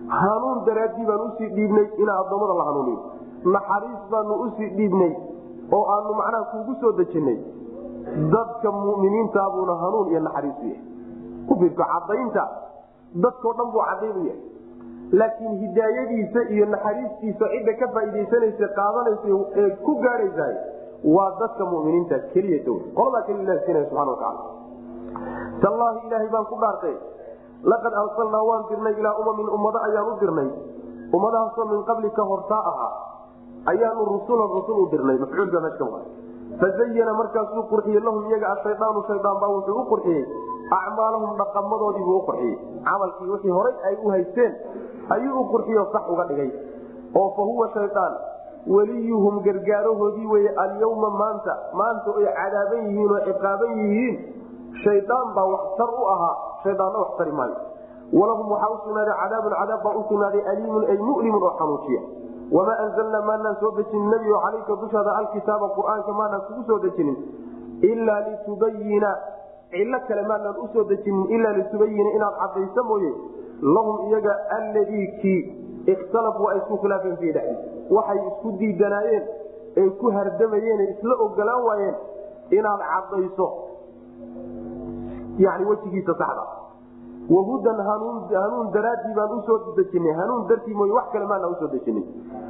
Hanuun 0.07 0.65
daraaddii 0.65 1.05
baanu 1.05 1.23
u 1.23 1.31
sii 1.37 1.49
dhiibnay 1.57 1.87
inaa 1.97 2.17
addoommada 2.25 2.53
la 2.59 2.63
hanuuniyo. 2.69 2.99
Naxariis 3.55 4.01
baanu 4.11 4.33
u 4.33 4.49
sii 4.57 4.69
dhiibnay 4.77 5.13
oo 5.71 5.83
aanu 5.93 6.13
macnaha 6.13 6.43
kuugu 6.51 6.73
soo 6.81 6.91
dejinay. 6.91 7.37
Dadka 8.33 8.71
muminiintaabuuna 8.71 9.75
hanuun 9.75 10.07
iyo 10.11 10.19
naxariis 10.19 10.55
u 10.61 10.65
yahay. 10.65 10.81
Ku 11.47 11.55
fiirto 11.59 11.83
cadaynta 11.93 12.43
dadkao 13.23 13.53
dhan 13.53 13.71
buu 13.71 13.83
cadayn 13.89 14.17
u 14.17 14.25
yahay 14.25 14.41
laakiin 15.11 15.57
hidaayadiisa 15.63 16.41
iyo 16.49 16.65
naxariistiisa 16.65 17.45
cidda 17.53 17.73
ka 17.79 17.87
faaiidaysanaysa 17.95 18.67
qaadanaysa 18.79 19.27
ee 19.61 19.69
ku 19.85 19.95
gaadhaysa 20.05 20.47
waa 21.15 21.31
dadka 21.39 21.65
muminiinta 21.65 22.19
keliyata 22.33 22.71
qoladaa 22.97 23.25
keli 23.27 23.43
ilahi 23.43 23.65
siinaya 23.65 23.89
subana 23.89 24.11
wataala 24.11 24.41
tallaahi 25.61 26.07
ilaahay 26.07 26.29
baan 26.29 26.45
ku 26.45 26.57
dhaartay. 26.63 26.95
Laqad 27.71 27.93
arsalnaa 27.93 28.43
waan 28.49 28.63
dirnay 28.69 28.93
ilaa 28.99 29.15
umamin 29.21 29.49
ummado 29.49 29.79
ayaan 29.87 30.09
u 30.11 30.19
dirnay. 30.19 30.49
Ummadahaasoo 31.15 31.65
min 31.71 31.83
qablika 31.89 32.23
hortaa 32.31 32.61
ahaa. 32.71 32.93
Ayaanu 33.71 34.05
rusulan 34.05 34.49
rusul 34.57 34.77
u 34.83 34.89
dirnay 34.91 35.17
mafcuulka 35.17 35.59
meesha 35.65 35.87
fazayana 36.59 37.13
markaasuu 37.19 37.63
qurxiyey 37.71 38.01
lahum 38.07 38.27
iyaga 38.29 38.47
ashayaanu 38.55 39.03
shayaan 39.07 39.39
baa 39.41 39.49
wuxuu 39.55 39.79
u 39.81 39.85
qurxiyey. 39.91 40.23
Acmaalahum 40.77 41.31
dhaqamadoodiibuu 41.41 42.17
u 42.19 42.25
qurxiyey. 42.27 42.55
Camalkii 42.85 43.31
wixii 43.33 43.55
horay 43.57 43.75
ay 43.89 43.95
u 44.03 44.09
haysteen 44.09 44.53
ayuu 45.09 45.39
u 45.41 45.45
qurxiyo 45.51 45.85
sax 45.93 46.03
uga 46.13 46.23
dhigay. 46.29 46.49
Oo 47.15 47.29
fa 47.35 47.41
huwa 47.41 47.69
shayaan 47.73 48.13
weliyuhum 48.67 49.39
gargaarahoodii 49.45 50.25
weye 50.33 50.49
alyawma 50.63 51.09
maanta 51.09 51.53
maanta 51.73 52.11
ay 52.19 52.25
cadaaban 52.39 52.81
yihiin 52.89 53.11
oo 53.11 53.19
ciqaaban 53.27 53.71
yihiin 53.81 54.15
shaydaan 54.83 55.33
baa 55.35 55.45
wax 55.53 55.63
tar 55.77 55.89
u 56.01 56.05
ahaa 56.13 56.35
shaydaanna 56.63 56.97
wax 57.03 57.11
tari 57.17 57.31
maayo. 57.31 57.55
Walahum 58.13 58.51
waxaa 58.51 58.71
usugnaaday 58.77 59.15
cadaabun 59.21 59.53
cadaab 59.59 59.83
baa 59.85 59.95
usugnaaday 60.01 60.41
aliimun 60.51 60.83
ay 60.93 60.97
mulimun 60.97 61.43
oo 61.43 61.53
xanuujiya 61.59 62.01
wamaa 62.55 62.77
anzalnaa 62.85 63.21
maanaan 63.29 63.55
soo 63.61 63.71
dejinin 63.77 64.09
nebigo 64.13 64.39
calayka 64.45 64.75
dushaada 64.81 65.11
alkitaaba 65.19 65.67
qur'aanka 65.77 66.11
maanaan 66.19 66.41
kugu 66.47 66.63
soo 66.67 66.79
dejinin 66.83 67.17
ilaa 67.91 68.19
litubayina 68.27 69.09
cillo 69.71 69.99
kale 70.07 70.21
maanaan 70.31 70.57
u 70.63 70.67
soo 70.73 70.83
dejinin 70.91 71.25
ilaa 71.37 71.53
litubayina 71.57 72.09
inaad 72.17 72.35
cadayso 72.41 72.83
mooye 72.89 73.11
lahum 73.61 74.07
iyaga 74.09 74.33
alladii 74.57 75.07
kii 75.21 75.41
ikhtalafuu 75.93 76.47
ay 76.49 76.57
isku 76.57 76.77
khilaafeen 76.83 77.17
fii 77.17 77.31
dhexdiisa 77.31 77.93
waxay 77.97 78.19
isku 78.27 78.51
diidanaayeen 78.59 79.23
ay 79.77 79.89
ku 80.01 80.11
hardamayeen 80.17 80.81
isla 80.89 81.15
ogolaan 81.25 81.63
waayeen 81.67 81.95
inaad 82.57 82.81
cadayso 82.91 83.47
yani 85.37 85.65
wejigiisa 85.65 86.13
saxda. 86.17 86.43
Wahudan 87.29 87.79
hanuun 87.85 88.71
daraaddii 88.73 89.13
baan 89.17 89.31
u 89.37 89.41
soo 89.47 89.57
dejinay 89.77 90.13
hanuun 90.13 90.47
dartii 90.49 90.73
mooye 90.73 90.93
wax 90.93 91.07
kale 91.13 91.25
maanaan 91.25 91.51
u 91.51 91.55
soo 91.59 91.67
dejinin 91.73 92.05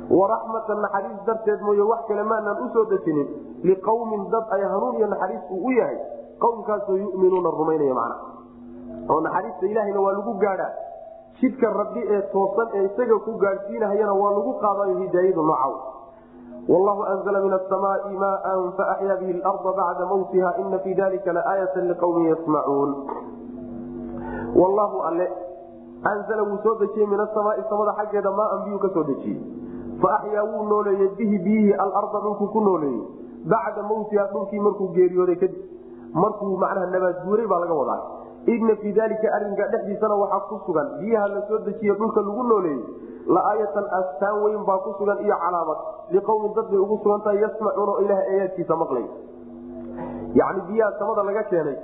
waraxmatan 0.10 0.82
naxariis 0.86 1.22
darteed 1.26 1.62
mooye 1.62 1.82
wax 1.92 2.02
kale 2.08 2.24
maanaan 2.24 2.60
u 2.66 2.70
soo 2.74 2.84
dejinin 2.92 3.28
liqawmin 3.64 4.26
dad 4.32 4.46
ay 4.58 4.64
hanuun 4.64 4.96
iyo 4.96 5.08
naxariis 5.08 5.42
uu 5.52 5.66
u 5.68 5.72
yahay 5.72 5.98
qowmkaasoo 6.40 6.98
yuminuuna 6.98 7.50
rumaynaya 7.60 7.94
macna. 7.94 8.16
Oo 9.10 9.20
naxariista 9.22 9.66
ilaahayna 9.66 10.00
waa 10.02 10.14
lagu 10.18 10.34
gaadhaa 10.44 10.72
jidka 11.42 11.68
rabbi 11.80 12.02
ee 12.16 12.22
toosan 12.34 12.68
ee 12.74 12.84
isaga 12.90 13.18
ku 13.26 13.32
gaadhsiinahayana 13.44 14.14
waa 14.22 14.32
lagu 14.38 14.54
qaadayo 14.64 14.96
hidaayadu 15.04 15.42
noocaw. 15.50 15.74
Wallahu 16.72 17.02
anzla 17.14 17.40
min 17.46 17.54
asamaai 17.60 18.14
maan 18.24 18.62
faaxyaa 18.78 19.18
bihi 19.22 19.34
larda 19.42 19.72
bacda 19.80 20.06
mawtiha 20.12 20.50
ina 20.64 20.80
fii 20.86 20.96
dalika 21.02 21.34
laaayata 21.38 21.82
liqawmin 21.90 22.26
yasmacuun 22.32 22.92
wallahu 24.62 24.98
alle 25.10 25.28
anzla 26.14 26.44
wuu 26.50 26.58
soo 26.64 26.76
dejiyey 26.80 27.08
min 27.14 27.20
asamaai 27.28 27.64
samada 27.70 27.94
xaggeeda 28.00 28.32
maaan 28.40 28.64
biyuu 28.66 28.80
ka 28.80 28.90
soo 28.96 29.04
dejiyey. 29.04 29.40
Faaxyaa 30.02 30.44
wuu 30.52 30.64
nooleeyey 30.72 31.10
bihi 31.20 31.38
biyihii 31.46 31.74
alarda 31.86 32.20
dhulkuu 32.26 32.48
ku 32.56 32.62
nooleeyey. 32.70 33.04
Bacda 33.54 33.84
mawtiha 33.84 34.26
dhulkii 34.34 34.60
markuu 34.60 34.88
geeriyooday 34.98 35.36
kadib 35.36 35.62
markuu 36.14 36.58
macnaha 36.64 36.88
nabaadguuray 36.96 37.48
baa 37.48 37.60
laga 37.64 37.76
wadaa 37.82 38.02
ina 38.46 38.76
fii 38.82 38.94
dalika 38.94 39.28
arinka 39.36 39.68
dhexdiisana 39.74 40.16
waxaa 40.16 40.40
ku 40.50 40.60
sugan. 40.66 40.88
Biyaha 41.00 41.28
la 41.28 41.42
dejiye 41.66 41.94
dhulka 41.96 42.22
lagu 42.22 42.44
nooleeyey 42.44 42.84
laaayatan 43.28 43.86
astaan 44.00 44.44
weyn 44.44 44.66
baa 44.66 44.78
ku 44.86 44.94
sugan 45.00 45.18
iyo 45.26 45.36
calaamad. 45.44 45.78
Liqowmin 46.12 46.54
dad 46.54 46.70
bay 46.70 46.80
ugu 46.80 46.98
sugan 47.04 47.22
tahay 47.26 47.42
yasmacuuna 47.42 47.92
oo 47.92 48.02
ilaha 48.06 48.22
aayaadkiisa 48.22 48.76
maqlay. 48.76 49.06
Yani 50.36 50.62
biyaha 50.68 50.92
samada 51.00 51.24
laga 51.24 51.44
keenay 51.50 51.78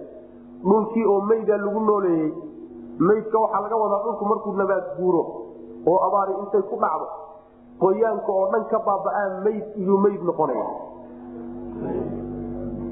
dhulkii 0.64 1.06
oo 1.06 1.20
mayda 1.22 1.58
lagu 1.58 1.80
nooleeyey 1.80 2.32
maydka 3.00 3.38
waxaa 3.40 3.62
laga 3.66 3.76
wadaa 3.84 4.04
dhulku 4.06 4.26
markuu 4.26 4.54
nabaad 4.54 4.86
guuro 4.98 5.24
oo 5.88 6.00
abaari 6.08 6.34
intay 6.46 6.62
ku 6.62 6.78
dhacdo. 6.78 7.08
Qoyaanka 7.82 8.32
oo 8.32 8.48
dhan 8.54 8.64
ka 8.70 8.80
baaba'aa 8.86 9.42
mayd 9.44 9.66
iyuu 9.82 9.98
mayd 9.98 10.22
noqonaya 10.30 10.66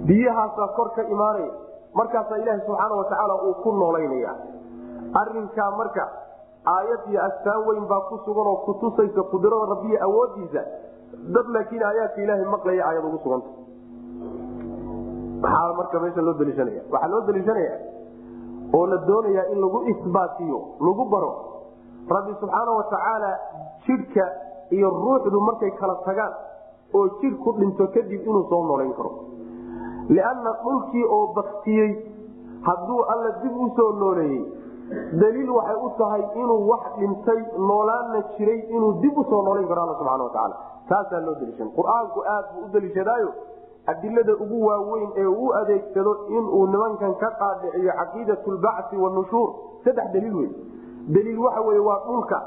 biyahaasaa 0.09 0.67
kor 0.74 0.89
imaanaya 1.05 1.68
markaasaa 1.93 2.37
ilaaha 2.43 2.59
subxaana 2.65 2.95
watacaala 3.01 3.35
uu 3.47 3.53
ku 3.63 3.71
noolaynaya. 3.71 4.31
Arinkaa 5.21 5.71
marka 5.77 6.03
aayad 6.75 7.01
iyo 7.11 7.19
astaan 7.27 7.65
weyn 7.67 7.85
baa 7.91 8.01
ku 8.09 8.17
sugan 8.25 8.47
oo 8.47 8.57
kutusaysa 8.65 9.23
qudrada 9.31 9.65
rabbiya 9.73 10.01
awoodiisa 10.07 10.61
dad 11.35 11.47
laakiin 11.55 11.83
aayaadka 11.89 12.21
ilaahay 12.25 12.45
maqlaya 12.55 12.83
aayad 12.89 13.05
ugu 13.09 13.19
suganta. 13.23 13.49
Maxaa 15.41 15.73
marka 15.79 15.99
meesha 16.03 16.21
loo 16.21 16.33
daliishanaya 16.39 16.81
waxaa 16.91 17.09
loo 17.13 17.21
daliishanaya 17.27 17.73
oo 18.77 18.85
la 18.91 18.97
doonayaa 19.07 19.45
in 19.53 19.59
lagu 19.63 19.79
isbaatiyo 19.93 20.59
lagu 20.87 21.05
baro 21.13 21.31
rabbi 22.15 22.33
subxaana 22.41 22.71
watacaala 22.79 23.31
jidhka 23.87 24.23
iyo 24.77 24.89
ruuxdu 24.89 25.39
markay 25.47 25.71
kala 25.79 25.95
tagaan 26.05 26.33
oo 26.93 27.07
jidhku 27.21 27.51
dhinto 27.59 27.87
kadib 27.95 28.21
inuu 28.29 28.43
soo 28.49 28.61
noolayn 28.67 28.93
karo 28.99 29.11
lianna 30.18 30.51
dhulkii 30.64 31.03
oo 31.18 31.26
baktiyey 31.38 31.91
hadduu 32.68 33.01
alla 33.14 33.30
dib 33.43 33.57
u 33.66 33.70
soo 33.76 33.91
nooleeyey 34.03 34.45
daliil 35.22 35.49
waxay 35.57 35.76
u 35.88 35.89
tahay 35.97 36.24
inuu 36.43 36.62
wax 36.70 36.84
dhintay 36.99 37.41
noolaana 37.68 38.22
jiray 38.38 38.60
inuu 38.76 38.93
dib 39.01 39.18
u 39.18 39.24
soo 39.30 39.41
noolayn 39.47 39.68
karo 39.68 39.82
alla 39.84 39.95
subxana 39.99 40.24
watacaala 40.24 40.55
taasaa 40.89 41.20
loo 41.28 41.36
daliishan 41.41 41.70
qur'aanku 41.78 42.24
aad 42.36 42.45
buu 42.53 42.66
u 42.66 42.70
daliishadaayo 42.74 43.30
adilada 43.91 44.34
ugu 44.43 44.66
waaweyn 44.68 45.10
ee 45.16 45.26
uu 45.26 45.51
adeegsado 45.62 46.14
inuu 46.38 46.66
nimankan 46.74 47.14
ka 47.24 47.30
qaadhiciyo 47.41 47.93
caqiidat 47.99 48.47
lbacsi 48.55 48.97
wanushuur 49.03 49.49
saddex 49.86 50.12
daliil 50.14 50.36
wey 50.39 50.49
daliil 51.18 51.39
waxa 51.45 51.62
weye 51.68 51.80
waa 51.89 51.99
dhulka 52.07 52.39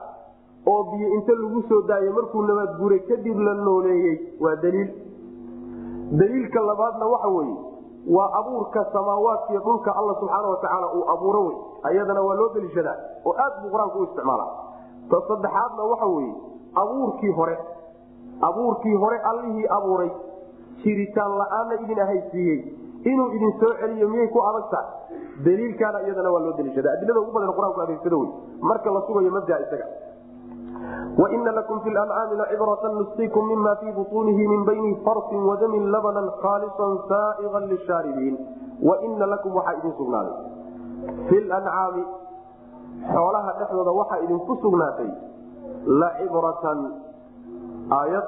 oo 0.73 0.83
biyo 0.91 1.09
inta 1.17 1.33
lagu 1.43 1.63
soo 1.69 1.81
daayay 1.89 2.13
markuu 2.19 2.43
nabaad 2.51 2.77
guuray 2.81 3.01
kadib 3.11 3.39
la 3.49 3.55
nooleeyey 3.55 4.17
waa 4.45 4.57
daliil 4.67 4.91
daliilka 6.21 6.61
labaadna 6.71 7.07
waxa 7.15 7.29
weye 7.29 7.57
waa 8.17 8.31
abuurka 8.41 8.85
samaawaadkiiyo 8.93 9.61
dhulka 9.67 9.91
alla 10.01 10.15
subxaana 10.21 10.49
watacaala 10.49 10.87
uu 10.97 11.05
abuuro 11.15 11.41
wey 11.47 11.57
ayadana 11.91 12.21
waa 12.29 12.35
loo 12.41 12.49
daliishadaa 12.55 12.97
oo 13.27 13.35
aad 13.45 13.55
buu 13.63 13.71
qur'aanku 13.75 13.99
u 13.99 14.05
isticmaala 14.09 14.47
ta 15.11 15.17
saddexaadna 15.29 15.83
waxa 15.93 16.07
weye 16.17 16.33
abuurkii 16.83 17.33
hore 17.39 17.57
abuurkii 18.49 18.97
hore 19.05 19.19
allihii 19.31 19.67
abuuray 19.79 20.11
jiritaan 20.85 21.33
la'aanna 21.41 21.75
idin 21.85 22.01
ahaysiiyey 22.07 22.59
inuu 23.11 23.29
idin 23.37 23.53
soo 23.61 23.73
celiyo 23.81 24.09
miyay 24.09 24.29
ku 24.37 24.41
adag 24.51 24.67
tahay 24.71 24.91
daliilkaana 25.47 26.03
iyadana 26.07 26.33
waa 26.35 26.41
loo 26.47 26.53
daliishada 26.59 26.93
adilada 26.97 27.21
ugu 27.21 27.33
badan 27.37 27.53
qur'aanku 27.59 27.81
adeegsado 27.87 28.19
wey 28.23 28.31
marka 28.71 28.91
la 28.97 29.03
sugayo 29.07 29.31
mabda 29.39 29.61
isaga 29.67 29.87
waina 31.19 31.53
lakum 31.53 31.81
fi 31.85 31.91
lancaami 31.91 32.37
lacibratan 32.37 32.95
nusqiikum 32.99 33.47
mima 33.49 33.77
fii 33.77 33.93
butuunihi 33.93 34.49
min 34.49 34.65
bayni 34.65 34.95
farsin 35.05 35.43
wadamin 35.51 35.91
labanan 35.91 36.31
khaalisan 36.43 36.99
saaiqan 37.09 37.67
lishaaribiin 37.73 38.37
waina 38.83 39.27
lakum 39.27 39.55
waxaa 39.57 39.75
idin 39.79 39.93
sugnaaday 39.97 40.37
fi 41.29 41.41
lancaami 41.53 42.05
xoolaha 43.13 43.53
dhexdooda 43.59 43.93
waxaa 44.01 44.19
idinku 44.25 44.57
sugnaatay 44.63 45.11
lacibratan 46.03 46.79
aayad 48.01 48.27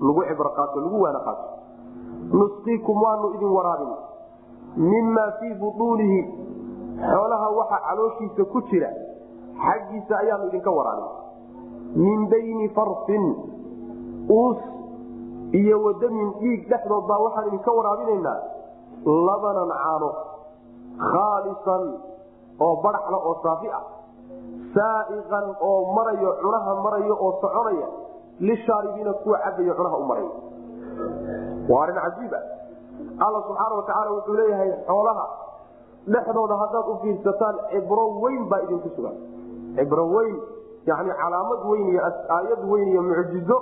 lagu 0.00 0.22
cibro 0.28 0.50
qaato 0.58 0.80
lagu 0.80 1.02
waana 1.02 1.20
qaato 1.26 1.46
nusqiikum 2.40 3.02
waanu 3.02 3.34
idin 3.34 3.50
waraabin 3.58 3.92
mima 4.76 5.24
fii 5.40 5.54
butuunihi 5.54 6.20
xoolaha 7.10 7.48
waxa 7.58 7.78
calooshiisa 7.88 8.44
ku 8.52 8.62
jira 8.70 8.90
xaggiisa 9.66 10.18
ayaanu 10.18 10.50
min 11.96 12.28
bayni 12.30 12.68
farsin 12.76 13.24
uus 14.28 14.58
iyo 15.60 15.76
wadamin 15.84 16.28
dhiig 16.40 16.68
dhexdood 16.68 17.04
baa 17.08 17.18
waxaan 17.24 17.48
idinka 17.48 17.70
waraabinaynaa. 17.72 18.38
Labanan 19.26 19.70
caano 19.72 20.10
khaalisan 21.10 21.84
oo 22.60 22.74
badaxla 22.84 23.16
oo 23.28 23.34
saafi 23.42 23.68
ah. 23.78 23.84
Saaiqan 24.74 25.46
oo 25.60 25.92
marayo 25.96 26.30
cunaha 26.42 26.72
marayo 26.84 27.14
oo 27.20 27.32
soconaya. 27.40 27.88
Lishaaribiina 28.40 29.12
kuwa 29.24 29.38
cabayo 29.44 29.74
cunaha 29.74 29.96
u 29.96 30.04
maraya 30.04 30.30
waa 31.68 31.82
arrin 31.84 31.96
cajiiba 32.04 32.38
alla 33.24 33.38
subxaana 33.46 33.74
watacaala 33.80 34.10
wuxuu 34.16 34.34
leeyahay 34.40 34.70
xoolaha 34.86 35.24
dhexdooda 36.12 36.54
haddaad 36.62 36.86
u 36.92 36.94
fiirsataan 37.02 37.56
cibro 37.70 38.04
weyn 38.22 38.44
baa 38.50 38.60
idinku 38.66 38.88
sugan. 38.96 39.16
Cibro 39.76 40.04
weyn 40.14 40.36
yani 40.88 41.12
calaamad 41.20 41.60
weyn 41.70 41.88
iyo 41.92 42.00
aayad 42.36 42.62
weyn 42.70 42.88
iyo 42.88 43.02
mucjizo 43.02 43.58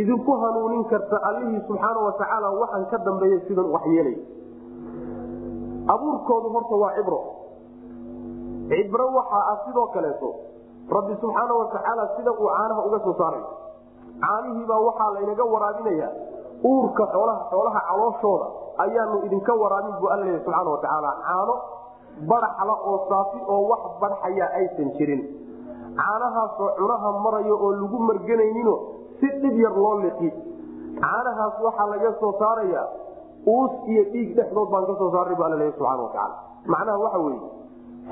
idinku 0.00 0.32
hanuunin 0.42 0.84
karta 0.92 1.16
allihii 1.28 1.64
subxaana 1.68 2.00
watacaala 2.06 2.50
waxaan 2.60 2.86
ka 2.92 2.98
dambeeya 2.98 3.40
sidan 3.48 3.66
wax 3.74 3.84
abuurkoodu 5.88 6.48
horta 6.54 6.74
waa 6.82 6.94
cibro. 6.96 7.20
Cibro 8.68 9.06
waxaa 9.18 9.44
ah 9.52 9.58
sidoo 9.66 9.86
kaleeto 9.86 10.30
rabbi 10.90 11.16
subxaana 11.20 11.54
watacaala 11.54 12.08
sida 12.16 12.30
uu 12.32 12.48
caanaha 12.48 12.82
uga 12.86 12.98
soo 13.04 13.14
saaray. 13.18 13.44
Caanihiibaa 14.20 14.80
waxaa 14.80 15.10
laynaga 15.14 15.44
waraabinaya 15.44 16.08
uurka 16.64 17.06
xoolaha 17.12 17.46
xoolaha 17.50 17.80
calooshooda 17.88 18.46
ayaanu 18.78 19.24
idinka 19.26 19.54
waraabin 19.54 19.94
bu 20.00 20.06
alla 20.08 20.24
leeya 20.24 20.40
subxaana 20.44 20.70
watacaala 20.70 21.10
caano 21.26 21.54
badaxla 22.28 22.74
oo 22.86 22.98
saafi 23.08 23.38
oo 23.48 23.62
wax 23.68 23.82
badxaya 24.00 24.46
aysan 24.54 24.90
jirin 24.98 25.22
caanahaasoo 26.00 26.70
cunaha 26.78 27.08
marayo 27.24 27.54
oo 27.64 27.72
lagu 27.80 27.98
marganayninoo 28.10 28.78
si 29.20 29.28
dhib 29.42 29.56
yar 29.64 29.74
loo 29.84 29.94
liqi. 30.04 30.30
Caanahaas 31.02 31.54
waxaa 31.66 31.86
laga 31.92 32.12
soo 32.20 32.32
saaraya 32.42 32.82
uus 33.54 33.72
iyo 33.92 34.02
dhiig 34.12 34.30
dhexdood 34.36 34.68
baan 34.72 34.86
ka 34.90 34.94
soo 35.00 35.10
saaray 35.14 35.34
bu 35.34 35.42
alla 35.46 35.56
leeya 35.62 35.72
subxana 35.78 36.02
watacaala 36.02 36.36
macnaha 36.74 36.98
waxa 37.04 37.18
weeye 37.26 37.50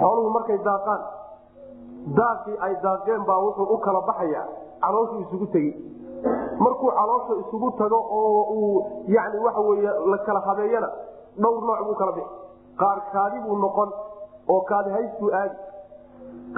xooluhu 0.00 0.30
markay 0.36 0.58
daaqaan 0.68 1.02
daaqii 2.18 2.56
ay 2.66 2.74
daaqeen 2.86 3.22
baa 3.28 3.38
wuxuu 3.46 3.66
u 3.74 3.78
kala 3.86 4.00
baxaya 4.08 4.42
calooshu 4.82 5.16
isugu 5.24 5.46
tegi. 5.54 5.72
Markuu 6.64 6.90
caloosha 6.98 7.34
isugu 7.42 7.70
tago 7.78 7.98
oo 8.18 8.42
uu 8.56 8.84
yani 9.16 9.38
waxa 9.46 9.60
wey 9.68 9.80
la 10.12 10.18
kala 10.26 10.40
habeeyana 10.48 10.88
dhowr 11.42 11.62
nooc 11.68 11.80
buu 11.86 11.94
kala 12.00 12.12
bixi. 12.12 12.30
Qaar 12.80 12.98
kaadi 13.12 13.38
buu 13.46 13.56
noqon 13.64 13.90
oo 14.48 14.60
kaadi 14.70 14.90
haystuu 14.96 15.30
aadi 15.40 15.56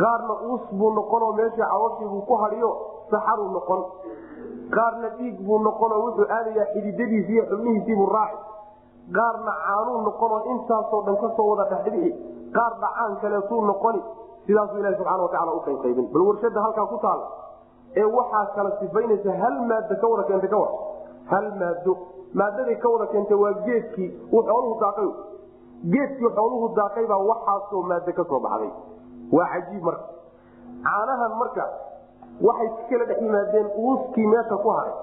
qaarna 0.01 0.34
uus 0.51 0.64
buu 0.78 0.90
noqon 0.99 1.22
oo 1.22 1.32
meeshii 1.38 1.62
calooshiibuu 1.70 2.22
ku 2.28 2.34
hadiyo 2.43 2.70
saxaruu 3.11 3.49
noqon. 3.57 3.80
Qaarna 4.76 5.09
dhiig 5.18 5.36
buu 5.47 5.59
noqon 5.66 5.93
oo 5.93 6.01
wuxuu 6.07 6.26
aadayaa 6.36 6.66
xididadiisi 6.74 7.32
iyo 7.32 7.45
xubnihiisiibuu 7.51 8.07
raaci. 8.16 8.38
Qaarna 9.16 9.53
caanuu 9.66 10.01
noqon 10.09 10.30
oo 10.36 10.40
intaasoo 10.55 11.03
dhan 11.07 11.16
ka 11.22 11.28
soo 11.36 11.49
wada 11.51 11.64
dhexdhixi 11.70 12.11
qaar 12.57 12.72
dhacaan 12.82 13.16
kaleetuu 13.22 13.61
noqoni. 13.70 14.01
Sidaasuu 14.47 14.78
ilahi 14.80 14.97
subxana 14.99 15.22
watacala 15.22 15.53
u 15.53 15.61
qaybqaybin. 15.66 16.07
Bal 16.12 16.22
warshada 16.28 16.61
halkaa 16.66 16.86
ku 16.93 16.99
taala 17.05 17.26
ee 18.01 18.05
waxaa 18.16 18.47
kala 18.57 18.70
sifaynaysa 18.80 19.32
hal 19.43 19.57
maado 19.70 19.95
ka 20.01 20.07
wada 20.12 20.22
keenta 20.28 20.49
ka 20.53 20.57
war 20.62 20.72
hal 21.32 21.47
maado 21.61 21.93
maadaday 22.40 22.76
ka 22.82 22.88
wada 22.95 23.07
keenta 23.12 23.36
waa 23.43 23.53
geedkii 23.66 24.09
uu 24.32 24.43
xooluhu 24.49 24.80
daaqay. 24.80 25.09
Geedkii 25.93 26.30
xooluhu 26.38 26.68
daaqay 26.78 27.07
baa 27.12 27.20
waxaasoo 27.30 27.82
maado 27.90 28.12
ka 28.18 28.24
soo 28.30 28.40
baxday 28.47 28.70
waa 29.32 29.46
cajiib 29.52 29.82
marka. 29.88 30.04
Caanahan 30.86 31.32
marka 31.40 31.64
waxay 32.46 32.68
ka 32.76 32.82
kala 32.90 33.04
dhex 33.10 33.20
yimaadeen 33.22 33.68
uuskii 33.84 34.26
meesha 34.32 34.56
ku 34.64 34.68
haray 34.76 34.94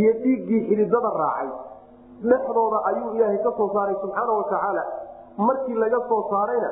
iyo 0.00 0.12
dhiiggii 0.22 0.60
xididada 0.68 1.10
raacay. 1.20 1.50
Dhexdooda 2.30 2.78
ayuu 2.90 3.14
ilaahay 3.16 3.38
ka 3.46 3.50
soo 3.58 3.68
saaray 3.74 3.96
subxaana 4.02 4.32
watacaala 4.40 4.82
markii 5.38 5.74
laga 5.82 5.98
soo 6.08 6.22
saarayna 6.30 6.70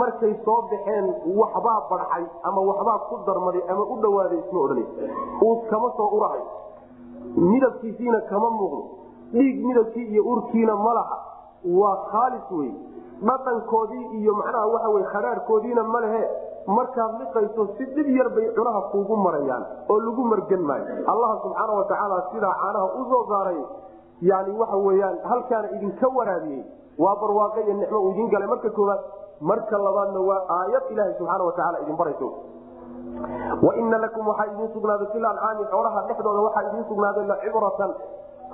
markay 0.00 0.34
soo 0.44 0.58
baxeen 0.70 1.06
waxbaa 1.40 1.78
badxay 1.90 2.24
ama 2.48 2.60
waxbaa 2.70 2.98
ku 3.08 3.16
darmaday 3.26 3.62
ama 3.72 3.82
u 3.92 3.96
dhawaaday 4.04 4.38
isma 4.44 4.60
odhanaysa 4.60 4.92
uus 5.46 5.60
kama 5.70 5.88
soo 5.96 6.08
urahay. 6.16 6.42
Midabkiisiina 7.36 8.20
kama 8.30 8.50
muuqdo. 8.50 8.80
Dhiig 9.32 9.64
midabkii 9.66 10.06
iyo 10.12 10.22
urkiina 10.32 10.76
ma 10.76 10.92
laha. 10.94 11.18
Waa 11.64 11.96
khaalis 12.10 12.46
wey 12.50 12.72
dhaqankoodii 13.28 14.04
iyo 14.20 14.32
macnaha 14.40 14.66
waxa 14.74 14.88
wey 14.94 15.04
kharaarkoodiina 15.12 15.82
ma 15.94 16.00
lehe 16.04 16.22
markaad 16.66 17.12
liqayso 17.20 17.66
si 17.78 17.84
dhib 17.96 18.08
yar 18.18 18.28
bay 18.36 18.46
cunaha 18.56 18.80
kuugu 18.92 19.16
marayaan 19.26 19.64
oo 19.88 19.98
lagu 20.06 20.24
margan 20.32 20.62
maayo. 20.70 20.84
Allaha 21.12 21.34
subxaana 21.44 21.72
watacaala 21.80 22.18
sidaa 22.32 22.54
caanaha 22.62 22.86
u 23.00 23.04
soo 23.12 23.22
saaray 23.30 23.60
yani 24.30 24.52
waxa 24.60 24.76
weyaan 24.86 25.18
halkaana 25.30 25.70
idinka 25.76 26.08
waraabiyey 26.18 26.62
waa 26.98 27.16
barwaaqo 27.22 27.60
iyo 27.66 27.74
nicmo 27.80 27.98
uu 28.00 28.10
idin 28.10 28.28
galay. 28.34 28.48
Marka 28.48 28.70
kooaad 28.70 29.00
marka 29.40 29.78
labaadna 29.86 30.20
waa 30.30 30.40
aayad 30.58 30.82
ilaha 30.90 31.12
subxaana 31.18 31.44
watacaala 31.44 31.80
idin 31.84 31.96
barayso. 31.96 32.28
Waina 33.62 33.98
lakum 33.98 34.26
waxaa 34.28 34.46
idin 34.54 34.68
sugnaaday 34.74 35.06
fil 35.12 35.26
ancaami 35.30 35.64
xoolaha 35.72 36.06
dhexdooda 36.08 36.40
waxaa 36.46 36.62
idin 36.68 36.84
sugnaaday 36.90 37.26
lacibratan 37.32 37.90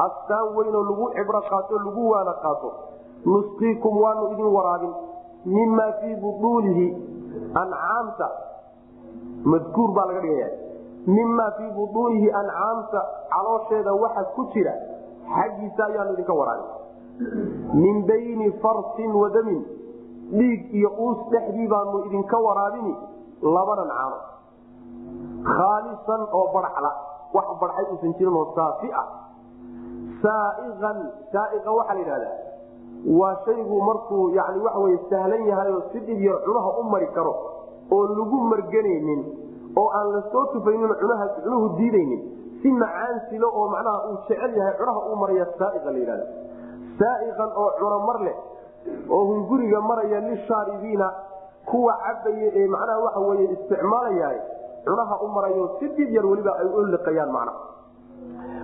astaan 0.07 0.47
weynoo 0.57 0.83
lagu 0.91 1.07
cibro 1.17 1.41
qaato 1.51 1.79
lagu 1.87 2.11
waana 2.13 2.35
qaato 2.45 2.69
nusqiikum 3.27 3.97
waanu 4.03 4.33
idin 4.33 4.47
waraabin 4.57 4.93
mimaa 5.57 5.93
fii 6.01 6.17
buduunihi 6.23 6.87
ancaamta 7.63 8.29
madkuur 9.45 9.91
baa 9.97 10.07
laga 10.11 10.21
dhigaya 10.21 10.51
mimaa 11.07 11.51
fii 11.59 11.71
buduunihi 11.79 12.31
ancaamta 12.43 13.03
caloosheeda 13.35 13.93
waxa 14.03 14.25
ku 14.37 14.45
jira 14.55 14.73
xaggiisa 15.35 15.85
ayaanu 15.87 16.13
idinka 16.13 16.33
waraabin 16.41 16.71
min 17.85 18.07
bayni 18.07 18.51
farsin 18.63 19.13
wadamin 19.23 19.61
dhiig 20.39 20.75
iyo 20.75 20.91
uus 20.99 21.19
dhexdii 21.31 21.69
baanu 21.69 22.05
idinka 22.09 22.39
waraabini 22.47 22.95
labanan 23.43 23.89
caano 23.99 24.19
khaalisan 25.53 26.23
oo 26.33 26.47
barxla 26.55 26.91
wax 27.37 27.49
barxay 27.61 27.87
uusan 27.93 28.13
jirin 28.19 28.37
oo 28.41 28.47
saafi 28.57 28.89
ah 29.03 29.07
saaian 30.23 30.99
saaiqa 31.33 31.71
waxaa 31.79 31.95
la 31.95 32.01
yidhahdaa 32.01 32.35
waa 33.07 33.37
shaygu 33.45 33.77
markuu 33.83 34.31
yani 34.35 34.59
waxa 34.65 34.79
wey 34.85 34.99
sahlan 35.11 35.43
yahay 35.47 35.71
oo 35.73 35.83
si 35.93 36.01
dhib 36.01 36.21
yar 36.21 36.39
cunaha 36.47 36.71
u 36.81 36.83
mari 36.93 37.07
karo 37.15 37.35
oo 37.93 38.03
lagu 38.19 38.39
marganaynin 38.53 39.23
oo 39.77 39.89
aan 39.99 40.09
la 40.17 40.23
soo 40.33 40.45
tufaynin 40.53 40.95
cunaha 41.03 41.29
cunuhu 41.45 41.69
diidaynin 41.79 42.21
si 42.63 42.69
macaansilo 42.73 43.49
oo 43.55 43.69
macnaha 43.75 43.99
uu 44.11 44.17
jecel 44.29 44.53
yahay 44.59 44.75
cunaha 44.81 45.01
u 45.13 45.17
maraya 45.23 45.47
saaiqa 45.59 45.89
la 45.95 45.99
yidhahda 45.99 46.27
saaiqan 47.03 47.51
oo 47.63 47.71
cuno 47.81 47.99
mar 48.09 48.19
leh 48.29 48.37
oo 49.11 49.23
hunguriga 49.31 49.81
maraya 49.81 50.21
lishaaribiina 50.29 51.09
kuwa 51.71 51.95
cabaya 52.05 52.51
ee 52.61 52.67
macnaha 52.75 52.99
waxa 53.07 53.21
wey 53.31 53.45
isticmaalaya 53.55 54.31
cunaha 54.89 55.15
u 55.23 55.29
marayo 55.37 55.65
si 55.79 55.87
dhib 55.97 56.11
yar 56.17 56.27
weliba 56.27 56.53
ay 56.63 56.67
u 56.67 56.83
liqayaan 56.95 57.31
macnaha 57.31 57.78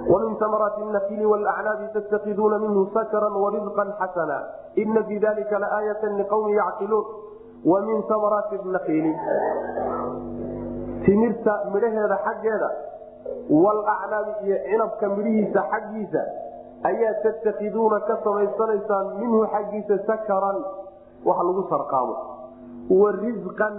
ومن 0.10 0.36
ثمرات 0.36 0.78
النخيل 0.78 1.26
والأعناب 1.26 1.92
تتخذون 1.94 2.62
منه 2.62 2.88
سكرا 2.96 3.30
ورزقا 3.38 3.94
حسنا 4.00 4.50
إن 4.78 5.04
في 5.04 5.18
ذلك 5.18 5.54
لآية 5.54 6.06
لقوم 6.22 6.50
يعقلون 6.50 7.06
ومن 7.66 8.02
ثمرات 8.02 8.54
النخيل 8.54 9.16
تمرت 11.08 11.48
مرهد 11.74 12.12
حقيدا 12.14 12.72
والأعناب 13.50 14.26
عنبك 14.72 15.04
مريسة 15.04 15.62
حقيسة 15.62 16.24
أي 16.86 17.14
تتخذون 17.24 18.00
كسميسانيسا 18.00 18.98
منه 19.20 19.46
حقيسة 19.48 19.98
سكرا 20.08 20.54
وحلو 21.26 21.64
سرقامه 21.70 22.18
ورزقا 22.92 23.70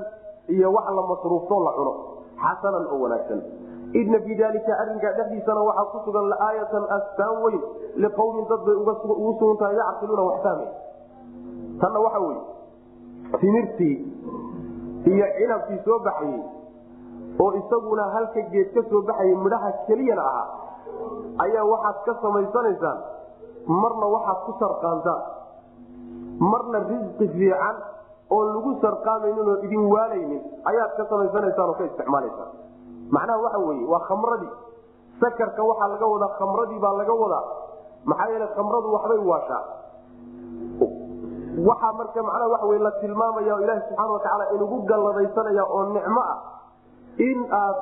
iyo 0.50 0.72
wax 0.74 0.86
la 0.96 1.02
masruufto 1.06 1.54
la 1.64 1.72
cuno 1.78 1.92
xasanan 2.42 2.84
oo 2.90 2.98
wanaagsan 3.06 3.40
ina 3.93 4.19
fii 4.25 4.36
dalika 4.36 4.71
arinkaa 4.81 5.11
dhexdiisana 5.17 5.61
waxaa 5.69 5.86
ku 5.91 5.97
sugan 6.05 6.29
laaayatan 6.33 6.86
astaan 6.97 7.36
weyn 7.43 7.61
liqawmin 8.05 8.45
dad 8.49 8.61
bay 8.65 8.75
ugu 8.81 9.31
sugan 9.39 9.57
tahay 9.61 9.75
yacqiluuna 9.81 10.23
wax 10.29 10.39
fahmay 10.43 10.69
tanna 11.81 11.99
waxa 12.05 12.19
weye 12.19 12.41
timirtii 13.41 13.95
iyo 15.13 15.25
cinabkii 15.38 15.79
soo 15.86 15.99
baxayey 15.99 16.41
oo 17.43 17.51
isaguna 17.61 18.03
halka 18.15 18.41
geed 18.53 18.73
ka 18.75 18.81
soo 18.89 19.01
baxayay 19.09 19.36
midhaha 19.45 19.71
keliyana 19.88 20.23
ahaa 20.31 20.47
ayaa 21.45 21.65
waxaad 21.73 21.97
ka 22.05 22.13
samaysanaysaan 22.21 22.99
marna 23.67 24.05
waxaad 24.15 24.39
ku 24.45 24.51
sarqaantaan. 24.61 25.21
Marna 26.51 26.79
risqi 26.89 27.25
fiican 27.33 27.75
oon 28.29 28.47
lagu 28.55 28.71
sarqaamaynin 28.83 29.47
oo 29.51 29.57
idin 29.65 29.83
waalaynin 29.93 30.41
ayaad 30.71 30.91
ka 30.97 31.03
samaysanaysaan 31.11 31.69
oo 31.71 31.75
ka 31.79 31.83
isticmaalaysaan 31.89 32.51
macnaha 33.09 33.39
waxa 33.45 33.59
weye 33.67 33.85
waa 33.93 34.03
khamradii 34.09 34.51
sakarka 35.21 35.61
waxaa 35.69 35.87
laga 35.93 36.05
wadaa 36.13 36.31
khamradii 36.39 36.79
baa 36.85 36.93
laga 37.01 37.13
wadaa. 37.23 37.43
Maxaa 38.05 38.29
yeele 38.31 38.47
khamradu 38.55 38.87
waxbay 38.95 39.19
waashaa. 39.31 39.63
Waxaa 41.67 41.93
marka 41.99 42.19
macnaha 42.23 42.47
waxa 42.53 42.65
wey 42.71 42.79
la 42.79 42.91
tilmaamaya 43.01 43.53
oo 43.55 43.61
ilaahi 43.63 43.81
subxaana 43.87 44.11
watacaala 44.13 44.45
inugu 44.55 44.77
galladaysanaya 44.89 45.63
oo 45.75 45.83
nicmo 45.95 46.21
ah 46.21 46.37
in 47.27 47.39
aad 47.59 47.77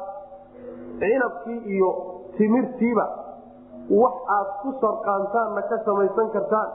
cinabkii 1.01 1.57
iyo 1.75 1.89
timirtiiba 2.37 3.05
wax 4.01 4.15
aad 4.37 4.49
ku 4.61 4.69
sarqaantaanna 4.81 5.61
ka 5.71 5.77
samaysan 5.85 6.29
kartaan 6.35 6.69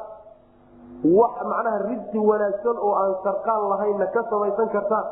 wax 1.18 1.34
macnaha 1.53 1.78
risqi 1.86 2.18
wanaagsan 2.30 2.76
oo 2.86 2.92
aan 3.03 3.14
sarqaan 3.26 3.62
lahaynna 3.72 4.07
ka 4.16 4.22
samaysan 4.30 4.68
kartaan 4.74 5.07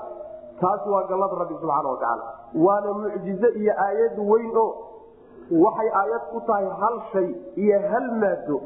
taasi 0.60 0.88
waa 0.94 1.04
gallada 1.10 1.36
rabbi 1.42 1.54
subxaana 1.60 1.88
watacaala 1.94 2.24
waana 2.66 2.92
mucjize 3.02 3.48
iyo 3.62 3.72
aayad 3.86 4.16
weyn 4.30 4.52
oo 4.64 4.70
waxay 5.64 5.90
aayad 6.00 6.22
ku 6.32 6.40
tahay 6.50 6.68
hal 6.82 6.96
shay 7.12 7.28
iyo 7.64 7.78
hal 7.92 8.06
maado 8.22 8.56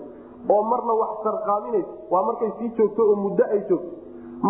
oo 0.54 0.62
marna 0.72 0.92
wax 1.02 1.10
sarqaaminaysa 1.26 1.92
waa 2.14 2.22
markay 2.28 2.50
sii 2.58 2.68
joogto 2.78 3.02
oo 3.10 3.16
muddo 3.24 3.44
ay 3.54 3.60
joogto. 3.70 3.96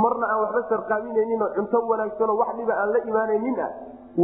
Marna 0.02 0.26
aan 0.32 0.40
waxba 0.42 0.60
sarqaaminayninoo 0.72 1.48
cunto 1.56 1.78
wanaagsanoo 1.90 2.36
wax 2.40 2.50
dhiba 2.58 2.74
aan 2.82 2.92
la 2.94 2.98
imaanaynin 3.10 3.56
ah 3.66 3.70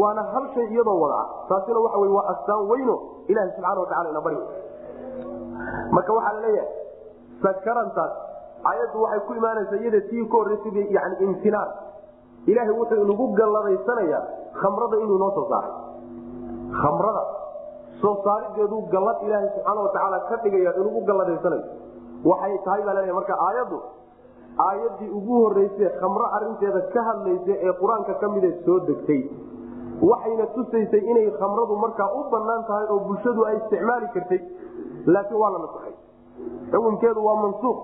waana 0.03 0.23
hal 0.35 0.45
shay 0.55 0.67
iyadoo 0.75 0.95
wada 1.03 1.17
ah. 1.23 1.27
Taasina 1.49 1.79
waxa 1.87 1.99
wey 2.03 2.11
waa 2.17 2.27
astaan 2.35 2.63
weyno 2.71 2.95
ilaha 3.33 3.47
subxana 3.57 3.81
watacala 3.81 4.11
ina 4.15 4.21
bari. 4.27 4.39
Marka 5.97 6.13
waxaa 6.19 6.33
la 6.37 6.41
leeyahay 6.47 6.71
sakarantaas 7.43 8.13
ayaddu 8.73 9.03
waxay 9.05 9.21
ku 9.27 9.33
imaanaysaa 9.41 9.81
iyada 9.83 10.01
tii 10.11 10.25
ka 10.31 10.37
horreysay 10.41 10.87
yani 10.99 11.17
imtinaan 11.27 11.71
ilaahay 12.53 12.75
wuxuu 12.81 13.03
inagu 13.07 13.27
galladaysanaya 13.41 14.21
khamrada 14.61 14.97
inuu 15.05 15.19
noo 15.23 15.31
soo 15.39 15.47
saaray. 15.53 15.73
Khamrada 16.81 17.23
soo 18.01 18.15
saarideedu 18.25 18.79
gallad 18.95 19.19
ilaahay 19.27 19.49
subxaana 19.57 19.81
watacaala 19.87 20.19
ka 20.31 20.37
dhigaya 20.45 20.73
inugu 20.81 21.01
galladaysanay 21.11 21.63
waxay 22.31 22.59
tahay 22.67 22.83
baa 22.87 22.95
la 22.95 23.01
leeyahay 23.01 23.17
marka 23.21 23.35
aayaddu 23.49 23.79
aayaddii 24.67 25.11
ugu 25.19 25.35
horreysay 25.43 25.91
khamro 26.01 26.27
arinteeda 26.37 26.81
ka 26.95 27.01
hadlaysa 27.09 27.53
ee 27.67 27.73
qur'aanka 27.83 28.15
ka 28.23 28.29
mida 28.35 28.51
soo 28.67 28.79
degtay 28.89 29.21
waxayna 30.11 30.47
tusaysay 30.57 31.03
inay 31.13 31.27
khamradu 31.41 31.77
markaa 31.85 32.09
u 32.19 32.25
bannaan 32.35 32.65
tahay 32.71 32.87
oo 32.95 32.99
bulshadu 33.09 33.45
ay 33.51 33.57
isticmaali 33.61 34.07
kartay 34.17 34.41
laakiin 35.15 35.41
waa 35.43 35.51
la 35.55 35.59
nasaxay 35.65 35.95
xukunkeedu 36.73 37.21
waa 37.29 37.37
mansuuq 37.45 37.79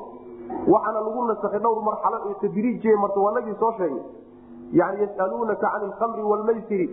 waxaana 0.75 1.01
lagu 1.07 1.25
nasakhay 1.33 1.61
dhowr 1.67 1.83
marxalo 1.91 2.19
oo 2.29 2.35
tadriijiye 2.45 2.97
marta 3.05 3.21
wanagii 3.29 3.57
soo 3.63 3.73
sheegnay 3.81 4.05
yani 4.73 5.01
yasaluunaka 5.05 5.67
can 5.73 5.83
alkhamri 5.89 6.23
wlmaysiri 6.23 6.87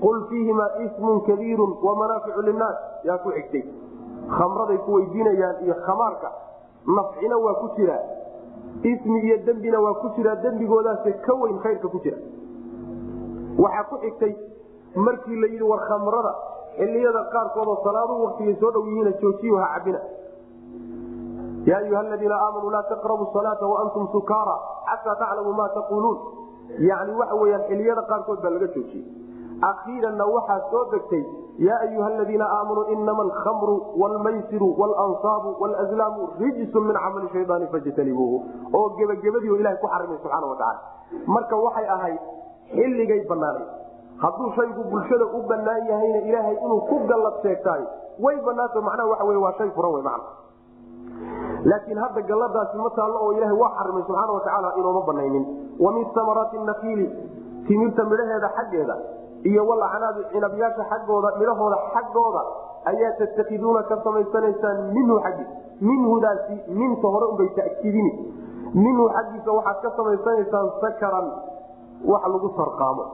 qul 0.00 0.18
fiihima 0.30 0.66
ismun 0.86 1.20
kabiiru 1.28 1.66
wamanaaficu 1.82 2.42
linnaas 2.48 2.76
yaa 3.08 3.18
ku 3.18 3.30
xigtay 3.36 3.62
khamraday 4.36 4.78
ku 4.86 4.92
weydiinayaan 4.98 5.64
iyo 5.64 5.74
khamaarka 5.86 6.32
nafcina 6.96 7.36
waa 7.44 7.54
ku 7.62 7.68
jiraa 7.76 8.02
ismi 8.92 9.18
iyo 9.28 9.36
dembina 9.46 9.80
waa 9.80 9.94
ku 10.02 10.08
jiraa 10.16 10.34
dembigoodaase 10.44 11.12
ka 11.26 11.34
weyn 11.42 11.58
khayrka 11.64 11.88
ku 11.88 11.98
jira 12.04 12.18
waxaa 13.64 13.84
ku 13.90 13.96
xigtay 14.04 14.32
markii 15.06 15.40
la 15.40 15.46
yidhi 15.54 15.64
war 15.72 15.80
khamrada 15.88 16.32
xiliyada 16.76 17.24
qaarkoodoo 17.32 17.78
salaadu 17.84 18.22
waktigay 18.24 18.56
soo 18.60 18.70
dhow 18.76 18.84
yihiina 18.88 19.12
joojiyo 19.22 19.56
ha 19.62 19.68
cabina 19.74 20.00
ya 21.70 21.78
ayuha 21.78 22.00
aladiina 22.00 22.36
aamanuu 22.44 22.70
laa 22.70 22.82
taqrabu 22.92 23.26
salaata 23.32 23.66
waantum 23.72 24.08
sukaara 24.12 24.56
xataa 24.90 25.16
taclamuu 25.22 25.52
ma 25.60 25.68
taquuluun 25.68 26.18
yani 26.78 27.12
waxa 27.20 27.34
weyaan 27.42 27.62
xiliyada 27.68 28.02
qaarkood 28.10 28.40
baa 28.42 28.50
laga 28.56 28.66
joojiyey 28.66 29.04
akhiiranna 29.70 30.24
waxaa 30.34 30.60
soo 30.70 30.84
degtay 30.92 31.24
yaa 31.66 31.80
ayuha 31.86 32.06
aladiina 32.06 32.46
aamanuu 32.58 32.84
inama 32.94 33.22
alkhamru 33.28 33.74
wlmaysiru 34.02 34.68
wlansaabu 34.80 35.50
wlazlaamu 35.62 36.28
rijsun 36.40 36.86
min 36.88 36.96
camali 37.04 37.28
shayaani 37.34 37.66
fajtanibuuhu. 37.74 38.38
Oo 38.74 38.88
gebagabadii 38.98 39.54
ilaha 39.60 39.76
ku 39.82 39.86
xarimay 39.94 40.18
subxaana 40.22 40.46
watacaala 40.46 40.80
marka 41.26 41.56
waxay 41.66 41.86
ahayd 41.96 42.20
xilligay 42.74 43.20
banaanay 43.30 43.66
hadduu 44.24 44.50
shaygu 44.56 44.84
bulshada 44.92 45.26
u 45.38 45.42
banaan 45.52 45.86
yahayna 45.92 46.18
ilaahay 46.28 46.56
inuu 46.64 46.80
ku 46.90 46.98
gallad 47.10 47.34
sheegtaay 47.42 47.82
way 48.24 48.36
banaanta 48.48 48.80
macnaha 48.88 49.08
waxa 49.12 49.24
wey 49.30 49.36
waa 49.44 49.52
shay 49.58 49.70
furan 49.76 49.92
wey 49.98 50.02
macna 50.02 50.41
laakiin 51.70 51.98
hadda 52.04 52.20
galladaasi 52.30 52.76
ma 52.84 52.90
taallo 52.98 53.18
oo 53.26 53.32
ilahay 53.38 53.56
waa 53.62 53.72
xarimay 53.78 54.02
subxaana 54.06 54.32
watacaala 54.38 54.74
inooma 54.80 55.02
banaynin 55.10 55.44
wa 55.84 55.92
samaraati 56.14 56.58
nakiili 56.70 57.06
timirta 57.68 58.04
midhaheeda 58.04 58.48
xaggeeda 58.58 58.96
iyo 59.50 59.62
walacnaabi 59.66 60.24
cinabyaasha 60.32 60.84
xaggooda 60.90 61.28
midhahooda 61.38 61.76
xaggooda 61.94 62.42
ayaa 62.90 63.12
tattakiduuna 63.18 63.82
ka 63.90 63.96
samaysanaysaan 64.04 64.78
minhu 64.96 65.18
xaggi. 65.24 65.46
Minhudaasi 65.82 66.54
minta 66.78 67.08
hore 67.14 67.26
unbay 67.32 67.48
takidini 67.58 68.12
minhu 68.74 69.04
xaggiisa 69.16 69.50
waxaad 69.58 69.78
ka 69.82 69.90
samaysanaysaan 69.98 70.68
sakaran 70.82 71.26
wax 72.10 72.22
lagu 72.34 72.48
sarqaamo 72.58 73.04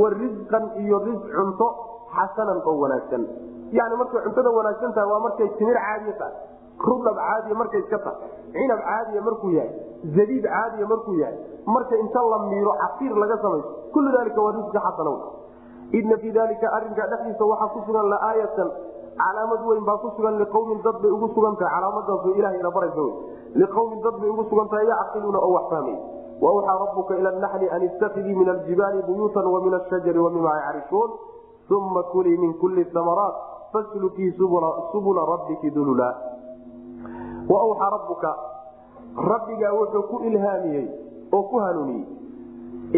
wa 0.00 0.08
risqan 0.20 0.64
iyo 0.84 0.98
ris 1.06 1.22
cunto 1.36 1.68
xasanan 2.16 2.60
oo 2.64 2.76
wanaagsan. 2.82 3.22
Yani 3.72 3.94
markay 4.00 4.20
cuntada 4.26 4.50
wanaagsan 4.58 4.92
tahay 4.96 5.08
waa 5.12 5.20
markay 5.26 5.48
timir 5.60 5.76
caadiya 5.80 6.14
tahay 6.20 6.34
rudhab 6.78 7.16
caadiya 7.16 7.54
markay 7.54 7.80
iska 7.80 7.98
tahay. 7.98 8.28
Cinab 8.52 8.80
caadiya 8.82 9.20
markuu 9.22 9.50
yahay. 9.54 9.72
Zabiib 10.16 10.44
caadiya 10.44 10.86
markuu 10.86 11.14
yahay. 11.20 11.38
Marka 11.66 11.94
inta 11.96 12.20
la 12.22 12.38
miiro 12.50 12.72
casiir 12.82 13.14
laga 13.16 13.36
samayso 13.42 13.70
kullu 13.92 14.10
dalika 14.10 14.40
waa 14.42 14.52
risqi 14.58 14.78
xasana 14.78 15.12
ina 15.94 16.16
fii 16.18 16.32
dalika 16.32 16.66
arinka 16.76 17.06
dhexdiisa 17.06 17.44
waxaa 17.44 17.68
ku 17.72 17.78
sugan 17.86 18.08
laaayatan 18.10 18.68
calaamad 19.20 19.60
weyn 19.68 19.84
baa 19.84 19.98
ku 20.02 20.10
sugan 20.16 20.38
liqawmin 20.42 20.82
dad 20.82 20.96
bay 21.02 21.10
ugu 21.10 21.28
sugan 21.34 21.56
tahay. 21.56 21.70
Calaamadaas 21.70 22.24
ilaha 22.36 22.54
ina 22.58 22.70
baraysa 22.70 23.00
wy 23.00 23.12
liqawmin 23.62 24.00
dad 24.02 24.16
bay 24.20 24.28
ugu 24.28 24.44
sugan 24.50 24.68
tahay 24.68 24.86
yacqiluuna 24.86 25.38
oo 25.38 25.52
wax 25.54 25.66
fahmay. 25.70 25.98
Wawxaa 26.42 26.78
rabuka 26.82 27.12
ila 27.18 27.30
naxli 27.38 27.70
an 27.70 27.82
istakidii 27.88 28.34
min 28.34 28.48
aljibaali 28.48 29.02
buyuutan 29.06 29.46
wa 29.46 29.60
min 29.62 29.74
ashajari 29.78 30.18
wa 30.18 30.30
mima 30.30 30.50
yacrishun 30.58 31.10
uma 31.70 32.02
kulii 32.12 32.36
min 32.36 32.54
kuli 32.58 32.84
amaraat 32.94 33.34
faslukii 33.72 34.32
subula 34.36 35.22
rabbiki 35.26 35.70
dulula 35.70 36.33
wawxaa 37.48 37.90
rabuka 37.90 38.30
rabbigaa 39.30 39.72
wuxuu 39.78 40.02
ku 40.10 40.16
ilhaamiyey 40.28 40.86
oo 41.32 41.42
ku 41.42 41.56
hanuuniyey. 41.58 42.06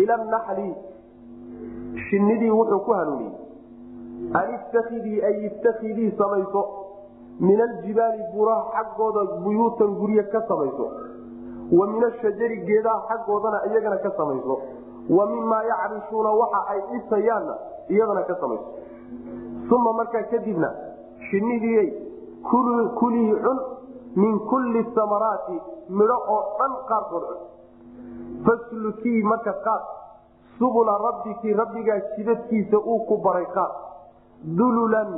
Ila 0.02 0.16
naxli 0.16 0.74
shinidii 2.08 2.50
wuxuu 2.50 2.80
ku 2.86 2.92
hanuuniyey. 2.92 3.34
An 4.34 4.54
istakidii 4.54 5.22
ay 5.22 5.46
istakidii 5.46 6.10
samayso. 6.18 6.62
Min 7.40 7.60
aljibaali 7.60 8.22
buraha 8.34 8.64
xaggooda 8.74 9.24
buyuutan 9.44 9.94
gurye 10.00 10.22
ka 10.32 10.40
samayso. 10.48 10.86
Wa 11.72 11.86
min 11.86 12.04
ashajari 12.04 12.56
geedaha 12.66 13.02
xaggoodana 13.08 13.60
iyagana 13.70 13.96
ka 13.96 14.10
samayso. 14.16 14.60
Wa 15.10 15.26
mimaa 15.26 15.62
yacrishuuna 15.64 16.30
waxa 16.30 16.60
ay 16.72 16.80
dhisayaanna 16.92 17.54
iyadana 17.88 18.22
ka 18.22 18.34
samayso. 18.40 18.68
Uma 19.70 19.92
markaa 19.92 20.22
kadibna 20.30 20.70
shinnidiiyay 21.30 21.88
kulii 22.98 23.34
cun 23.42 23.58
min 24.22 24.38
kulli 24.50 24.82
samaraati 24.98 25.56
midho 25.98 26.18
oo 26.36 26.42
dhan 26.58 26.72
qaarkood 26.90 27.26
faslukii 28.46 29.22
marka 29.32 29.52
qaad 29.66 29.82
subula 30.58 30.98
rabbiki 31.06 31.52
rabbigaa 31.62 31.98
jidadkiisa 32.16 32.78
uu 32.78 33.00
ku 33.08 33.16
baray 33.26 33.46
qaad 33.56 33.72
dululan 34.60 35.10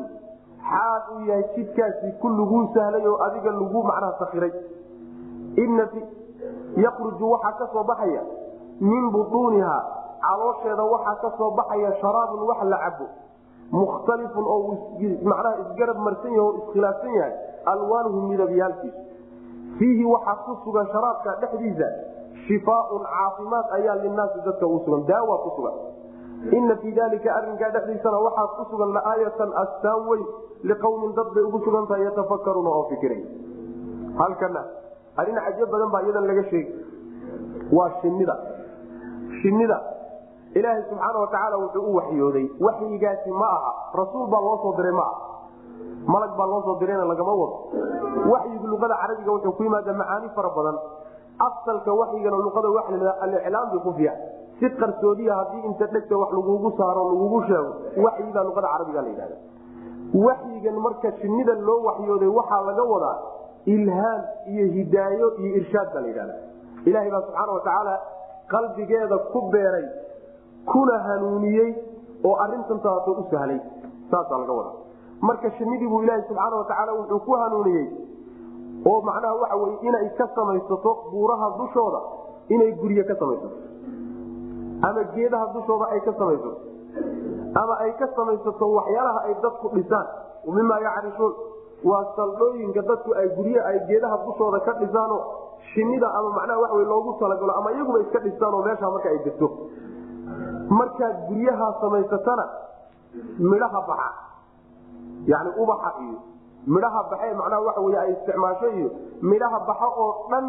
xaal 0.70 1.03
uu 1.16 1.20
yahay 1.28 1.44
jidkaasi 1.57 2.12
ku 2.20 2.28
laguu 2.38 2.64
sahlay 2.74 3.07
oo 3.12 3.18
adiga 3.28 3.51
lagu 3.61 3.82
macnaha 3.90 4.18
sakiray 4.18 4.53
yakruju 6.76 7.30
waxaa 7.30 7.53
ka 7.59 7.66
soo 7.72 7.84
baxaya 7.84 8.22
min 8.80 9.11
butuuniha 9.12 9.76
caloosheeda 10.22 10.84
waxaa 10.84 11.16
ka 11.22 11.30
soo 11.38 11.51
baxaya 11.51 11.92
sharaabun 12.01 12.42
wax 12.49 12.62
la 12.72 12.78
cabo 12.84 13.07
mukhtalifun 13.72 14.44
oo 14.44 14.58
macnaha 15.22 15.50
isgarab 15.64 15.98
marsan 16.06 16.32
yahay 16.32 16.44
oo 16.46 16.56
iskhilaafsan 16.60 17.12
yahay 17.18 17.32
alwaanuhu 17.72 18.20
midabyaalkiisu 18.32 19.00
fiihi 19.78 20.04
waxaa 20.12 20.36
ku 20.46 20.56
sugan 20.64 20.86
sharaabka 20.94 21.36
dhexdiisa 21.42 21.88
shifaaun 22.48 23.02
caafimaad 23.12 23.66
ayaa 23.78 23.96
linaasi 24.04 24.38
dadka 24.46 24.66
uu 24.66 24.80
sugan 24.84 25.04
daawa 25.10 25.36
ku 25.44 25.50
sugan. 25.56 25.76
Ina 26.58 26.76
fii 26.80 26.92
dalika 26.96 27.28
arinkaa 27.36 27.70
dhexdiisana 27.76 28.18
waxaa 28.26 28.46
ku 28.56 28.64
sugan 28.72 28.90
laaayatan 28.96 29.50
astaan 29.62 30.00
weyn 30.08 30.24
liqawmin 30.70 31.12
dad 31.18 31.28
bay 31.36 31.44
ugu 31.44 31.60
sugan 31.66 31.86
tahay 31.90 32.04
yatafakaruuna 32.08 32.70
oo 32.78 32.84
fikiray. 32.94 33.20
Halkana 34.18 34.62
arrin 35.20 35.36
cajo 35.46 35.66
badan 35.72 35.90
baa 35.94 36.02
iyadan 36.08 36.24
laga 36.30 36.44
sheegi 36.50 36.72
waa 37.76 37.90
shinida 38.00 38.34
shinida 39.42 39.78
ilaahay 40.59 40.82
subxaana 40.90 41.18
watacaala 41.24 41.56
wuxuu 41.62 41.82
u 41.90 41.94
waxyooday. 41.98 42.46
Waxyigaasi 42.66 43.30
ma 43.40 43.48
aha. 43.56 43.70
Rasuul 44.00 44.26
baa 44.32 44.40
loo 44.46 44.56
soo 44.64 44.72
diray 44.78 44.92
ma 44.92 45.02
aha. 45.02 45.16
Malag 46.12 46.32
baa 46.38 46.46
loo 46.52 46.62
soo 46.66 46.76
dirayna 46.80 47.04
lagama 47.12 47.32
wado. 47.40 47.56
Waxyigu 48.32 48.66
luqada 48.72 48.94
carabiga 49.02 49.30
wuxuu 49.36 49.52
ku 49.59 49.62
yimaada 49.66 49.92
macaani 50.00 50.28
fara 50.36 50.50
badan. 50.56 50.76
Asalka 51.46 51.92
waxyigana 52.00 52.36
luqada 52.46 52.68
waa 52.76 52.90
la 53.04 53.12
aliclaam 53.24 53.70
bikufiya 53.74 54.12
si 54.59 54.66
qarsoodiya 54.80 55.34
haddii 55.40 55.62
inta 55.68 55.86
dhegta 55.92 56.16
wax 56.20 56.30
lagugu 56.36 56.70
saaro 56.78 57.02
lagugu 57.11 57.38
sheego 57.48 57.72
waxyigaa 58.06 58.42
luqada 58.48 58.68
carabiga 58.74 59.02
la 59.02 59.09
yidhahda 59.12 59.36
waxyigan 60.26 60.76
marka 60.86 61.12
shinida 61.20 61.54
loo 61.68 61.78
waxyooday 61.88 62.28
waxaa 62.38 62.62
laga 62.68 62.82
wadaa 62.92 63.16
ilhaam 63.74 64.20
iyo 64.52 64.64
hidaayo 64.76 65.26
iyo 65.42 65.50
irshaad 65.61 65.88
baa 65.94 66.00
la 66.00 66.09
yidhahda 66.11 66.34
ilaahay 66.88 67.11
baa 67.14 67.22
subxaana 67.26 67.52
watacaala 67.59 67.94
qalbigeeda 68.52 69.16
ku 69.32 69.40
beeray 69.52 69.86
kuna 70.72 70.98
hanuuniyey 71.08 71.70
oo 72.24 72.34
arintan 72.44 72.80
taaso 72.86 73.12
u 73.12 73.24
sahlay 73.30 73.60
saasaa 74.10 74.38
laga 74.42 74.52
wadaa. 74.52 74.76
Marka 75.20 75.50
shinidii 75.58 75.88
buu 75.88 76.02
ilaaha 76.02 76.22
subxaana 76.28 76.56
watacaala 76.56 76.92
wuxuu 76.98 77.18
ku 77.26 77.32
hanuuniyey 77.42 77.86
oo 78.90 79.00
macnaha 79.08 79.34
waxa 79.42 79.56
weye 79.62 79.78
inay 79.88 80.08
ka 80.18 80.26
samaysato 80.34 80.92
buuraha 81.10 81.48
dushooda 81.58 82.00
inay 82.48 82.72
gurye 82.82 83.04
ka 83.10 83.14
samaysato. 83.22 83.56
Ama 84.88 85.02
geedaha 85.14 85.46
dushooda 85.54 85.86
ay 85.94 86.00
ka 86.06 86.12
samaysato. 86.18 86.52
Ama 87.62 87.74
ay 87.84 87.92
ka 88.00 88.06
samaysato 88.16 88.64
waxyaalaha 88.78 89.20
ay 89.28 89.34
dadku 89.42 89.68
dhisaan. 89.74 90.06
Mimaa 90.56 90.80
yacrisuun 90.86 91.34
waa 91.84 92.04
saldhooyinka 92.16 92.82
dadku 92.90 93.14
ay 93.22 93.28
gurye 93.38 93.60
ay 93.70 93.78
geedaha 93.90 94.16
dushooda 94.26 94.60
ka 94.68 94.72
dhisaano 94.82 95.18
shinida 95.74 96.08
ama 96.18 96.30
macnaha 96.38 96.60
waxa 96.64 96.84
loogu 96.92 97.12
talagalo 97.20 97.52
ama 97.58 97.72
iyaguba 97.74 98.00
iska 98.06 98.18
dhistaanoo 98.26 98.62
meeshaa 98.66 98.90
marka 98.94 99.08
ay 99.14 99.18
degto 99.26 99.48
markaad 100.78 101.16
guryahaa 101.28 101.72
samaysatana 101.80 102.44
midhaha 103.38 103.80
baxa. 103.88 104.08
Yani 105.26 105.50
ubaxa 105.62 105.90
iyo 106.04 106.18
midhaha 106.66 107.02
baxe 107.10 107.34
macnaha 107.40 107.62
waxa 107.68 107.80
wey 107.86 107.96
ay 108.02 108.12
isticmaasho 108.12 108.68
iyo 108.78 108.88
midhaha 109.22 109.58
baxa 109.68 109.86
oo 110.04 110.10
dhan 110.30 110.44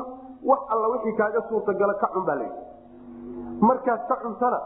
wax 0.50 0.60
alla 0.74 0.88
wixii 0.94 1.16
kaaga 1.20 1.42
suurtagala 1.50 1.94
ka 2.02 2.08
cun 2.14 2.26
baa 2.26 2.36
layidhi 2.36 2.62
markaad 3.70 4.02
ka 4.10 4.16
cuntana 4.24 4.60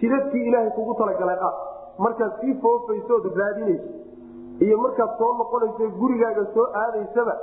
jidadkii 0.00 0.44
ilaahay 0.48 0.70
kugu 0.76 0.94
talagalay 1.00 1.36
qaad 1.42 1.56
markaad 1.98 2.32
sii 2.40 2.54
foofaysood 2.62 3.24
raadinayso. 3.40 3.88
Iyo 4.66 4.76
markaad 4.84 5.10
soo 5.18 5.32
noqonayso 5.38 5.88
gurigaaga 6.00 6.44
soo 6.54 6.66
aadaysaba 6.82 7.34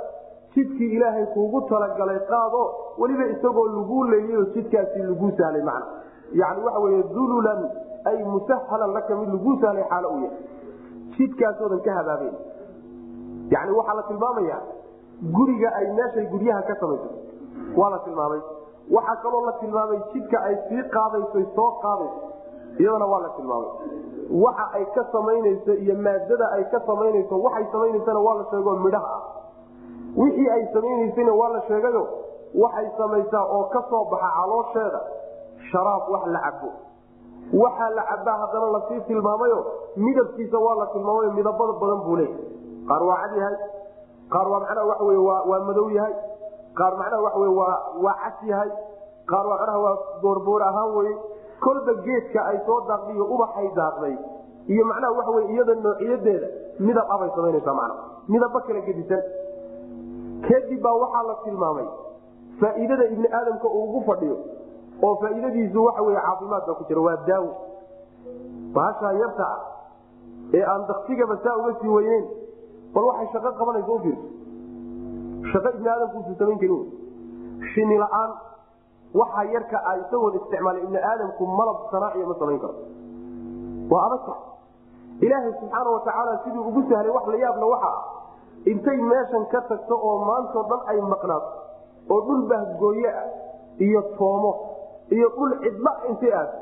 jidkii 0.54 0.90
ilaahay 0.96 1.26
kuugu 1.34 1.60
talagalay 1.70 2.18
qaado 2.30 2.62
weliba 2.98 3.26
isagoo 3.34 3.66
laguu 3.76 4.04
leeyayo 4.12 4.44
jidkaasi 4.54 4.98
laguu 5.10 5.30
sahlay 5.38 5.62
macna 5.62 5.86
yani 6.32 6.60
waxa 6.64 6.78
wey 6.84 7.02
dululan 7.14 7.60
ay 8.10 8.18
musahalan 8.24 8.92
laka 8.96 9.14
mid 9.20 9.28
laguu 9.34 9.54
sahlay 9.60 9.84
xaalo 9.90 10.08
u 10.08 10.18
yahay. 10.24 10.38
Jidkaasoodan 11.16 11.80
ka 11.86 11.90
habaaben 11.98 12.34
yani 13.54 13.70
waxaa 13.78 13.94
la 13.94 14.02
tilmaamaya 14.10 14.58
guriga 15.36 15.68
ay 15.80 15.86
meeshay 15.98 16.26
guryaha 16.32 16.62
ka 16.68 16.74
samayso. 16.80 17.08
Waa 17.76 17.90
la 17.90 17.98
tilmaamay. 18.06 18.40
Waxaa 18.90 19.16
kaloo 19.22 19.44
la 19.46 19.52
tilmaamay 19.60 20.00
jidka 20.12 20.38
ay 20.48 20.54
sii 20.68 20.82
qaadayso 20.94 21.38
soo 21.56 21.70
qaadayso 21.82 22.20
iyadana 22.78 23.06
waa 23.12 23.20
la 23.26 23.28
tilmaamay. 23.36 23.70
Waxa 24.44 24.64
ay 24.78 24.84
ka 24.94 25.04
samaynayso 25.12 25.72
iyo 25.84 25.94
maadada 26.06 26.46
ay 26.56 26.64
ka 26.72 26.80
samaynayso 26.86 27.42
waxay 27.42 27.66
samaynaysana 27.72 28.20
waa 28.26 28.34
la 28.40 28.44
sheego 28.50 28.76
midhaha. 28.86 29.14
Ah 29.18 29.22
wixii 30.16 30.48
ay 30.56 30.62
samaynaysana 30.74 31.32
waa 31.40 31.48
la 31.56 31.60
sheegayo. 31.68 32.02
Waxay 32.62 32.88
samaysaa 32.98 33.44
oo 33.56 33.64
ka 33.74 33.82
soo 33.90 34.04
baxa 34.10 34.30
caloosheeda 34.38 35.00
sharaab 35.70 36.08
wax 36.14 36.24
la 36.34 36.40
cabo 36.46 36.70
waxaa 37.62 37.90
la 37.98 38.02
cabaa 38.10 38.36
haddana 38.42 38.66
la 38.76 38.80
sii 38.88 39.00
tilmaamayo 39.08 39.58
midabkiisa 39.96 40.58
waa 40.66 40.74
la 40.80 40.86
tilmaamayo 40.94 41.30
midabada 41.38 41.72
badan 41.82 42.00
buu 42.06 42.16
leeyahay. 42.16 42.44
Qaar 42.88 43.02
waa 43.08 43.16
cad 43.22 43.36
yahay 43.40 43.56
qaar 44.34 44.46
waa 44.52 44.60
macnaha 44.64 44.86
waxa 44.90 45.04
wey 45.10 45.16
waa 45.50 45.60
madow 45.68 45.88
yahay. 45.96 46.14
Qaar 46.78 46.92
macnaha 47.00 47.22
waxa 47.26 47.38
wey 47.44 47.52
waa 47.60 47.76
waa 48.04 48.14
cas 48.24 48.38
yahay. 48.50 48.70
Qaar 49.30 49.44
waa 49.50 49.58
macnaha 49.60 49.78
waa 49.84 49.96
boorboor 50.22 50.62
ahaan 50.68 50.94
weye 50.96 51.14
kolba 51.64 51.92
geedka 52.06 52.40
ay 52.50 52.58
soo 52.66 52.78
daaqday 52.88 53.14
iyo 53.18 53.24
ubaxay 53.34 53.68
daaqday. 53.80 54.14
Iyo 54.74 54.84
macnaha 54.90 55.12
waxa 55.18 55.30
wey 55.36 55.44
iyada 55.54 55.74
noociyadeeda 55.74 56.48
midab 56.86 57.06
abay 57.16 57.30
samaynaysaa 57.36 57.74
macna 57.80 57.94
midaba 58.28 58.60
kala 58.66 58.80
gedisan. 58.88 59.22
Kadib 60.48 60.80
baa 60.86 60.94
waxaa 61.02 61.22
la 61.30 61.34
tilmaamay. 61.44 61.88
Faa'iidada 62.60 63.04
ibni 63.14 63.28
aadamka 63.38 63.68
uu 63.68 63.84
ugu 63.88 64.00
fadhiyo 64.08 64.36
oo 65.02 65.14
faa'iidadiisu 65.22 65.84
waxa 65.86 66.02
wey 66.06 66.16
caafimaad 66.26 66.62
baa 66.68 66.74
ku 66.80 66.84
jira 66.88 67.00
waa 67.06 67.16
daawo. 67.28 67.50
Baashaa 68.74 69.12
yarta 69.22 69.44
ah 69.54 69.60
ee 70.58 70.64
aan 70.72 70.82
daktigaba 70.90 71.36
saa 71.44 71.56
uga 71.60 71.72
sii 71.80 71.88
weyneyn 71.96 72.24
bal 72.94 73.04
waxay 73.10 73.28
shaqo 73.34 73.50
qabanaysa 73.60 73.92
ufiirso 73.98 74.26
shaqo 75.52 75.68
ibni 75.76 75.88
aadamkuusu 75.94 76.32
samayn 76.40 76.58
karin 76.62 76.84
shini 77.72 77.96
la'aan 78.02 78.30
yarka 79.54 79.76
a 79.90 79.96
isagoon 80.02 80.34
isticmaalay 80.40 80.82
ibni 80.86 80.98
aadamku 81.10 81.42
malab 81.58 81.78
sanaaciya 81.92 82.26
ma 82.30 82.34
samayn 82.42 82.60
karo. 82.64 82.74
Waa 83.90 84.02
adag 84.06 84.22
tahay. 84.26 84.42
Ilaahay 85.26 85.52
subxaana 85.60 85.90
watacaala 85.96 86.32
siduu 86.44 86.62
ugu 86.70 86.80
sahlay 86.90 87.10
wax 87.16 87.26
la 87.32 87.38
yaabla 87.44 87.66
waxa 87.74 87.90
ah 87.90 88.00
intay 88.72 88.98
meeshan 89.10 89.44
ka 89.52 89.60
tagto 89.70 89.94
oo 90.08 90.16
maantao 90.28 90.62
dhan 90.70 90.80
ay 90.92 90.98
maqnaato 91.12 91.50
oo 92.12 92.20
dhul 92.26 92.42
bahgooye 92.52 93.10
ah 93.22 93.26
iyo 93.86 94.00
toomo 94.18 94.52
iyo 95.16 95.28
dhul 95.36 95.52
cidla 95.64 95.92
intay 96.10 96.32
aado 96.40 96.56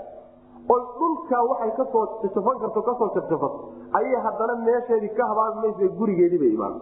oy 0.75 0.83
dhulkaa 0.99 1.43
waxay 1.51 1.71
ka 1.79 1.85
soo 1.93 2.05
jafan 2.35 2.57
karto 2.63 2.81
ka 2.89 2.93
soo 3.01 3.09
jafjafato 3.17 3.59
ayay 3.99 4.21
haddana 4.27 4.55
meesheedii 4.69 5.13
ka 5.19 5.27
habaabi 5.31 5.59
maysa 5.65 5.89
gurigeedii 5.99 6.39
bay 6.45 6.53
imaan. 6.57 6.75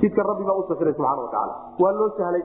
Jidka 0.00 0.22
rabbi 0.30 0.44
baa 0.48 0.56
u 0.60 0.64
safiray 0.68 0.92
subxana 0.96 1.22
watacaala 1.22 1.54
waa 1.82 1.92
loo 2.00 2.10
sahlay. 2.18 2.42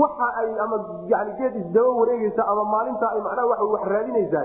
Waxa 0.00 0.26
ay 0.42 0.50
ama 0.64 0.76
yani 1.12 1.32
geed 1.38 1.54
isdaba 1.62 1.90
wareegeysa 2.00 2.42
ama 2.52 2.64
maalinta 2.74 3.06
ay 3.14 3.20
macnaha 3.26 3.46
waa 3.52 3.66
wax 3.74 3.82
raadinaysaa 3.94 4.44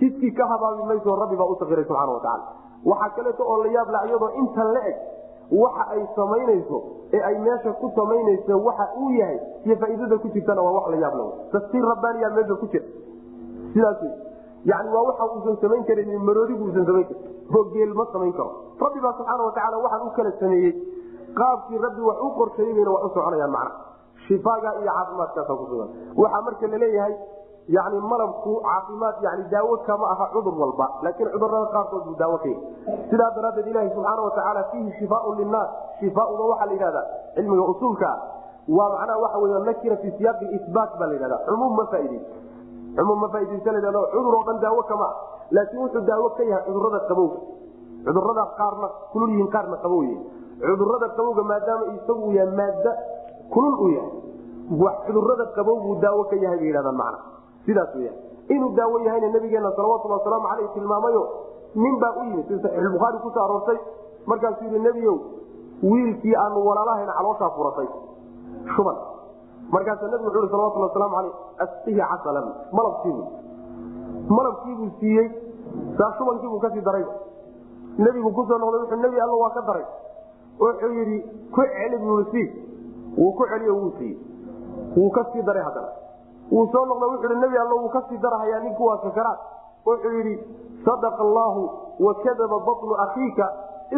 jidkii 0.00 0.32
ka 0.40 0.44
habaabi 0.52 0.82
mayso 0.90 1.16
rabbi 1.22 1.36
baa 1.40 1.48
u 1.48 1.56
safiray 1.62 1.84
subxana 1.88 2.12
watacaala 2.12 2.44
waxaa 2.90 3.14
kaleeto 3.16 3.42
oo 3.52 3.56
la 3.64 3.70
yaabla 3.76 4.04
iyadoo 4.08 4.30
intan 4.42 4.68
la 4.76 4.80
eg 4.90 4.96
waxa 5.60 5.84
ay 5.94 6.02
samaynayso 6.16 6.78
ee 7.16 7.20
ay 7.28 7.36
meesha 7.46 7.72
ku 7.80 7.90
samaynayso 7.98 8.56
waxa 8.68 8.84
uu 9.02 9.10
yahay 9.20 9.38
iyo 9.66 9.76
faa'iidada 9.82 10.16
ku 10.24 10.28
jirtana 10.36 10.62
waa 10.66 10.72
wax 10.78 10.86
la 10.94 10.96
yaabla 11.04 11.24
tafsiir 11.54 11.84
rabbaaniya 11.92 12.30
meesha 12.36 12.54
ku 12.62 12.66
jira. 12.72 12.84
Sidaas 13.74 14.00
yani 14.70 14.88
waa 14.94 15.02
waxa 15.10 15.24
uusan 15.34 15.56
samayn 15.64 15.84
karin 15.90 16.08
maroodigu 16.28 16.64
uusan 16.68 16.86
samayn 16.90 17.04
karin. 17.04 17.22
Oo 17.56 17.64
geel 17.74 17.92
ma 17.98 18.04
samayn 18.12 18.32
karo. 18.32 18.50
Rabbi 18.80 19.00
baa 19.04 19.12
subxaana 19.18 19.42
watacaala 19.48 19.76
waxaan 19.84 20.06
u 20.06 20.10
kala 20.16 20.30
sameeyey. 20.40 20.72
Qaabkii 21.40 21.78
rabbi 21.86 22.00
wax 22.08 22.18
u 22.20 22.30
qorsheeyey 22.38 22.74
bayna 22.78 22.90
wax 22.96 23.02
u 23.04 23.08
soconayaan 23.16 23.50
macna. 23.56 23.72
Shifaaga 24.26 24.70
iyo 24.80 24.90
caafimaadkaasa 24.96 25.52
kusugan 25.60 25.88
waxaa 26.22 26.42
marka 26.46 26.66
la 26.72 26.78
leeyahay 26.84 27.14
yani 27.68 28.00
malabku 28.00 28.60
caafimaad 28.62 29.14
yani 29.22 29.44
daawo 29.50 29.76
kama 29.86 30.06
aha 30.10 30.26
cudur 30.34 30.54
walba 30.62 30.86
laakiin 31.02 31.28
cudurrada 31.30 31.66
qaarkood 31.74 32.04
buu 32.04 32.16
daawo 32.18 32.38
ka 32.42 32.48
yahy 32.48 32.60
sidaa 33.10 33.30
daraaddeed 33.36 33.66
ilahi 33.72 33.88
subxaana 33.94 34.22
watacaala 34.22 34.62
fiihi 34.72 34.92
shifaaun 34.98 35.36
linaas 35.38 35.70
shifaauna 36.00 36.42
waxaa 36.50 36.66
la 36.66 36.72
yidhahda 36.72 37.02
cilmiga 37.34 37.62
usuulkaa 37.72 38.16
waa 38.78 38.88
macnaha 38.94 39.18
waxa 39.24 39.38
wey 39.38 39.52
nakira 39.68 39.96
fi 40.02 40.10
siyaaqi 40.18 40.46
isbaat 40.58 40.90
baa 40.98 41.06
la 41.06 41.14
yidhahda 41.14 41.38
cumuum 41.48 41.76
ma 41.76 41.86
faaideyso 41.86 42.26
cumuum 42.98 43.20
ma 43.20 43.28
faaideysa 43.34 43.72
la 43.72 43.78
yhahdo 43.84 44.02
cudur 44.14 44.34
oo 44.38 44.44
dhan 44.48 44.58
daawo 44.66 44.82
kama 44.90 45.04
ah 45.06 45.14
laakiin 45.56 45.82
wuxuu 45.84 46.00
daawo 46.10 46.28
ka 46.38 46.42
yahay 46.50 46.64
cudurrada 46.66 47.00
qabowga 47.10 47.38
cudurrada 48.06 48.44
qaarna 48.60 48.88
kulul 49.12 49.30
yihiin 49.34 49.50
qaarna 49.56 49.76
qabow 49.86 50.02
yihiin 50.02 50.22
cudurrada 50.66 51.08
qabowga 51.18 51.42
maadaama 51.52 51.84
isagu 51.96 52.32
yahay 52.38 52.54
maada 52.60 52.92
kulul 53.54 53.74
uu 53.84 53.90
yahay 53.96 54.12
cudurrada 55.06 55.46
qabow 55.58 55.76
buu 55.84 55.96
daawo 56.06 56.24
ka 56.32 56.36
yahay 56.44 56.58
bay 56.62 56.68
yidhahdaan 56.70 56.96
macna 57.02 57.18
sidaas 57.66 57.94
weya 57.94 58.12
inuu 58.48 58.74
daawo 58.76 58.98
yahayna 59.00 59.28
nabigeena 59.28 59.72
salawatulli 59.76 60.14
wasalaamu 60.14 60.48
caleyh 60.48 60.70
tilmaamayo 60.74 61.22
nin 61.74 61.98
baa 62.00 62.12
u 62.20 62.24
yimid 62.24 62.46
sida 62.48 62.62
saxiixulbukhaari 62.62 63.18
ku 63.18 63.30
soo 63.30 63.44
aroortay. 63.44 63.78
Markaasuu 64.26 64.64
yihi 64.64 64.78
nebiyow 64.78 65.18
wiilkii 65.82 66.34
aanu 66.36 66.66
walaalahayna 66.66 67.12
calooshaa 67.18 67.50
furatay. 67.56 67.88
Shuban. 68.74 68.96
Markaasaa 69.70 70.08
nabigu 70.08 70.28
wuxu 70.28 70.38
uhi 70.42 70.50
salawatulli 70.50 70.86
wasalaamu 70.88 71.16
caleyh 71.16 71.34
asqihi 71.64 72.00
casalan 72.10 72.48
malabkiibuu 72.72 73.26
malabkiibuu 74.28 74.90
siiyey. 75.00 75.30
Saa 75.98 76.12
shubankiibuu 76.18 76.60
ka 76.60 76.70
sii 76.70 76.84
darayba 76.90 77.14
nebigu 77.98 78.32
ku 78.32 78.46
soo 78.46 78.58
noqday 78.58 78.80
wuxuu 78.82 79.02
nebi 79.06 79.20
alla 79.20 79.34
waa 79.44 79.50
ka 79.50 79.62
daray. 79.70 79.86
Wuxuu 80.60 80.92
yidhi 80.98 81.18
ku 81.54 81.62
celi 81.62 81.96
buui 82.04 82.44
wuu 83.16 83.32
ku 83.32 83.46
celiyo 83.46 83.76
wuu 83.76 83.92
siiyey. 83.98 84.18
Wuu 84.96 85.10
ka 85.10 85.24
sii 85.32 85.42
daray 85.42 85.62
haddana 85.62 86.01
wuu 86.54 86.66
soo 86.72 86.84
noqda 86.90 87.06
wuxuu 87.12 87.28
hi 87.34 87.40
nebi 87.44 87.58
alla 87.64 87.74
wuu 87.80 87.88
ka 87.96 88.02
sii 88.08 88.18
darahayaa 88.24 88.60
ninku 88.66 88.84
waa 88.86 88.98
sakaraad. 89.06 89.38
Wuxuu 89.86 90.12
yidhi 90.18 90.34
sadaqa 90.86 91.22
allaahu 91.28 91.62
wakadaba 92.06 92.58
batnu 92.68 92.94
akhiika 93.06 93.46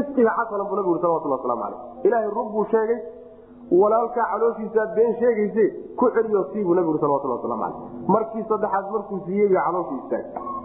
isqiha 0.00 0.30
xasanan 0.38 0.66
buu 0.70 0.76
nabigu 0.80 0.98
salawatullah 1.02 1.38
waslamu 1.38 1.62
caleyh 1.62 2.06
ilaahay 2.08 2.30
rug 2.38 2.48
buu 2.54 2.64
sheegay 2.72 2.98
walaalkaa 3.80 4.26
calooshiisaad 4.32 4.94
been 4.94 5.12
sheegayse 5.20 5.64
ku 6.00 6.10
celiyo 6.16 6.44
sii 6.52 6.64
buu 6.64 6.74
nabigu 6.74 6.98
salawatullah 6.98 7.36
waslamu 7.38 7.62
caleyh 7.62 8.08
markii 8.14 8.44
saddexaad 8.48 8.90
markuu 8.96 9.20
siiyey 9.26 9.48
bay 9.52 9.62
calooshii 9.66 9.98
istaag 10.02 10.24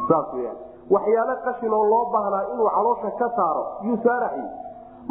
saas 0.10 0.34
weyaan 0.34 0.58
waxyaalo 0.96 1.36
qashin 1.46 1.74
oo 1.80 1.84
loo 1.94 2.06
baahnaa 2.14 2.44
inuu 2.54 2.70
caloosha 2.78 3.12
ka 3.22 3.30
saaro 3.38 3.64
yuu 3.88 3.98
saaraxi 4.08 4.44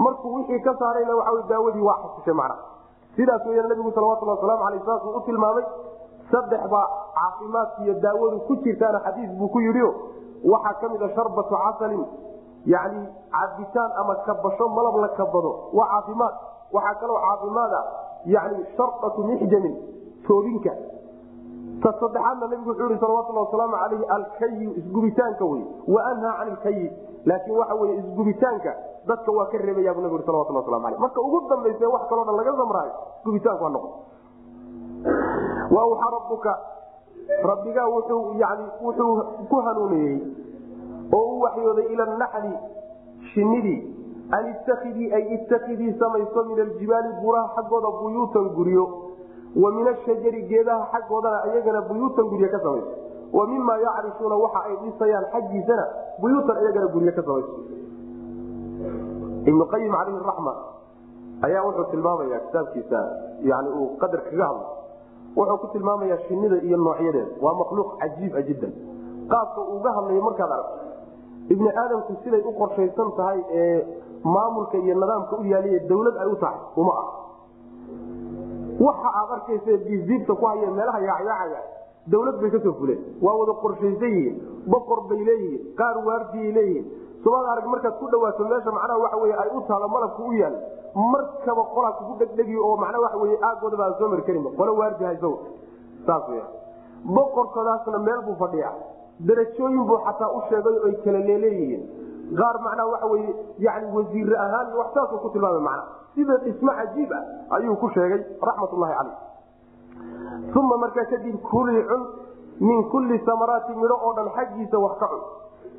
markuu 0.07 0.35
wixii 0.35 0.61
ka 0.66 0.74
saarayna 0.83 1.16
waxa 1.20 1.49
daawadii 1.53 1.85
waa 1.89 1.99
xasishay 2.03 2.35
macnaha. 2.35 2.62
Sidaas 3.16 3.47
weyaan 3.47 3.68
nabigu 3.68 3.91
salawatullah 3.99 4.37
waslamu 4.39 4.64
aleyh 4.68 4.83
saasuu 4.87 5.16
u 5.16 5.20
tilmaamay 5.29 5.64
saddex 6.33 6.62
baa 6.72 6.87
caafimaadka 7.18 7.83
iyo 7.85 7.95
daawadu 8.05 8.39
ku 8.49 8.57
jirtaana 8.64 9.01
xadiis 9.07 9.31
buu 9.39 9.49
ku 9.49 9.61
yidhio 9.61 9.91
waxaa 10.53 10.74
ka 10.81 10.89
mid 10.95 11.03
a 11.03 11.09
sharbatu 11.16 11.55
casalin 11.64 12.05
yani 12.66 13.01
cabitaan 13.37 13.91
ama 14.03 14.14
kabasho 14.26 14.68
malab 14.68 14.97
la 15.05 15.09
kabado 15.20 15.53
waa 15.72 15.87
caafimaad. 15.95 16.35
Waxaa 16.72 16.95
kaloo 17.01 17.18
caafimaada 17.26 17.81
yani 18.35 18.64
sharbatu 18.76 19.24
mixjamin 19.24 19.74
toobinka. 20.26 20.72
Ta 21.83 21.93
saddexaadna 22.01 22.47
nabigu 22.51 22.70
wuxuu 22.70 22.91
ihi 22.91 23.01
salawatullah 23.01 23.45
wasalaamu 23.47 23.76
alayhi 23.76 24.05
alkayu 24.16 24.70
isgubitaanka 24.81 25.45
wey 25.45 25.62
wa 25.95 26.01
anhaa 26.11 26.35
can 26.39 26.49
ilkayi 26.53 26.87
laakiin 27.31 27.57
waxa 27.61 27.74
wey 27.81 27.91
isgubitaanka 28.01 28.72
dadka 29.07 29.31
waa 29.37 29.47
ka 29.53 29.59
reebaya 29.59 29.95
bu 29.95 30.01
nabig 30.07 30.26
salawatullah 30.26 30.62
waslamu 30.66 30.87
aleyh 30.87 30.99
marka 31.05 31.20
ugu 31.20 31.41
dambaysa 31.51 31.89
wax 31.95 32.03
kaloo 32.11 32.24
dhan 32.29 32.37
laga 32.41 32.53
samraayo 32.62 32.93
gubitaanku 33.24 33.64
ha 33.64 33.70
noqo 33.70 33.89
wa 35.75 35.81
awxaa 35.87 36.11
rabbuka. 36.17 36.53
Rabbigaa 37.51 37.87
wuxuu 37.87 38.35
ku 39.49 39.57
hanuuniyey 39.67 40.17
oo 41.13 41.27
u 41.37 41.41
waxyooday 41.41 41.87
ila 41.93 42.05
naxli 42.23 42.53
shinidii 43.33 43.79
an 44.37 44.49
ittakidii 44.53 45.13
ay 45.13 45.25
ittakidii 45.37 45.93
samayso 45.99 46.45
min 46.45 46.61
aljibaali 46.61 47.09
buraha 47.23 47.49
xaggooda 47.57 47.89
buyuutan 48.01 48.49
guryo 48.57 48.85
wa 49.57 49.71
min 49.73 49.89
ashajari 49.89 50.43
geedaha 50.49 50.89
xaggoodana 50.93 51.39
iyagana 51.53 51.81
buyuutan 51.89 52.25
guryo 52.33 52.49
ka 52.49 52.59
samayso. 52.65 52.93
Wa 53.33 53.47
mima 53.47 53.77
yacrishuuna 53.85 54.37
waxa 54.45 54.61
ay 54.69 54.77
dhisayaan 54.85 55.27
xaggiisana 55.33 55.85
buyuutan 56.21 56.57
iyagana 56.63 56.87
guryo 56.95 57.13
ka 57.13 57.23
samayso. 57.23 57.55
Ibnu 59.49 59.65
qayim 59.73 59.93
calayhi 59.93 60.21
raxma 60.29 60.53
ayaa 61.47 61.63
wuxuu 61.67 61.85
tilmaamaya 61.93 62.41
kitaabkiisa 62.41 62.99
yani 63.51 63.69
uu 63.81 63.97
qadar 64.01 64.21
kaga 64.29 64.45
hadlo 64.49 64.67
wuxuu 65.39 65.59
ku 65.62 65.66
tilmaamayaa 65.74 66.18
shinida 66.28 66.57
iyo 66.68 66.76
noocyadeeda 66.76 67.30
waa 67.45 67.55
makhluuq 67.61 67.91
cajiiba 68.03 68.43
jiddan. 68.49 68.72
Qaabka 69.32 69.61
uuga 69.72 69.91
hadlayo 69.97 70.22
markaad 70.28 70.51
aragto 70.57 70.78
ibni 71.53 71.68
aadamku 71.82 72.12
siday 72.24 72.43
u 72.43 72.53
qorshaysan 72.61 73.11
tahay 73.18 73.41
ee 73.61 73.78
maamulka 74.34 74.76
iyo 74.84 74.95
nidaamka 75.03 75.36
u 75.41 75.45
yaaliya 75.53 75.80
dawlad 75.91 76.16
ay 76.22 76.28
u 76.32 76.36
tahay 76.43 76.61
uma 76.82 76.93
ah 77.03 77.09
waxa 78.86 79.09
aad 79.20 79.30
arkaysa 79.36 79.76
diibdiibta 79.86 80.34
ku 80.41 80.45
haya 80.47 80.70
meelaha 80.78 81.01
yaacyaacaya 81.09 81.61
dawlad 82.12 82.36
bay 82.41 82.51
ka 82.51 82.59
soo 82.64 82.72
fuleen. 82.80 83.01
Waa 83.22 83.34
wada 83.41 83.53
qorshaysan 83.62 84.11
yihiin 84.16 84.36
boqor 84.74 85.01
bay 85.11 85.20
leeyihiin 85.28 85.74
qaar 85.80 85.97
waardiyay 86.09 86.53
leeyihiin. 86.59 86.86
Subaad 87.22 87.47
arag 87.53 87.66
markaad 87.72 87.95
ku 88.01 88.07
dhawaato 88.12 88.45
meesha 88.53 88.70
macnaha 88.76 88.99
waxa 89.05 89.16
wey 89.22 89.32
ay 89.43 89.49
u 89.57 89.61
taalo 89.68 89.89
malabka 89.95 90.22
u 90.22 90.32
yaal 90.41 90.55
markaba 90.95 91.62
qolaa 91.74 91.93
kugu 91.93 92.14
dhegdhegi 92.18 92.57
oo 92.57 92.76
macnaa 92.76 93.01
waxa 93.01 93.18
wey 93.18 93.39
aagoodaba 93.43 93.84
aan 93.84 93.95
soo 93.99 94.09
mari 94.09 94.22
karinba 94.22 94.51
qolo 94.57 94.76
waardi 94.76 95.05
hayso 95.05 95.39
saas 96.07 96.28
w 96.28 96.41
boqorkoodaasna 97.05 97.99
meel 97.99 98.20
buu 98.26 98.36
fadhiya 98.43 98.72
darajooyin 99.28 99.84
buu 99.86 99.99
xataa 100.07 100.30
u 100.36 100.41
sheegay 100.49 100.76
oy 100.84 100.95
kala 101.05 101.18
leeleeyihiin. 101.18 101.82
Qaar 102.39 102.57
macnaha 102.64 102.89
waxa 102.93 103.07
weye 103.07 103.34
yani 103.59 103.86
wasiire 103.97 104.36
ahaan 104.36 104.74
wax 104.78 104.89
saasuu 104.95 105.18
ku 105.18 105.28
tilmaamay 105.30 105.62
macna 105.62 105.84
sida 106.14 106.36
dhismo 106.45 106.72
cajiib 106.78 107.12
ah 107.12 107.22
ayuu 107.57 107.76
ku 107.76 107.89
sheegay 107.95 108.20
raxmatullahi 108.49 108.95
caleyh 108.99 109.16
uma 110.61 110.76
markaa 110.76 111.05
kadib 111.12 111.36
kuli 111.51 111.82
cun 111.89 112.03
min 112.61 112.84
kulli 112.91 113.18
samaraati 113.26 113.74
midho 113.74 113.97
oo 114.03 114.12
dhan 114.14 114.28
xaggiisa 114.36 114.78
wax 114.78 114.99
ka 114.99 115.07
cun. 115.09 115.22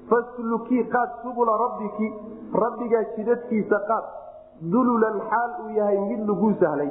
Faslukii 0.09 0.83
qaad 0.89 1.09
subula 1.23 1.57
rabbiki 1.63 2.07
rabbigaa 2.53 3.03
jidadkiisa 3.15 3.79
qaad 3.87 4.05
dululan 4.61 5.15
xaal 5.29 5.51
uu 5.63 5.69
yahay 5.77 5.99
mid 6.09 6.21
laguu 6.27 6.51
sahlay. 6.59 6.89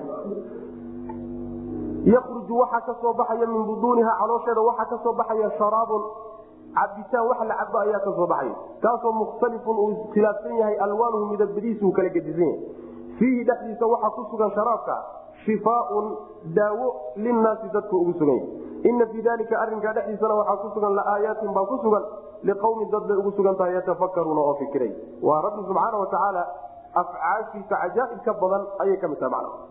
Yakruju 2.08 2.54
waxaa 2.62 2.80
ka 2.86 2.94
soo 3.02 3.12
baxaya 3.14 3.46
min 3.46 3.62
buduuniha 3.68 4.12
caloosheeda 4.20 4.60
waxaa 4.68 4.86
ka 4.92 4.96
soo 5.04 5.12
baxaya 5.12 5.50
sharaabun 5.58 6.02
cabitaan 6.78 7.26
wax 7.28 7.40
la 7.48 7.54
cabo 7.60 7.78
ayaa 7.84 8.00
ka 8.06 8.10
soo 8.16 8.26
baxaya. 8.26 8.54
Kaasoo 8.82 9.12
mukhtalifun 9.12 9.76
uu 9.76 9.90
iskhilaafsan 9.96 10.56
yahay 10.60 10.76
alwaanuhu 10.86 11.26
midabadiisu 11.32 11.92
kala 11.92 12.08
gedisan 12.08 12.40
yahay. 12.40 12.60
Fiihi 13.18 13.44
dhexdiisa 13.44 13.86
waxaa 13.92 14.10
ku 14.16 14.22
sugan 14.30 14.50
sharaabka 14.56 14.96
shifaaun 15.44 16.06
daawo 16.56 16.86
linnaasi 17.16 17.68
dadka 17.76 17.94
ugu 17.96 18.12
sugan 18.18 18.38
yahay 18.40 18.88
ina 18.88 19.06
fii 19.12 19.22
dalika 19.22 19.60
arinkaa 19.60 19.92
dhexdiisana 19.98 20.34
waxaa 20.40 20.56
ku 20.64 20.68
sugan 20.74 20.94
laaayaatin 20.98 21.52
baa 21.52 21.66
ku 21.66 21.76
sugan 21.84 22.04
liqawmin 22.48 22.88
dad 22.94 23.04
bay 23.10 23.16
ugu 23.20 23.30
sugan 23.36 23.56
tahay 23.58 23.74
yatafakaruuna 23.74 24.40
oo 24.40 24.54
fikiray. 24.62 24.92
Waa 25.22 25.40
rabbi 25.44 25.66
subxaana 25.68 25.98
watacaala 25.98 26.42
afcaashiisa 27.00 27.74
cajaaibka 27.82 28.32
badan 28.42 28.62
ayay 28.84 28.96
ka 29.02 29.08
mid 29.08 29.18
tahay 29.18 29.68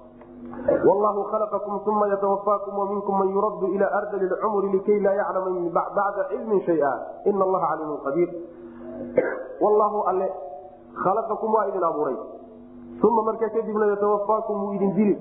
wallahu 0.85 1.23
khalaqakum 1.31 1.81
uma 1.85 2.07
yatawafaakum 2.13 2.73
waminkum 2.77 3.13
man 3.19 3.29
yuraddu 3.35 3.67
ila 3.75 3.87
ardali 3.99 4.25
lcumri 4.29 4.67
likay 4.77 4.99
laa 4.99 5.13
yaclama 5.13 5.69
bacda 5.73 6.23
cilmin 6.29 6.61
shaya 6.65 6.91
ina 7.25 7.43
allaha 7.43 7.67
caliimun 7.71 7.99
qadiir 8.05 8.29
wallahu 9.61 9.97
alle 10.07 10.29
khalaqakum 11.03 11.53
waa 11.53 11.67
idin 11.69 11.83
abuuray 11.83 12.17
uma 13.03 13.21
markaa 13.29 13.49
kadibna 13.49 13.85
yatawafaakum 13.93 14.63
wuu 14.63 14.73
idin 14.73 14.93
dili 14.93 15.15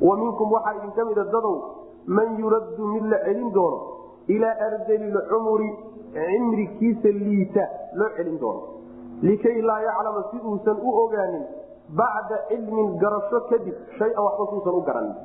wa 0.00 0.16
waxaa 0.16 0.74
idinka 0.78 1.04
mida 1.04 1.24
dadow 1.24 1.56
man 2.06 2.38
yuraddu 2.38 2.86
mid 2.86 3.04
la 3.10 3.18
celin 3.24 3.50
doono 3.52 3.78
ilaa 4.28 4.56
ardali 4.68 5.10
lcumri 5.10 5.68
cimrikiisa 6.14 7.08
liita 7.08 7.62
loo 7.94 8.10
celin 8.16 8.38
doono 8.40 8.73
likay 9.24 9.60
laa 9.62 9.80
yaclama 9.80 10.24
si 10.30 10.38
uusan 10.48 10.76
u 10.88 10.90
ogaanin 11.02 11.44
bacda 11.98 12.36
cilmin 12.48 12.96
garasho 13.02 13.40
kadib 13.50 13.74
shayan 13.98 14.20
waxba 14.26 14.44
suusan 14.50 14.74
u 14.74 14.82
garanin. 14.88 15.16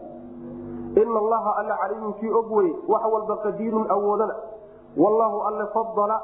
Ina 1.02 1.20
allaha 1.24 1.52
caliimun 1.70 2.14
kii 2.20 2.32
og 2.40 2.52
wey 2.52 2.70
wax 2.88 3.04
walba 3.14 3.36
qadiirun 3.44 3.86
awoodana. 3.96 4.36
Wallaahu 4.98 5.38
alle 5.48 5.66
fadala 5.74 6.18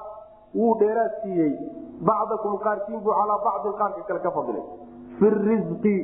wuu 0.55 0.75
dheeraad 0.79 1.11
siiyey. 1.21 1.53
Bacdakum 2.01 2.57
qaarkiin 2.63 2.99
buu 3.03 3.13
calaa 3.19 3.39
bacdin 3.45 3.73
qaarka 3.79 4.01
kale 4.07 4.19
ka 4.19 4.31
fadilay 4.31 4.63
fi 5.19 5.29
risqi 5.29 5.95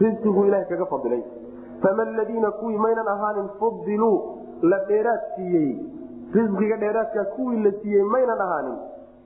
risqiguu 0.00 0.44
ilaha 0.44 0.64
kaga 0.68 0.86
fadilay 0.86 1.22
fama 1.82 2.04
ladiina 2.04 2.50
kuwii 2.60 2.78
maynan 2.78 3.08
ahaanin 3.08 3.48
fudiluu 3.58 4.16
la 4.62 4.78
dheeraad 4.88 5.22
siiyey. 5.36 5.70
Risqiga 6.34 6.76
dheeraadkaa 6.76 7.24
kuwii 7.36 7.62
la 7.64 7.72
siiyey 7.82 8.04
maynan 8.14 8.40
ahaanin 8.46 8.76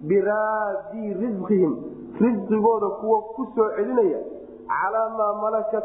biraadii 0.01 1.15
risqihim 1.15 1.73
risqigooda 2.21 2.89
kuwa 3.01 3.19
ku 3.37 3.47
soo 3.55 3.69
celinaya. 3.77 4.19
Calaa 4.69 5.09
maa 5.19 5.33
malakat 5.43 5.85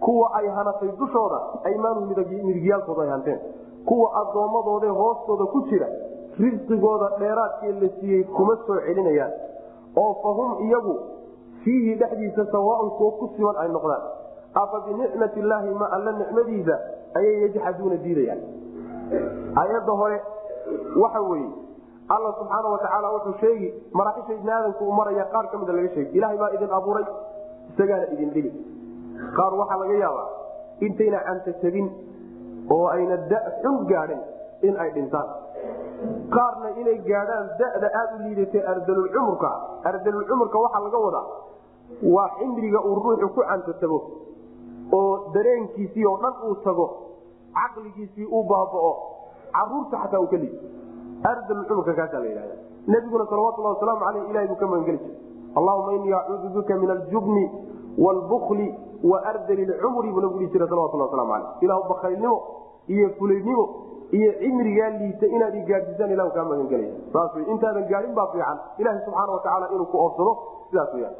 kuwa 0.00 0.30
ay 0.34 0.48
hanatay 0.48 0.88
dushooda 0.98 1.38
aymaanu 1.64 2.00
midigyaalkooda 2.10 3.02
ay 3.02 3.08
hanteen. 3.08 3.40
Kuwa 3.84 4.08
addoommadooda 4.20 4.88
hoostooda 4.92 5.44
ku 5.52 5.60
jira 5.70 5.88
risqigooda 6.38 7.16
dheeraadkee 7.18 7.72
la 7.80 7.88
siiyey 8.00 8.24
kuma 8.24 8.56
soo 8.66 8.80
celinayaan. 8.86 9.32
Oo 9.96 10.14
fa 10.22 10.28
hum 10.38 10.64
iyagu 10.66 10.94
fiihi 11.64 11.94
dhexdiisa 11.94 12.46
sawaaun 12.52 12.90
kuwo 12.90 13.10
ku 13.10 13.30
siman 13.36 13.56
ay 13.56 13.68
noqdaan. 13.68 14.02
Afa 14.54 14.80
binicmat 14.86 15.36
illaahi 15.36 15.74
ma 15.74 15.86
alla 15.96 16.12
nicmadiisa 16.12 16.78
ayay 17.14 17.40
yajxaduuna 17.42 17.96
diidayaan. 17.96 18.40
Ayadda 19.56 19.92
hore 19.92 20.18
waxa 20.96 21.20
weeye 21.20 21.50
alla 22.14 22.30
subxaana 22.38 22.68
watacaala 22.74 23.08
wuxuu 23.14 23.34
sheegi 23.42 23.68
maraaxisha 23.98 24.32
ibni 24.38 24.50
aadamku 24.56 24.84
u 24.88 24.92
maraya 25.00 25.24
qaar 25.34 25.44
ka 25.52 25.58
mida 25.62 25.72
laga 25.78 25.90
sheegi 25.96 26.18
ilahay 26.18 26.38
baa 26.42 26.50
idin 26.56 26.72
abuuray 26.78 27.04
isagaana 27.72 28.06
idin 28.14 28.30
dhili 28.36 28.50
qaar 29.38 29.52
waxaa 29.60 29.78
laga 29.82 29.96
yaabaa 30.04 30.28
intayna 30.86 31.18
cantatabin 31.28 31.88
oo 32.76 32.86
ayna 32.94 33.16
da 33.32 33.38
xun 33.62 33.76
gaadhin 33.92 34.20
in 34.68 34.74
ay 34.82 34.90
dhintaan. 34.96 35.28
Qaarna 36.34 36.68
inay 36.80 36.98
gaadhaan 37.08 37.46
da'da 37.60 37.88
aada 38.00 38.14
u 38.16 38.18
liidatay 38.24 38.62
ardalulcumurka 38.72 39.50
ardalulcumurka 39.90 40.58
waxaa 40.64 40.82
laga 40.86 40.98
wadaa 41.06 41.26
waa 42.14 42.28
cimriga 42.38 42.80
uu 42.88 42.94
ruuxu 43.04 43.28
ku 43.36 43.40
cantatabo 43.50 43.98
oo 44.98 45.12
dareenkiisii 45.34 46.04
oo 46.10 46.16
dhan 46.22 46.34
uu 46.48 46.54
tago 46.66 46.86
caqligiisii 47.58 48.26
uu 48.36 48.42
baaba'o 48.52 48.92
carruurta 49.56 49.96
xataa 50.02 50.20
uu 50.24 50.30
ka 50.32 50.38
liid 50.42 50.54
ardalulcumurka 51.24 51.92
kaasaa 51.94 52.18
la 52.18 52.26
yidhahda 52.26 52.54
nabiguna 52.86 53.26
salawatullahi 53.26 53.74
wasalaamu 53.74 54.04
aleyh 54.04 54.30
ilahay 54.30 54.48
buu 54.48 54.56
ka 54.56 54.66
magangeli 54.66 54.98
jiray 54.98 55.16
allahuma 55.56 55.92
inii 55.92 56.12
acuudu 56.12 56.48
bika 56.56 56.74
min 56.76 56.90
aljubni 56.90 57.44
wlbukli 57.98 58.68
wa 59.04 59.22
ardali 59.24 59.64
lcumri 59.66 60.12
buu 60.12 60.20
nabigu 60.20 60.38
dhihi 60.38 60.50
jira 60.52 60.68
salawatullah 60.68 61.06
waslamu 61.10 61.34
aleyh 61.34 61.48
ilahu 61.60 61.82
bakaylnimo 61.88 62.42
iyo 62.88 63.10
fulaynimo 63.18 63.64
iyo 64.10 64.32
cimrigaa 64.32 64.88
liita 64.90 65.26
inaad 65.26 65.54
igaadisaan 65.54 66.10
ilah 66.10 66.32
kaa 66.34 66.44
magangelaya 66.44 66.92
saas 67.12 67.34
wy 67.36 67.42
intaadan 67.52 67.84
gaadhin 67.88 68.14
baa 68.14 68.26
fiican 68.32 68.58
ilaha 68.78 69.00
subxaana 69.04 69.32
watacaala 69.32 69.68
inuu 69.74 69.86
ku 69.86 69.98
oofsado 69.98 70.32
sidaas 70.70 70.94
weyaan 70.94 71.14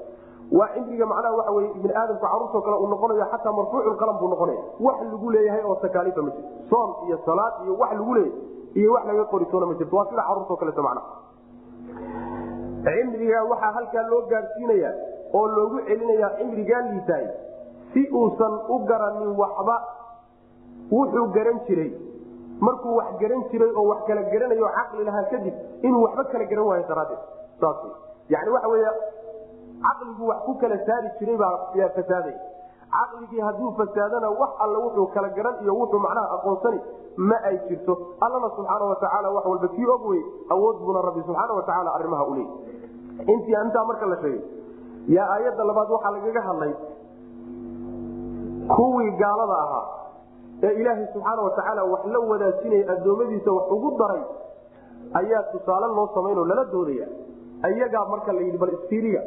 waa 0.58 0.68
cimriga 0.74 1.06
macnaha 1.06 1.36
waxa 1.36 1.52
wey 1.52 1.66
ibni 1.76 1.92
aadamku 1.94 2.24
caruurtao 2.26 2.62
kale 2.62 2.76
uu 2.76 2.86
noqonayo 2.94 3.26
xataa 3.32 3.52
marfuuculqalam 3.58 4.18
buu 4.18 4.28
noqonaya 4.34 4.62
wax 4.80 4.98
lagu 5.12 5.30
leeyahay 5.30 5.62
oo 5.64 5.74
takaaliifa 5.84 6.22
ma 6.22 6.30
jirto 6.30 6.48
soom 6.70 6.90
iyo 7.08 7.18
salaad 7.26 7.54
iyo 7.64 7.76
wax 7.82 7.92
lagu 7.92 8.14
leeyahay 8.14 8.59
iyo 8.74 8.92
wax 8.92 9.04
laga 9.06 9.24
qoritoona 9.32 9.66
ma 9.66 9.74
jirto. 9.74 9.96
Waa 9.96 10.06
sida 10.10 10.22
caruurtao 10.28 10.56
kaleeto 10.56 10.82
macnaha 10.82 11.08
cimriga 12.84 13.44
waxaa 13.50 13.72
halkaa 13.76 14.04
loo 14.10 14.22
gaadhsiinaya 14.30 14.90
oo 15.38 15.46
loogu 15.56 15.78
celinayaa 15.88 16.30
cimrigaa 16.38 16.80
liitaay 16.90 17.26
si 17.92 18.02
uusan 18.20 18.54
u 18.68 18.78
garanin 18.90 19.32
waxba. 19.40 19.76
Wuxuu 20.92 21.26
garan 21.34 21.58
jiray. 21.66 21.90
Markuu 22.60 22.96
wax 22.96 23.10
garan 23.20 23.42
jiray 23.50 23.70
oo 23.78 23.84
wax 23.90 24.00
kala 24.06 24.22
garanayo 24.32 24.68
caqli 24.76 25.04
lahaa 25.08 25.24
kadib 25.30 25.54
inuu 25.82 26.02
waxba 26.04 26.24
kala 26.32 26.44
garan 26.50 26.66
waayo 26.70 26.84
daraadeed 26.88 27.20
saas 27.60 27.76
yani 28.28 28.50
waxa 28.54 28.68
wey 28.72 28.84
caqliguu 29.84 30.26
wax 30.30 30.40
ku 30.46 30.54
kala 30.62 30.76
saari 30.86 31.08
jiray 31.18 31.36
baa 31.36 31.88
fasaaday. 31.96 32.36
Caqligii 32.94 33.40
hadduu 33.46 33.70
fasaadana 33.78 34.30
wax 34.40 34.50
alle 34.64 34.78
wuxuu 34.84 35.06
kala 35.14 35.28
garan 35.36 35.54
iyo 35.62 35.74
wuxuu 35.80 35.98
macnaha 36.06 36.34
aqoonsani 36.36 36.80
ma 37.16 37.36
ay 37.44 37.58
jirto. 37.68 38.16
Allana 38.20 38.50
subxaana 38.56 38.84
watacaala 38.84 39.30
wax 39.30 39.44
walba 39.46 39.68
kii 39.68 39.86
og 39.86 40.06
wey 40.06 40.22
awood 40.50 40.76
buuna 40.84 41.02
rabbi 41.02 41.22
subxaana 41.26 41.52
watacaala 41.54 41.94
arrimaha 41.94 42.24
uleey 42.24 42.48
intii 43.26 43.56
intaa 43.64 43.84
marka 43.84 44.06
la 44.06 44.16
sheegay 44.22 44.42
yaa 45.08 45.28
aayadda 45.34 45.64
labaad 45.64 45.90
waxaa 45.90 46.10
lagaga 46.10 46.40
hadlay 46.48 46.74
kuwii 48.76 49.10
gaalada 49.10 49.56
ahaa 49.64 49.86
ee 50.62 50.74
ilaahay 50.80 51.06
subxaana 51.12 51.42
watacaala 51.42 51.84
wax 51.84 52.04
la 52.04 52.18
wadaajinaya 52.18 52.92
addoommadiisa 52.92 53.52
wax 53.52 53.70
ugu 53.70 53.90
daray 53.98 54.22
ayaa 55.12 55.42
tusaale 55.42 55.86
loo 55.86 56.08
samaynoo 56.14 56.44
lala 56.44 56.64
doodaya. 56.64 57.06
Ayagaa 57.62 58.04
marka 58.08 58.32
la 58.32 58.58
bal 58.58 58.72
istiiriya. 58.72 59.22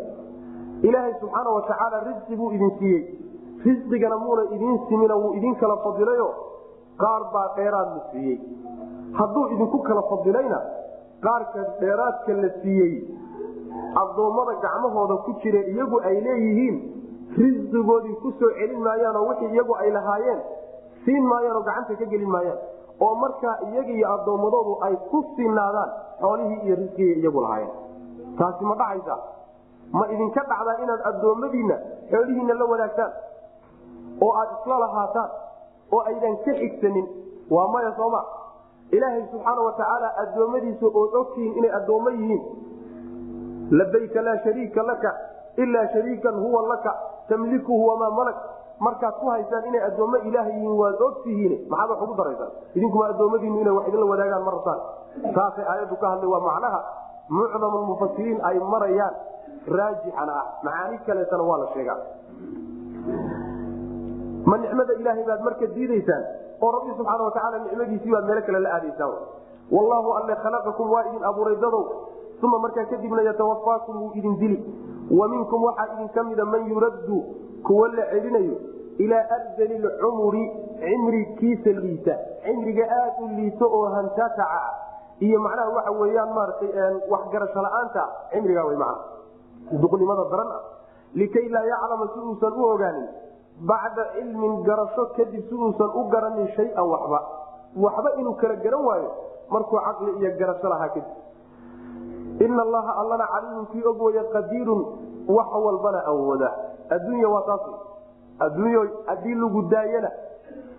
Ilaahay 0.82 1.14
subxaana 1.20 1.50
watacaala 1.50 2.00
risqi 2.10 2.36
buu 2.36 2.52
idin 2.52 2.72
siiyey. 2.80 3.04
Risqigana 3.66 4.18
muuna 4.18 4.44
idiin 4.56 4.80
simina 4.90 5.16
wuu 5.16 5.34
idin 5.34 5.56
kala 5.56 5.78
fadilayo 5.78 6.30
qaar 7.02 7.22
baa 7.34 7.48
dheeraad 7.58 7.90
la 7.98 8.02
siiyey. 8.12 8.38
Hadduu 9.20 9.46
idinku 9.54 9.80
kala 9.88 10.02
fadilayna 10.12 10.60
qaarka 11.26 11.60
dheeraadka 11.82 12.34
la 12.44 12.50
siiyey 12.62 12.94
addoommada 14.02 14.54
gacmahooda 14.66 15.16
ku 15.26 15.32
jira 15.44 15.62
iyagu 15.74 15.98
ay 16.10 16.18
leeyihiin 16.28 16.76
risqigoodii 17.38 18.16
ku 18.24 18.32
soo 18.40 18.52
celin 18.60 18.82
maayaanoo 18.88 19.28
wixii 19.30 19.52
iyagu 19.56 19.74
ay 19.84 19.90
lahaayeen 19.98 20.42
siin 21.06 21.24
maayaanoo 21.32 21.64
gacanta 21.68 21.96
ka 22.02 22.06
gelin 22.14 22.30
maayaan 22.36 22.60
oo 23.06 23.14
markaa 23.24 23.56
iyaga 23.70 23.94
iyo 23.98 24.08
addoommadoodu 24.16 24.74
ay 24.88 24.96
ku 25.12 25.24
sinaadaan 25.36 25.90
xoolihii 26.22 26.60
iyo 26.66 26.76
risqigii 26.82 27.16
iyagu 27.22 27.42
lahaayeen. 27.46 27.72
Taasi 28.38 28.64
ma 28.70 28.76
dhacaysa 28.82 29.16
ma 29.98 30.06
idinka 30.14 30.42
dhacdaa 30.52 30.78
inaad 30.84 31.02
addoommadiinna 31.12 31.78
xoolihiinna 32.12 32.54
la 32.62 32.66
wadaagtaan? 32.74 33.12
Oo 34.26 34.32
aad 34.42 34.50
isla 34.60 34.76
lahaataan 34.86 35.30
oo 35.94 36.02
aydan 36.12 36.36
ka 36.46 36.52
xigsanin 36.62 37.08
waa 37.56 37.68
maya 37.74 37.92
sooma 38.00 38.22
ilaahay 38.98 39.24
subxaana 39.32 39.62
watacaala 39.68 40.10
addoommadiisa 40.24 40.86
ood 41.02 41.14
ogtihiin 41.22 41.58
inay 41.60 41.72
addoommo 41.80 42.10
yihiin. 42.18 42.42
Labayka 43.80 44.22
laa 44.28 44.38
shariika 44.46 44.84
laka 44.84 45.12
ilaa 45.58 45.88
shariikan 45.94 46.36
huwa 46.44 46.62
laka 46.68 46.92
tamlikuhu 47.30 47.88
wamaa 47.88 48.12
malak. 48.20 48.38
Markaad 48.80 49.16
ku 49.22 49.30
haysaan 49.34 49.66
inay 49.70 49.82
addoommo 49.90 50.18
ilaah 50.30 50.48
yihiin 50.50 50.76
waad 50.82 51.02
ogtihiin. 51.08 51.54
Maxaad 51.70 51.90
wax 51.90 52.02
ugu 52.06 52.16
daraysaan? 52.20 52.52
Idinkuma 52.76 53.06
addoommadiinu 53.14 53.60
inay 53.64 53.74
wax 53.78 53.86
idinla 53.90 54.06
wadaagaan 54.14 54.44
ma 54.48 54.52
rabtaan. 54.58 54.80
Saasay 55.36 55.66
aayaddu 55.74 55.96
ka 56.02 56.08
hadlay 56.14 56.30
waa 56.34 56.44
macnaha 56.48 56.80
mucdam 57.30 57.74
mufasiriin 57.90 58.40
ay 58.50 58.60
marayaan 58.74 59.16
raajixana 59.78 60.34
ah 60.42 60.46
macaani 60.66 60.98
kaleetana 61.08 61.44
waa 61.50 61.58
la 61.64 61.68
sheegaa 61.74 61.98
ma 64.46 64.58
nicmada 64.58 64.94
ilaahay 65.00 65.24
baad 65.30 65.42
marka 65.48 65.66
diidaysaan? 65.76 66.24
Oo 66.62 66.72
rabbi 66.72 66.92
subxaana 66.98 67.24
watacaala 67.24 67.58
nicmadiisii 67.66 68.12
baad 68.16 68.26
meelo 68.30 68.42
kale 68.48 68.60
la 68.60 68.70
aadaysaan 68.78 69.14
wallaahu 69.72 70.10
alle 70.20 70.36
khalaqakum 70.44 70.92
waa 70.92 71.04
idin 71.10 71.24
abuuray 71.24 71.56
dadow 71.56 71.84
uma 72.44 72.60
markaa 72.60 72.86
kadibna 72.92 73.22
yatawafaakum 73.24 74.02
wuu 74.02 74.12
idin 74.20 74.36
dili. 74.40 74.58
Wa 75.12 75.28
minkum 75.32 75.64
waxaa 75.64 75.94
idinka 75.96 76.24
mida 76.24 76.46
man 76.46 76.68
yuraddu 76.72 77.18
kuwa 77.64 77.88
la 77.88 78.04
celinayo 78.12 78.56
ilaa 78.98 79.24
ardali 79.36 79.78
lcumuri 79.80 80.44
cimrikiisa 80.80 81.72
liita 81.80 82.18
cimriga 82.44 82.84
aad 83.00 83.24
u 83.24 83.28
liito 83.38 83.66
oo 83.66 83.86
hantaataca 83.96 84.44
ah. 84.60 84.74
Iyo 85.20 85.40
macnaha 85.40 85.70
waxa 85.70 85.92
weyaan 85.92 86.34
maaratay 86.36 86.70
waxgarasho 87.10 87.62
la'aanta 87.62 88.04
cimrigaa 88.34 88.66
w 88.66 88.76
man 88.78 88.96
duqnimada 89.82 90.24
daran 90.32 90.52
ah. 90.52 90.62
Likay 91.16 91.48
laa 91.50 91.64
yaclama 91.72 92.08
si 92.14 92.20
uusan 92.20 92.54
u 92.54 92.64
ogaanin 92.74 93.08
bacda 93.62 94.04
cilmin 94.16 94.64
garasho 94.64 95.06
kadib 95.18 95.44
si 95.50 95.54
u 95.56 96.04
garanin 96.10 96.48
shayan 96.56 96.86
waxba. 96.94 97.20
Waxba 97.76 98.10
inuu 98.20 98.36
kala 98.42 98.56
garan 98.56 98.84
waayo 98.86 99.12
markuu 99.50 99.80
caqli 99.86 100.12
iyo 100.20 100.32
garasho 100.40 100.68
lahaa 100.70 100.90
kadib. 100.90 101.06
Ina 102.42 102.62
allaha 102.62 102.92
allana 103.02 103.26
caliimun 103.34 103.66
kii 103.72 103.84
og 103.86 104.02
waya 104.02 104.24
qadiirun 104.34 104.82
wax 105.28 105.48
walbana 105.66 106.02
awooda. 106.12 106.50
Adduunya 106.90 107.28
waa 107.30 107.42
taas 107.48 107.62
adduunyo 108.40 108.82
haddii 109.08 109.36
lagu 109.36 109.62
daayana 109.70 110.12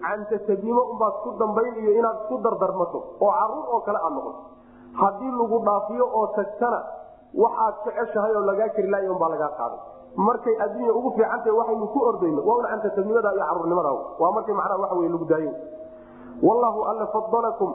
cantatabnimo 0.05 0.83
unbaad 0.93 1.15
ku 1.23 1.31
dambayn 1.39 1.75
iyo 1.81 1.93
inaad 1.99 2.17
isku 2.27 2.39
dardarmato 2.45 2.99
oo 3.21 3.31
carruur 3.33 3.67
oo 3.75 3.81
kale 3.87 3.99
aad 3.99 4.13
noqoto. 4.13 4.41
Haddii 5.01 5.33
lagu 5.41 5.57
dhaafiyo 5.65 6.05
oo 6.19 6.27
tagtana 6.37 6.81
waxaad 7.35 7.75
jeceshahay 7.87 8.33
oo 8.37 8.45
lagaa 8.51 8.69
kari 8.77 8.89
laay 8.91 9.09
unbaa 9.09 9.29
lagaa 9.35 9.53
qaaday 9.59 9.81
markay 10.17 10.55
adduunya 10.65 10.93
ugu 10.93 11.11
fiicantahay 11.17 11.53
waxaynu 11.59 11.87
ku 11.95 11.99
ordayno 12.11 12.43
waa 12.47 12.57
un 12.59 12.67
cantatabnimada 12.71 13.35
iyo 13.35 13.45
caruurnimada 13.49 13.91
waa 14.19 14.33
markay 14.33 14.55
macnaha 14.55 14.81
waxa 14.83 14.97
wey 15.01 15.09
lagu 15.09 15.25
daayo. 15.25 15.53
Wallaahu 16.43 16.81
alla 16.91 17.07
fadalakum. 17.07 17.75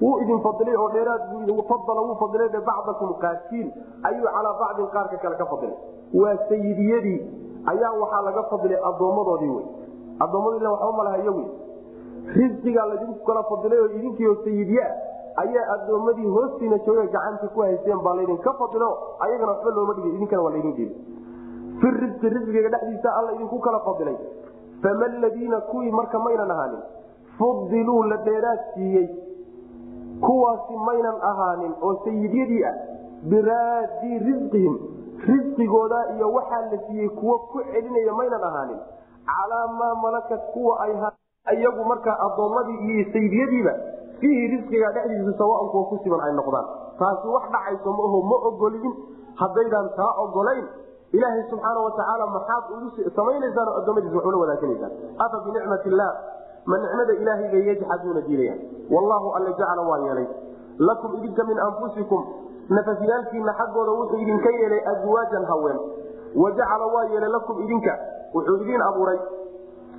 Wuu 0.00 0.20
idin 0.20 0.40
fadilay 0.40 0.76
oo 0.76 0.88
dheeraad 0.88 1.22
fadala 1.68 2.00
wuu 2.00 2.16
fadilay 2.20 2.48
bacdakum 2.48 3.14
qaarkiin 3.20 3.72
ayuu 4.02 4.24
calaa 4.24 4.54
bacdin 4.60 4.86
qaarka 4.94 5.16
kale 5.16 5.36
ka 5.36 5.46
fadilay 5.46 5.76
waa 6.14 6.36
sayidiyadii 6.48 7.18
ayaa 7.66 7.92
waxaa 8.00 8.22
laga 8.22 8.42
fadilay 8.52 8.78
addoommadoodii 8.90 9.50
wey 9.56 9.66
addoommadii 10.24 10.66
waxba 10.66 10.92
malahayo 10.92 11.32
wey 11.36 11.48
risqigaa 12.36 12.86
laydinku 12.86 13.24
kala 13.28 13.42
fadilay 13.50 13.78
oo 13.78 13.88
idinkiio 13.98 14.34
sayidyaa 14.44 14.90
ayaa 15.42 15.66
addoommadii 15.74 16.28
hoostiina 16.36 16.78
jooga 16.86 17.04
gacanta 17.06 17.48
ku 17.54 17.60
haysteen 17.60 18.00
baa 18.06 18.14
laydinka 18.14 18.52
fadilo 18.62 18.90
ayagana 19.20 19.52
waxba 19.52 19.70
looma 19.70 19.94
dhigay 19.94 20.12
idinkana 20.16 20.42
waa 20.42 20.52
laydin 20.56 20.72
dhiibay 20.72 20.96
fi 21.80 21.88
risqi 22.00 22.28
risqiga 22.36 22.68
dhexdiisa 22.74 23.08
alla 23.18 23.32
idinku 23.36 23.58
kala 23.66 23.80
fadilay. 23.86 24.16
Fama 24.82 25.08
ladiina 25.22 25.60
kuwii 25.70 25.90
marka 25.90 26.18
maynan 26.18 26.50
ahaanin 26.50 26.82
fudiluu 27.38 28.02
la 28.10 28.16
dheeraad 28.28 28.60
siiyey. 28.74 29.08
Kuwaasi 30.20 30.76
maynan 30.86 31.16
ahaanin 31.30 31.72
oo 31.82 31.94
sayidyadii 32.04 32.64
ah 32.70 32.74
biraadii 33.30 34.18
risqihim 34.28 34.74
risqigooda 35.28 36.00
iyo 36.16 36.32
waxaa 36.32 36.60
la 36.72 36.78
siiyey 36.86 37.08
kuwo 37.08 37.38
ku 37.52 37.62
celinaya 37.72 38.12
maynan 38.20 38.44
ahaanin. 38.50 38.80
Calaa 39.30 39.66
maa 39.78 39.94
malakat 40.02 40.42
kuwa 40.52 40.80
ay 40.84 40.92
iyagu 41.56 41.84
markaa 41.84 42.16
addoommadii 42.26 42.78
iyo 42.90 43.04
sayidyadiiba 43.12 43.72
fiihi 44.20 44.46
risqiga 44.56 44.92
dhexdiisa 44.92 45.38
sawaan 45.38 45.68
kuwa 45.72 45.84
ku 45.88 45.98
siban 46.04 46.20
ay 46.20 46.32
noqdaan. 46.36 46.66
Taasi 46.98 47.26
wax 47.28 47.44
dhacayso 47.52 47.92
maaho 47.92 48.18
ma 48.30 48.36
ogolin 48.48 48.92
haddaydaan 49.40 49.88
taa 49.96 50.12
ogolayn 50.24 50.64
ilaahay 51.12 51.42
subxaana 51.50 51.80
watacaala 51.86 52.26
maxaad 52.36 52.64
ugu 52.76 52.88
samaynaysaan 53.18 53.68
oo 53.68 53.76
addoommadiisa 53.80 54.16
wax 54.16 54.24
ula 54.30 54.38
wadaaganaysaan 54.42 54.92
afa 55.24 55.40
binicmat 55.46 55.86
illaah 55.90 56.12
ma 56.70 56.78
nicmada 56.84 57.12
ilaahay 57.22 57.48
bay 57.54 57.62
yajxaduuna 57.70 58.20
diidayaan 58.28 58.60
wallaahu 58.94 59.28
alle 59.36 59.50
jacala 59.60 59.82
waa 59.90 59.98
yeelay. 60.06 60.26
Lakum 60.88 61.14
idinka 61.18 61.44
min 61.44 61.58
anfusikum 61.66 62.22
nafafyaalkiina 62.76 63.52
xaggooda 63.60 63.92
wuxuu 63.98 64.16
idinka 64.24 64.50
yeelay 64.58 64.80
aswaajan 64.92 65.44
haween. 65.50 65.78
Wa 66.42 66.50
jacala 66.58 66.86
waa 66.94 67.04
yeelay 67.12 67.30
lakum 67.36 67.62
idinka 67.64 67.92
wuxuu 68.34 68.56
idiin 68.62 68.82
abuuray. 68.88 69.18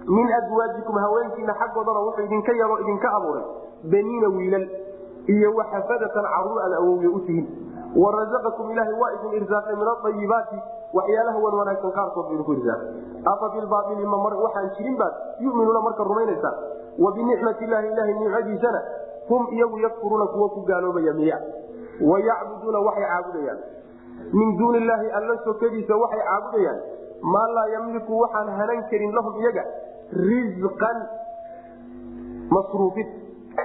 Min 0.08 0.28
aswaajikum 0.40 0.96
haweenkiina 1.06 1.54
xaggoodana 1.62 2.00
wuxuu 2.08 2.24
idinka 2.30 2.52
yeelo 2.60 2.80
idinka 2.84 3.12
abuuray. 3.18 3.44
Baniina 3.92 4.28
wiilal 4.38 4.68
iyo 5.36 5.50
waxafadatan 5.60 6.26
carruur 6.34 6.62
aad 6.66 6.74
awowya 6.80 7.10
u 7.10 7.20
tihin. 7.28 7.48
Warazaqakum 8.04 8.72
ilaahay 8.72 8.96
waa 9.02 9.12
idin 9.18 9.32
irsaaqay 9.42 9.76
min 9.76 9.88
aayibaati 9.94 10.58
waxyaalaha 10.94 11.38
wan 11.46 11.54
wanaagsan 11.60 11.92
qaarkood 11.92 12.26
bu 12.28 12.34
idinku 12.34 12.54
irsaaqay 12.54 12.90
afa 13.34 13.50
bilbaaili 13.56 14.06
ma 14.06 14.18
waxaan 14.18 14.70
jirin 14.78 14.98
baad 14.98 15.14
yuminuuna 15.40 15.82
marka 15.88 16.04
rumaynaysaan 16.04 16.56
wa 17.00 17.12
binicmati 17.16 17.64
illaahi 17.64 17.88
ilahay 17.88 18.14
nicmadiisana 18.14 18.82
hum 19.30 19.48
iyagu 19.54 19.80
yakfuruuna 19.80 20.26
kuwa 20.28 20.50
ku 20.50 20.62
gaaloobaya 20.62 21.14
miya. 21.14 21.38
Wayacbuduuna 22.02 22.80
waxay 22.80 23.06
caabudayaan. 23.06 23.60
Min 24.34 24.58
duuni 24.58 24.78
illaahi 24.78 25.08
alla 25.12 25.38
sokadiisa 25.46 25.96
waxay 25.96 26.20
caabudayaan. 26.20 26.80
Maa 27.22 27.48
laa 27.48 27.68
yamliku 27.74 28.20
waxaan 28.20 28.50
hanan 28.50 28.84
karin 28.90 29.12
lahum 29.16 29.34
iyaga 29.40 29.64
risqan 30.12 30.98
masruufid 32.52 33.08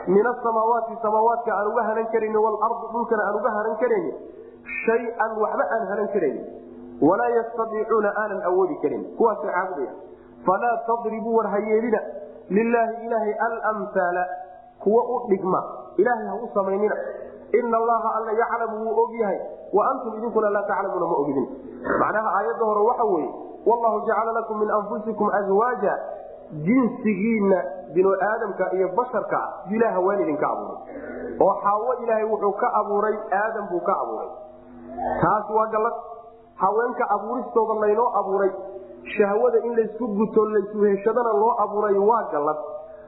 min 0.06 0.26
asamaawaati 0.26 0.98
samaawaadka 1.02 1.50
aan 1.54 1.66
uga 1.72 1.82
hanan 1.82 2.06
karayni 2.12 2.36
waalardi 2.36 2.86
dhulkana 2.92 3.22
aan 3.26 3.36
uga 3.40 3.50
hanan 3.50 3.76
karayni 3.82 4.12
shay-an 4.84 5.32
waxba 5.42 5.64
aan 5.74 5.86
hanan 5.90 6.08
karayni 6.14 6.42
walaa 7.02 7.28
yastadiicuuna 7.28 8.12
aanan 8.16 8.43
awoodi 8.43 8.77
karin. 8.82 9.16
Kuwaasay 9.16 9.51
caabudaya. 9.51 9.93
Falaa 10.47 10.77
tadribuu 10.86 11.36
war 11.36 11.48
hayeelina 11.48 12.01
lilaahi 12.48 13.06
ilaahay 13.06 13.35
almhaala 13.68 14.27
kuwa 14.78 15.05
u 15.05 15.28
dhigma. 15.28 15.64
Ilaahay 15.97 16.27
ha 16.27 16.35
u 16.35 16.51
samaynina. 16.55 16.97
Ina 17.52 17.77
allaha 17.77 18.14
alla 18.14 18.32
yaclamu 18.32 18.85
wuu 18.85 19.05
og 19.05 19.14
yahay. 19.14 19.40
Wa 19.73 19.90
antum 19.90 20.18
idinkuna 20.18 20.51
laa 20.51 20.62
taclamuuna 20.62 21.06
ma 21.06 21.16
ogidin. 21.16 21.48
Macnaha 21.98 22.31
aayadda 22.39 22.64
hore 22.64 22.81
waxa 22.81 23.05
weeye 23.05 23.35
wallahu 23.66 24.06
jacala 24.06 24.32
lakum 24.32 24.59
min 24.59 24.70
anfusikum 24.70 25.31
azwaaja. 25.31 25.98
Jinsigiinna 26.52 27.62
binu 27.94 28.14
aadamka 28.23 28.73
iyo 28.73 28.89
basharka 28.89 29.39
ah 29.39 29.93
haween 29.93 30.20
idinka 30.20 30.48
abuuray. 30.48 30.78
Oo 31.40 31.55
xaawo 31.62 31.94
ilaahay 32.02 32.24
wuxuu 32.24 32.52
ka 32.52 32.73
abuuray 32.74 33.16
aadam 33.32 33.68
buu 33.68 33.81
ka 33.81 33.93
abuuray. 34.02 34.28
Taas 35.23 35.51
waa 35.51 35.66
gallad 35.66 35.94
haweenka 36.56 37.04
abuuristooda 37.16 37.74
laynoo 37.80 38.08
abuuray 38.20 38.50
shahwada 39.16 39.58
in 39.64 39.76
laysku 39.76 40.06
guto 40.18 40.44
laysuheshadana 40.54 41.32
loo 41.32 41.54
abuuray 41.64 41.98
waa 41.98 42.22
gallad. 42.32 42.56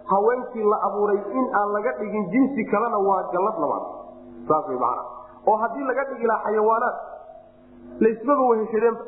Haweenkii 0.04 0.62
la 0.72 0.76
abuuray 0.88 1.18
in 1.38 1.46
aan 1.54 1.72
laga 1.72 1.92
dhigin 1.98 2.26
jinsi 2.30 2.64
kalena 2.70 2.98
waa 2.98 3.22
gallad 3.32 3.56
labaad. 3.60 3.84
Saas 4.48 4.68
way 4.68 4.76
macana 4.78 5.02
oo 5.46 5.56
haddii 5.56 5.84
laga 5.90 6.04
dhigi 6.04 6.26
lahaa 6.26 6.44
xayawaanaad 6.44 6.96
laysmaba 8.00 8.42
weheshadeenba 8.50 9.00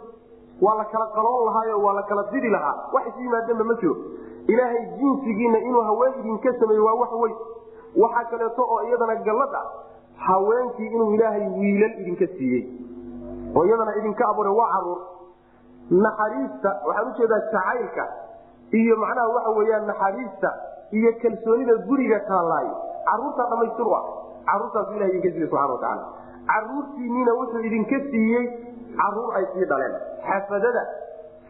waa 0.62 0.74
la 0.80 0.84
kala 0.84 1.06
qaloon 1.16 1.44
lahaayo 1.46 1.78
waa 1.82 1.92
la 1.94 2.02
kala 2.02 2.22
didi 2.32 2.48
lahaa. 2.48 2.74
Wax 2.92 3.06
is 3.06 3.14
yimaadeenba 3.22 3.64
ma 3.64 3.74
jiro. 3.80 3.96
Ilaahay 4.48 4.84
jinsigiinna 4.98 5.58
inuu 5.58 5.80
haween 5.82 6.12
idinka 6.20 6.52
sameeye 6.60 6.80
waa 6.80 6.94
wax 6.94 7.12
weyn. 7.22 7.36
Waxaa 7.96 8.24
kaleeto 8.30 8.62
oo 8.62 8.82
iyadana 8.82 9.14
gallad 9.16 9.54
ah. 9.54 9.66
Haweenkii 10.16 10.86
inuu 10.86 11.14
ilaahay 11.14 11.48
wiilal 11.48 12.00
idinka 12.00 12.26
siiyey 12.26 12.62
oo 13.56 13.64
iyadana 13.68 13.92
idinka 14.00 14.24
abuuray 14.30 14.54
waa 14.60 14.70
carruur 14.74 15.00
naxariista 16.06 16.70
waxaan 16.88 17.08
u 17.10 17.14
jeedaa 17.18 17.40
jacaylka 17.52 18.04
iyo 18.80 18.96
macnaha 19.02 19.28
waxa 19.36 19.50
weyaan 19.58 19.86
naxariista 19.92 20.50
iyo 20.98 21.10
kalsoonida 21.22 21.74
guriga 21.88 22.18
taallaayo 22.30 22.74
caruurtaa 23.10 23.48
dhamaystir 23.52 23.86
u 23.90 23.94
ah 23.98 24.04
caruurtaasu 24.50 24.92
ilah 24.98 25.08
idinka 25.10 25.30
siiyey 25.34 25.48
subana 25.50 25.72
watacaala 25.74 26.04
caruurtiinniina 26.52 27.32
wuxuu 27.40 27.62
idinka 27.70 27.98
siiyey 28.10 28.44
carruur 29.00 29.30
ay 29.38 29.44
sii 29.54 29.66
dhaleen. 29.72 29.94
Xafadada 30.28 30.82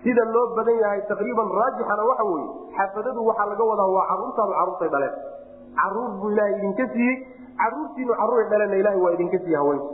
sida 0.02 0.24
loo 0.35 0.47
badan 0.56 0.77
yahay 0.82 1.01
taqriiban 1.10 1.48
raajixana 1.60 2.02
waxa 2.10 2.24
weye 2.32 2.48
xafadadu 2.78 3.27
waxaa 3.28 3.47
laga 3.52 3.64
wadaa 3.70 3.89
waa 3.97 4.06
caruurtaadu 4.10 4.52
caruurtay 4.59 4.89
dhaleen. 4.94 5.14
Caruur 5.81 6.10
buu 6.20 6.31
ilaaha 6.35 6.51
idinka 6.56 6.85
siiyey 6.94 7.16
caruurtiinu 7.62 8.12
caruuray 8.20 8.47
dhaleen 8.52 8.74
ilaha 8.82 8.98
waa 9.05 9.12
idinka 9.16 9.39
siiye 9.44 9.56
haweenki 9.62 9.89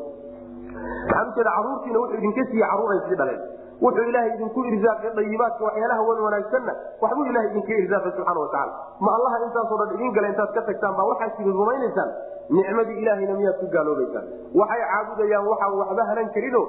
waxaan 0.87 1.29
ujeeda 1.33 1.51
caruurtiina 1.57 1.99
wuxuu 2.03 2.19
idinka 2.21 2.43
siiyey 2.51 2.69
carruur 2.71 2.91
ay 2.95 3.01
sii 3.09 3.17
dhaleen. 3.21 3.41
Wuxuu 3.85 4.05
ilaahay 4.11 4.31
idinku 4.37 4.61
irsaaqay 4.73 5.11
dayibaadka 5.19 5.63
waxyaalaha 5.69 6.03
wan 6.09 6.19
wanaagsanna 6.27 6.73
waxbuu 7.03 7.27
ilahay 7.31 7.49
idinka 7.53 7.73
irsaaqay 7.83 8.13
subxana 8.17 8.41
watacaala 8.41 8.73
ma 9.07 9.11
allaha 9.17 9.37
intaasoo 9.47 9.79
dhan 9.81 9.91
idin 9.97 10.13
gala 10.17 10.29
intaad 10.33 10.51
ka 10.57 10.63
tagtaan 10.69 10.95
baa 11.01 11.07
waxaad 11.13 11.33
sidi 11.39 11.51
rumaynaysaan 11.61 12.11
nicmadii 12.59 12.99
ilaahayna 13.03 13.35
miyaad 13.41 13.57
ku 13.63 13.67
gaaloobaysaan? 13.77 14.25
Waxay 14.61 14.83
caabudayaan 14.93 15.47
waxaan 15.53 15.73
waxba 15.83 16.03
hanan 16.11 16.29
karino 16.37 16.63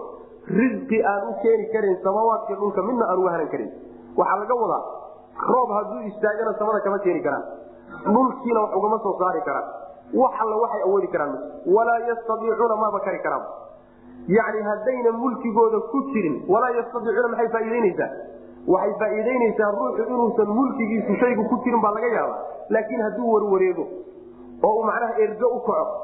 risqi 0.60 0.98
aan 1.12 1.22
u 1.30 1.34
keeni 1.44 1.66
karin 1.76 1.96
samaawaadka 2.08 2.54
dhulka 2.62 2.82
midna 2.90 3.06
aan 3.12 3.20
uga 3.24 3.32
hanan 3.36 3.50
karin. 3.54 3.70
Waxaa 4.20 4.40
laga 4.44 4.56
wadaa 4.64 4.84
roob 5.52 5.70
hadduu 5.78 6.02
istaagana 6.12 6.54
samada 6.60 6.80
kama 6.86 7.00
keeni 7.06 7.22
karaan. 7.28 7.44
Dhulkiina 8.16 8.60
wax 8.66 8.72
ugama 8.80 8.98
soo 9.06 9.16
saari 9.22 9.42
karaan. 9.48 9.68
Wax 10.22 10.34
alla 10.44 10.56
waxay 10.64 10.82
awoodi 10.88 11.08
karaan 11.16 11.34
walaa 11.76 12.00
yastadiicuuna 12.10 12.76
maaba 12.84 13.00
kari 13.08 13.20
karaan 13.26 13.44
yani 14.38 14.62
haddayna 14.70 15.12
mulkigooda 15.12 15.80
ku 15.92 16.02
jirin 16.14 16.36
walaa 16.54 16.70
yastadiicuuna 16.80 17.28
maxay 17.28 17.50
faaiideyneysaa 17.56 18.10
waxay 18.74 18.94
faaiideyneysaa 19.00 19.72
ruuxu 19.72 20.04
inuusan 20.04 20.50
mulkigiisu 20.60 21.16
shaygu 21.22 21.44
ku 21.50 21.56
jirin 21.64 21.82
baa 21.82 21.94
laga 21.98 22.10
yaaba 22.18 22.36
laakiin 22.70 23.02
hadduu 23.02 23.34
warwareego 23.34 23.88
oo 24.64 24.74
uu 24.80 24.84
macnaha 24.90 25.14
ergo 25.26 25.48
u 25.48 25.60
kaco 25.70 25.96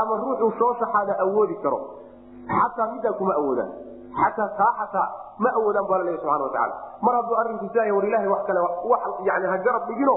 ama 0.00 0.16
ruuxuu 0.22 0.52
soo 0.58 0.74
shaxaada 0.80 1.18
awoodi 1.24 1.54
karo 1.62 1.80
xataa 2.48 2.92
midaa 2.92 3.12
kuma 3.12 3.34
awoodaan. 3.40 3.70
Xataa 4.20 4.48
taa 4.58 4.72
xataa 4.78 5.08
ma 5.38 5.50
awoodaan 5.58 5.86
baa 5.88 5.98
laleeya 5.98 6.20
subana 6.22 6.44
watacaala 6.44 6.74
mar 7.02 7.14
hadduu 7.18 7.36
arrinku 7.42 7.66
war 7.96 8.06
ilahay 8.08 8.28
wax 8.28 8.46
kale 8.46 8.60
yani 9.28 9.46
ha 9.46 9.58
garab 9.58 9.86
dhigino 9.88 10.16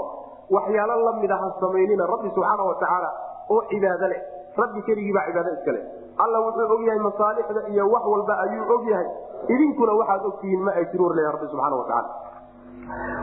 waxyaalo 0.51 1.03
lamida 1.05 1.37
ha 1.37 1.53
samaynina 1.59 2.07
rabbi 2.13 2.29
subxaana 2.35 2.63
watacaala 2.63 3.09
oo 3.49 3.61
cibaado 3.69 4.07
leh. 4.07 4.21
Rabbi 4.57 4.81
keligiibaa 4.81 5.25
cibaado 5.27 5.53
iskale 5.57 5.81
alla 6.23 6.39
wuxuu 6.45 6.73
og 6.75 6.81
yahay 6.87 6.99
masaalixda 6.99 7.61
iyo 7.73 7.89
wax 7.93 8.03
walba 8.13 8.33
ayuu 8.43 8.63
og 8.75 8.85
yahay. 8.91 9.07
Idinkuna 9.47 9.93
waxaad 9.99 10.25
ogtihiin 10.25 10.61
ma 10.63 10.71
ay 10.71 10.85
jiruur 10.91 11.15
leeya 11.15 11.31
rabbi 11.31 11.47
subxana 11.51 11.75
watacaala 11.75 12.09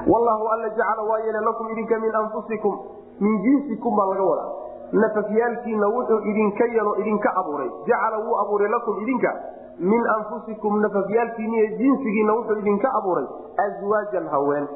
wallahu 0.07 0.49
alla 0.55 0.69
jacala 0.69 1.03
waa 1.03 1.19
yeele 1.19 1.41
lakum 1.41 1.69
idinka 1.71 1.99
min 1.99 2.15
anfusikum 2.15 2.79
min 3.21 3.43
jinsikum 3.43 3.97
baa 3.97 4.07
laga 4.07 4.23
wadaa. 4.23 4.53
Nafafyaalkiina 4.93 5.87
wuxuu 5.89 6.21
idinka 6.31 6.65
yelo 6.65 6.97
idinka 6.97 7.35
abuuray. 7.37 7.71
Jacala 7.87 8.19
wuu 8.19 8.37
abuuray 8.43 8.69
lakum 8.69 9.01
idinka 9.03 9.33
min 9.79 10.07
anfusikum 10.16 10.81
nafafyaalkiiniiyo 10.81 11.66
jinsigiina 11.79 12.33
wuxuu 12.35 12.59
idinka 12.59 12.93
abuuray 12.99 13.27
aswaajan 13.66 14.29
haween. 14.29 14.69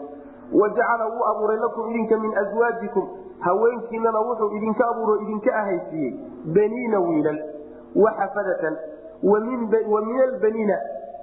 Wa 0.61 0.69
jacala 0.69 1.07
wuu 1.07 1.25
abuuray 1.31 1.59
lakum 1.59 1.91
idinka 1.91 2.17
min 2.17 2.37
aswaajikum 2.39 3.09
haweenkiinana 3.41 4.21
wuxuu 4.21 4.51
idinka 4.57 4.89
abuuro 4.89 5.21
idinka 5.21 5.55
ahaysiiyey 5.55 6.15
baniina 6.57 7.01
wiilal 7.01 7.39
waxafadatan 7.97 8.77
wa 9.23 9.41
min 9.41 9.69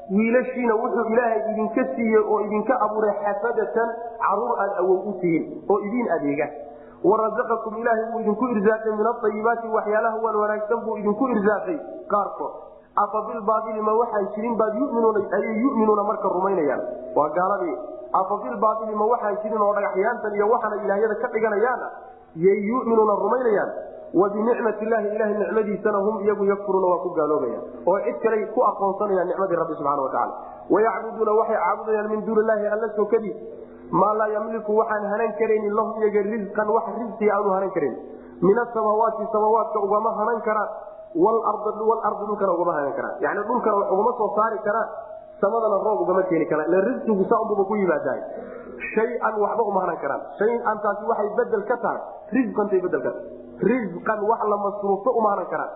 wiilashiina 0.09 0.75
wuxuu 0.75 1.05
ilaahay 1.13 1.41
idinka 1.51 1.83
siiyey 1.95 2.23
oo 2.29 2.41
idinka 2.41 2.79
abuuray 2.85 3.13
xafadatan 3.23 3.89
carruur 4.21 4.59
aad 4.61 4.71
awow 4.81 5.09
u 5.09 5.13
tihiin 5.21 5.63
oo 5.69 5.79
idiin 5.79 6.11
adeega. 6.11 6.47
Warazaqakum 7.03 7.77
ilaahay 7.81 8.05
buu 8.11 8.19
idinku 8.19 8.45
irsaaqay 8.53 8.91
min 8.91 9.07
aayibaati 9.11 9.67
waxyaalaha 9.77 10.17
wan 10.25 10.35
wanaagsan 10.41 10.85
buu 10.85 10.97
idinku 10.97 11.27
irsaaqay 11.27 11.77
qaarkood. 12.13 12.53
Afa 13.03 13.21
bilbaaili 13.29 13.81
ma 13.81 13.93
waxaan 14.01 14.27
jirin 14.35 14.55
baad 14.57 14.75
ayay 15.37 15.55
yuminuuna 15.63 16.03
marka 16.03 16.29
rumaynayaan. 16.29 16.81
Waa 17.15 17.29
gaaladii. 17.29 17.77
Afa 18.13 18.37
bilbaaili 18.43 18.95
ma 18.95 19.05
waxaan 19.05 19.37
jirin 19.43 19.61
oo 19.61 19.73
dhagaxyaantan 19.73 20.35
iyo 20.35 20.49
waxaana 20.53 20.83
ilaahyada 20.85 21.15
ka 21.15 21.27
dhiganayaana 21.33 21.89
yay 22.35 22.59
yuminuuna 22.67 23.15
rumaynayaan 23.25 23.71
wa 24.19 24.25
binicmat 24.33 24.77
illaahi 24.85 25.07
ilahay 25.15 25.35
nicmadiisana 25.43 25.99
hum 26.07 26.15
iyagu 26.25 26.43
yakfuruuna 26.51 26.87
waa 26.91 27.01
ku 27.05 27.09
gaaloobayaan. 27.17 27.63
Oo 27.89 27.97
cid 28.05 28.17
kale 28.23 28.37
ku 28.55 28.59
aqoonsanayaan 28.71 29.27
nicmadii 29.31 29.57
rabbi 29.61 29.73
subxana 29.79 30.01
watacaala 30.07 30.33
wayacbuduuna 30.75 31.31
waxay 31.39 31.57
caabudayaan 31.63 32.07
min 32.13 32.19
duuni 32.27 32.41
illaahi 32.45 32.65
alla 32.75 32.87
sokadiis 32.99 33.37
maa 34.01 34.13
laa 34.19 34.29
yamliku 34.35 34.71
waxaan 34.81 35.03
hanan 35.13 35.31
karaynin 35.41 35.73
lahum 35.79 35.93
iyaga 36.01 36.21
risqan 36.31 36.67
wax 36.77 36.85
risqi 37.01 37.27
aanu 37.35 37.49
hanan 37.57 37.71
karan 37.75 37.95
min 38.47 38.57
asamaawaati 38.63 39.23
samaawaadka 39.35 39.77
ugama 39.87 40.09
hanan 40.19 40.39
karaan 40.47 40.69
walardi 41.25 42.23
dhulkana 42.29 42.51
ugama 42.57 42.73
hanan 42.79 42.93
karaan 42.99 43.15
yani 43.25 43.39
dhulkana 43.49 43.75
wax 43.81 43.87
ugama 43.95 44.11
soo 44.19 44.29
saari 44.37 44.57
karaan 44.67 44.89
samadana 45.43 45.77
roob 45.87 45.99
ugama 46.05 46.23
keeni 46.31 46.45
karaan 46.51 46.67
ila 46.71 46.81
risqigu 46.89 47.23
saunbuba 47.31 47.63
ku 47.69 47.75
yimaadahay 47.81 48.21
shay-an 48.95 49.33
waxba 49.43 49.63
uma 49.71 49.79
hanan 49.87 49.97
karaan. 50.03 50.21
Shay-an 50.39 50.77
taasi 50.83 51.03
waxay 51.11 51.29
bedel 51.39 51.63
ka 51.69 51.75
tahay. 51.83 52.01
Risqantay 52.35 52.79
bedel 52.85 53.01
ka 53.05 53.11
tahay 53.11 53.23
risqan 53.61 54.19
wax 54.29 54.41
la 54.51 54.57
masruufto 54.57 55.09
uma 55.11 55.29
hanan 55.33 55.47
karaan. 55.53 55.71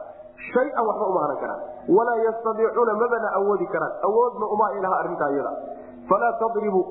Shay-an 0.53 0.83
waxba 0.89 1.05
uma 1.11 1.21
hanan 1.25 1.37
karaan. 1.43 1.61
Walaa 1.97 2.17
yastadiicuuna 2.25 2.93
mabana 3.01 3.29
awoodi 3.39 3.67
karaan. 3.67 3.93
Awoodna 4.07 4.45
uma 4.55 4.67
ilaha 4.79 4.95
arrintaa 5.03 5.31
iyada 5.31 5.51
falaa 6.09 6.33
tadribu 6.41 6.81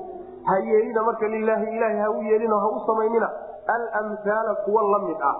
ha 0.49 0.57
yeelina 0.59 1.03
marka 1.03 1.27
lilaahi 1.27 1.67
ilaahay 1.77 1.99
ha 1.99 2.09
u 2.11 2.21
yeelino 2.23 2.59
ha 2.59 2.67
u 2.67 2.79
samaynina. 2.87 3.29
Almhaala 3.69 4.55
kuwa 4.65 4.81
la 4.91 4.99
mid 4.99 5.17
ah 5.21 5.35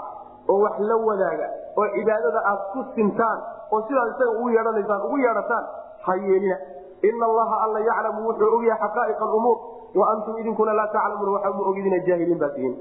oo 0.49 0.59
wax 0.63 0.79
la 0.79 0.95
wadaaga 0.95 1.47
oo 1.77 1.87
cibaadada 1.95 2.39
aad 2.51 2.59
ku 2.73 2.83
sintaan 2.95 3.39
oo 3.71 3.81
sidaas 3.87 4.09
isaga 4.15 4.31
ugu 4.37 4.49
yeehanaysaan 4.49 5.01
ugu 5.07 5.17
yeedhataan 5.17 5.65
ha 6.05 6.15
yeelina. 6.15 6.57
Ina 7.09 7.25
allaha 7.25 7.55
alla 7.65 7.79
yaclamu 7.79 8.27
wuxuu 8.27 8.55
ogyahay 8.57 8.79
xaqaa'iq 8.83 9.21
alumuur. 9.21 9.57
Wa 9.95 10.05
antum 10.13 10.37
idinkuna 10.37 10.73
laa 10.73 10.87
taclamuuna 10.93 11.31
waxaa 11.31 11.53
mu 11.57 11.63
ogidina 11.71 11.97
jaahiliin 12.07 12.39
baa 12.39 12.49
tihiin 12.49 12.75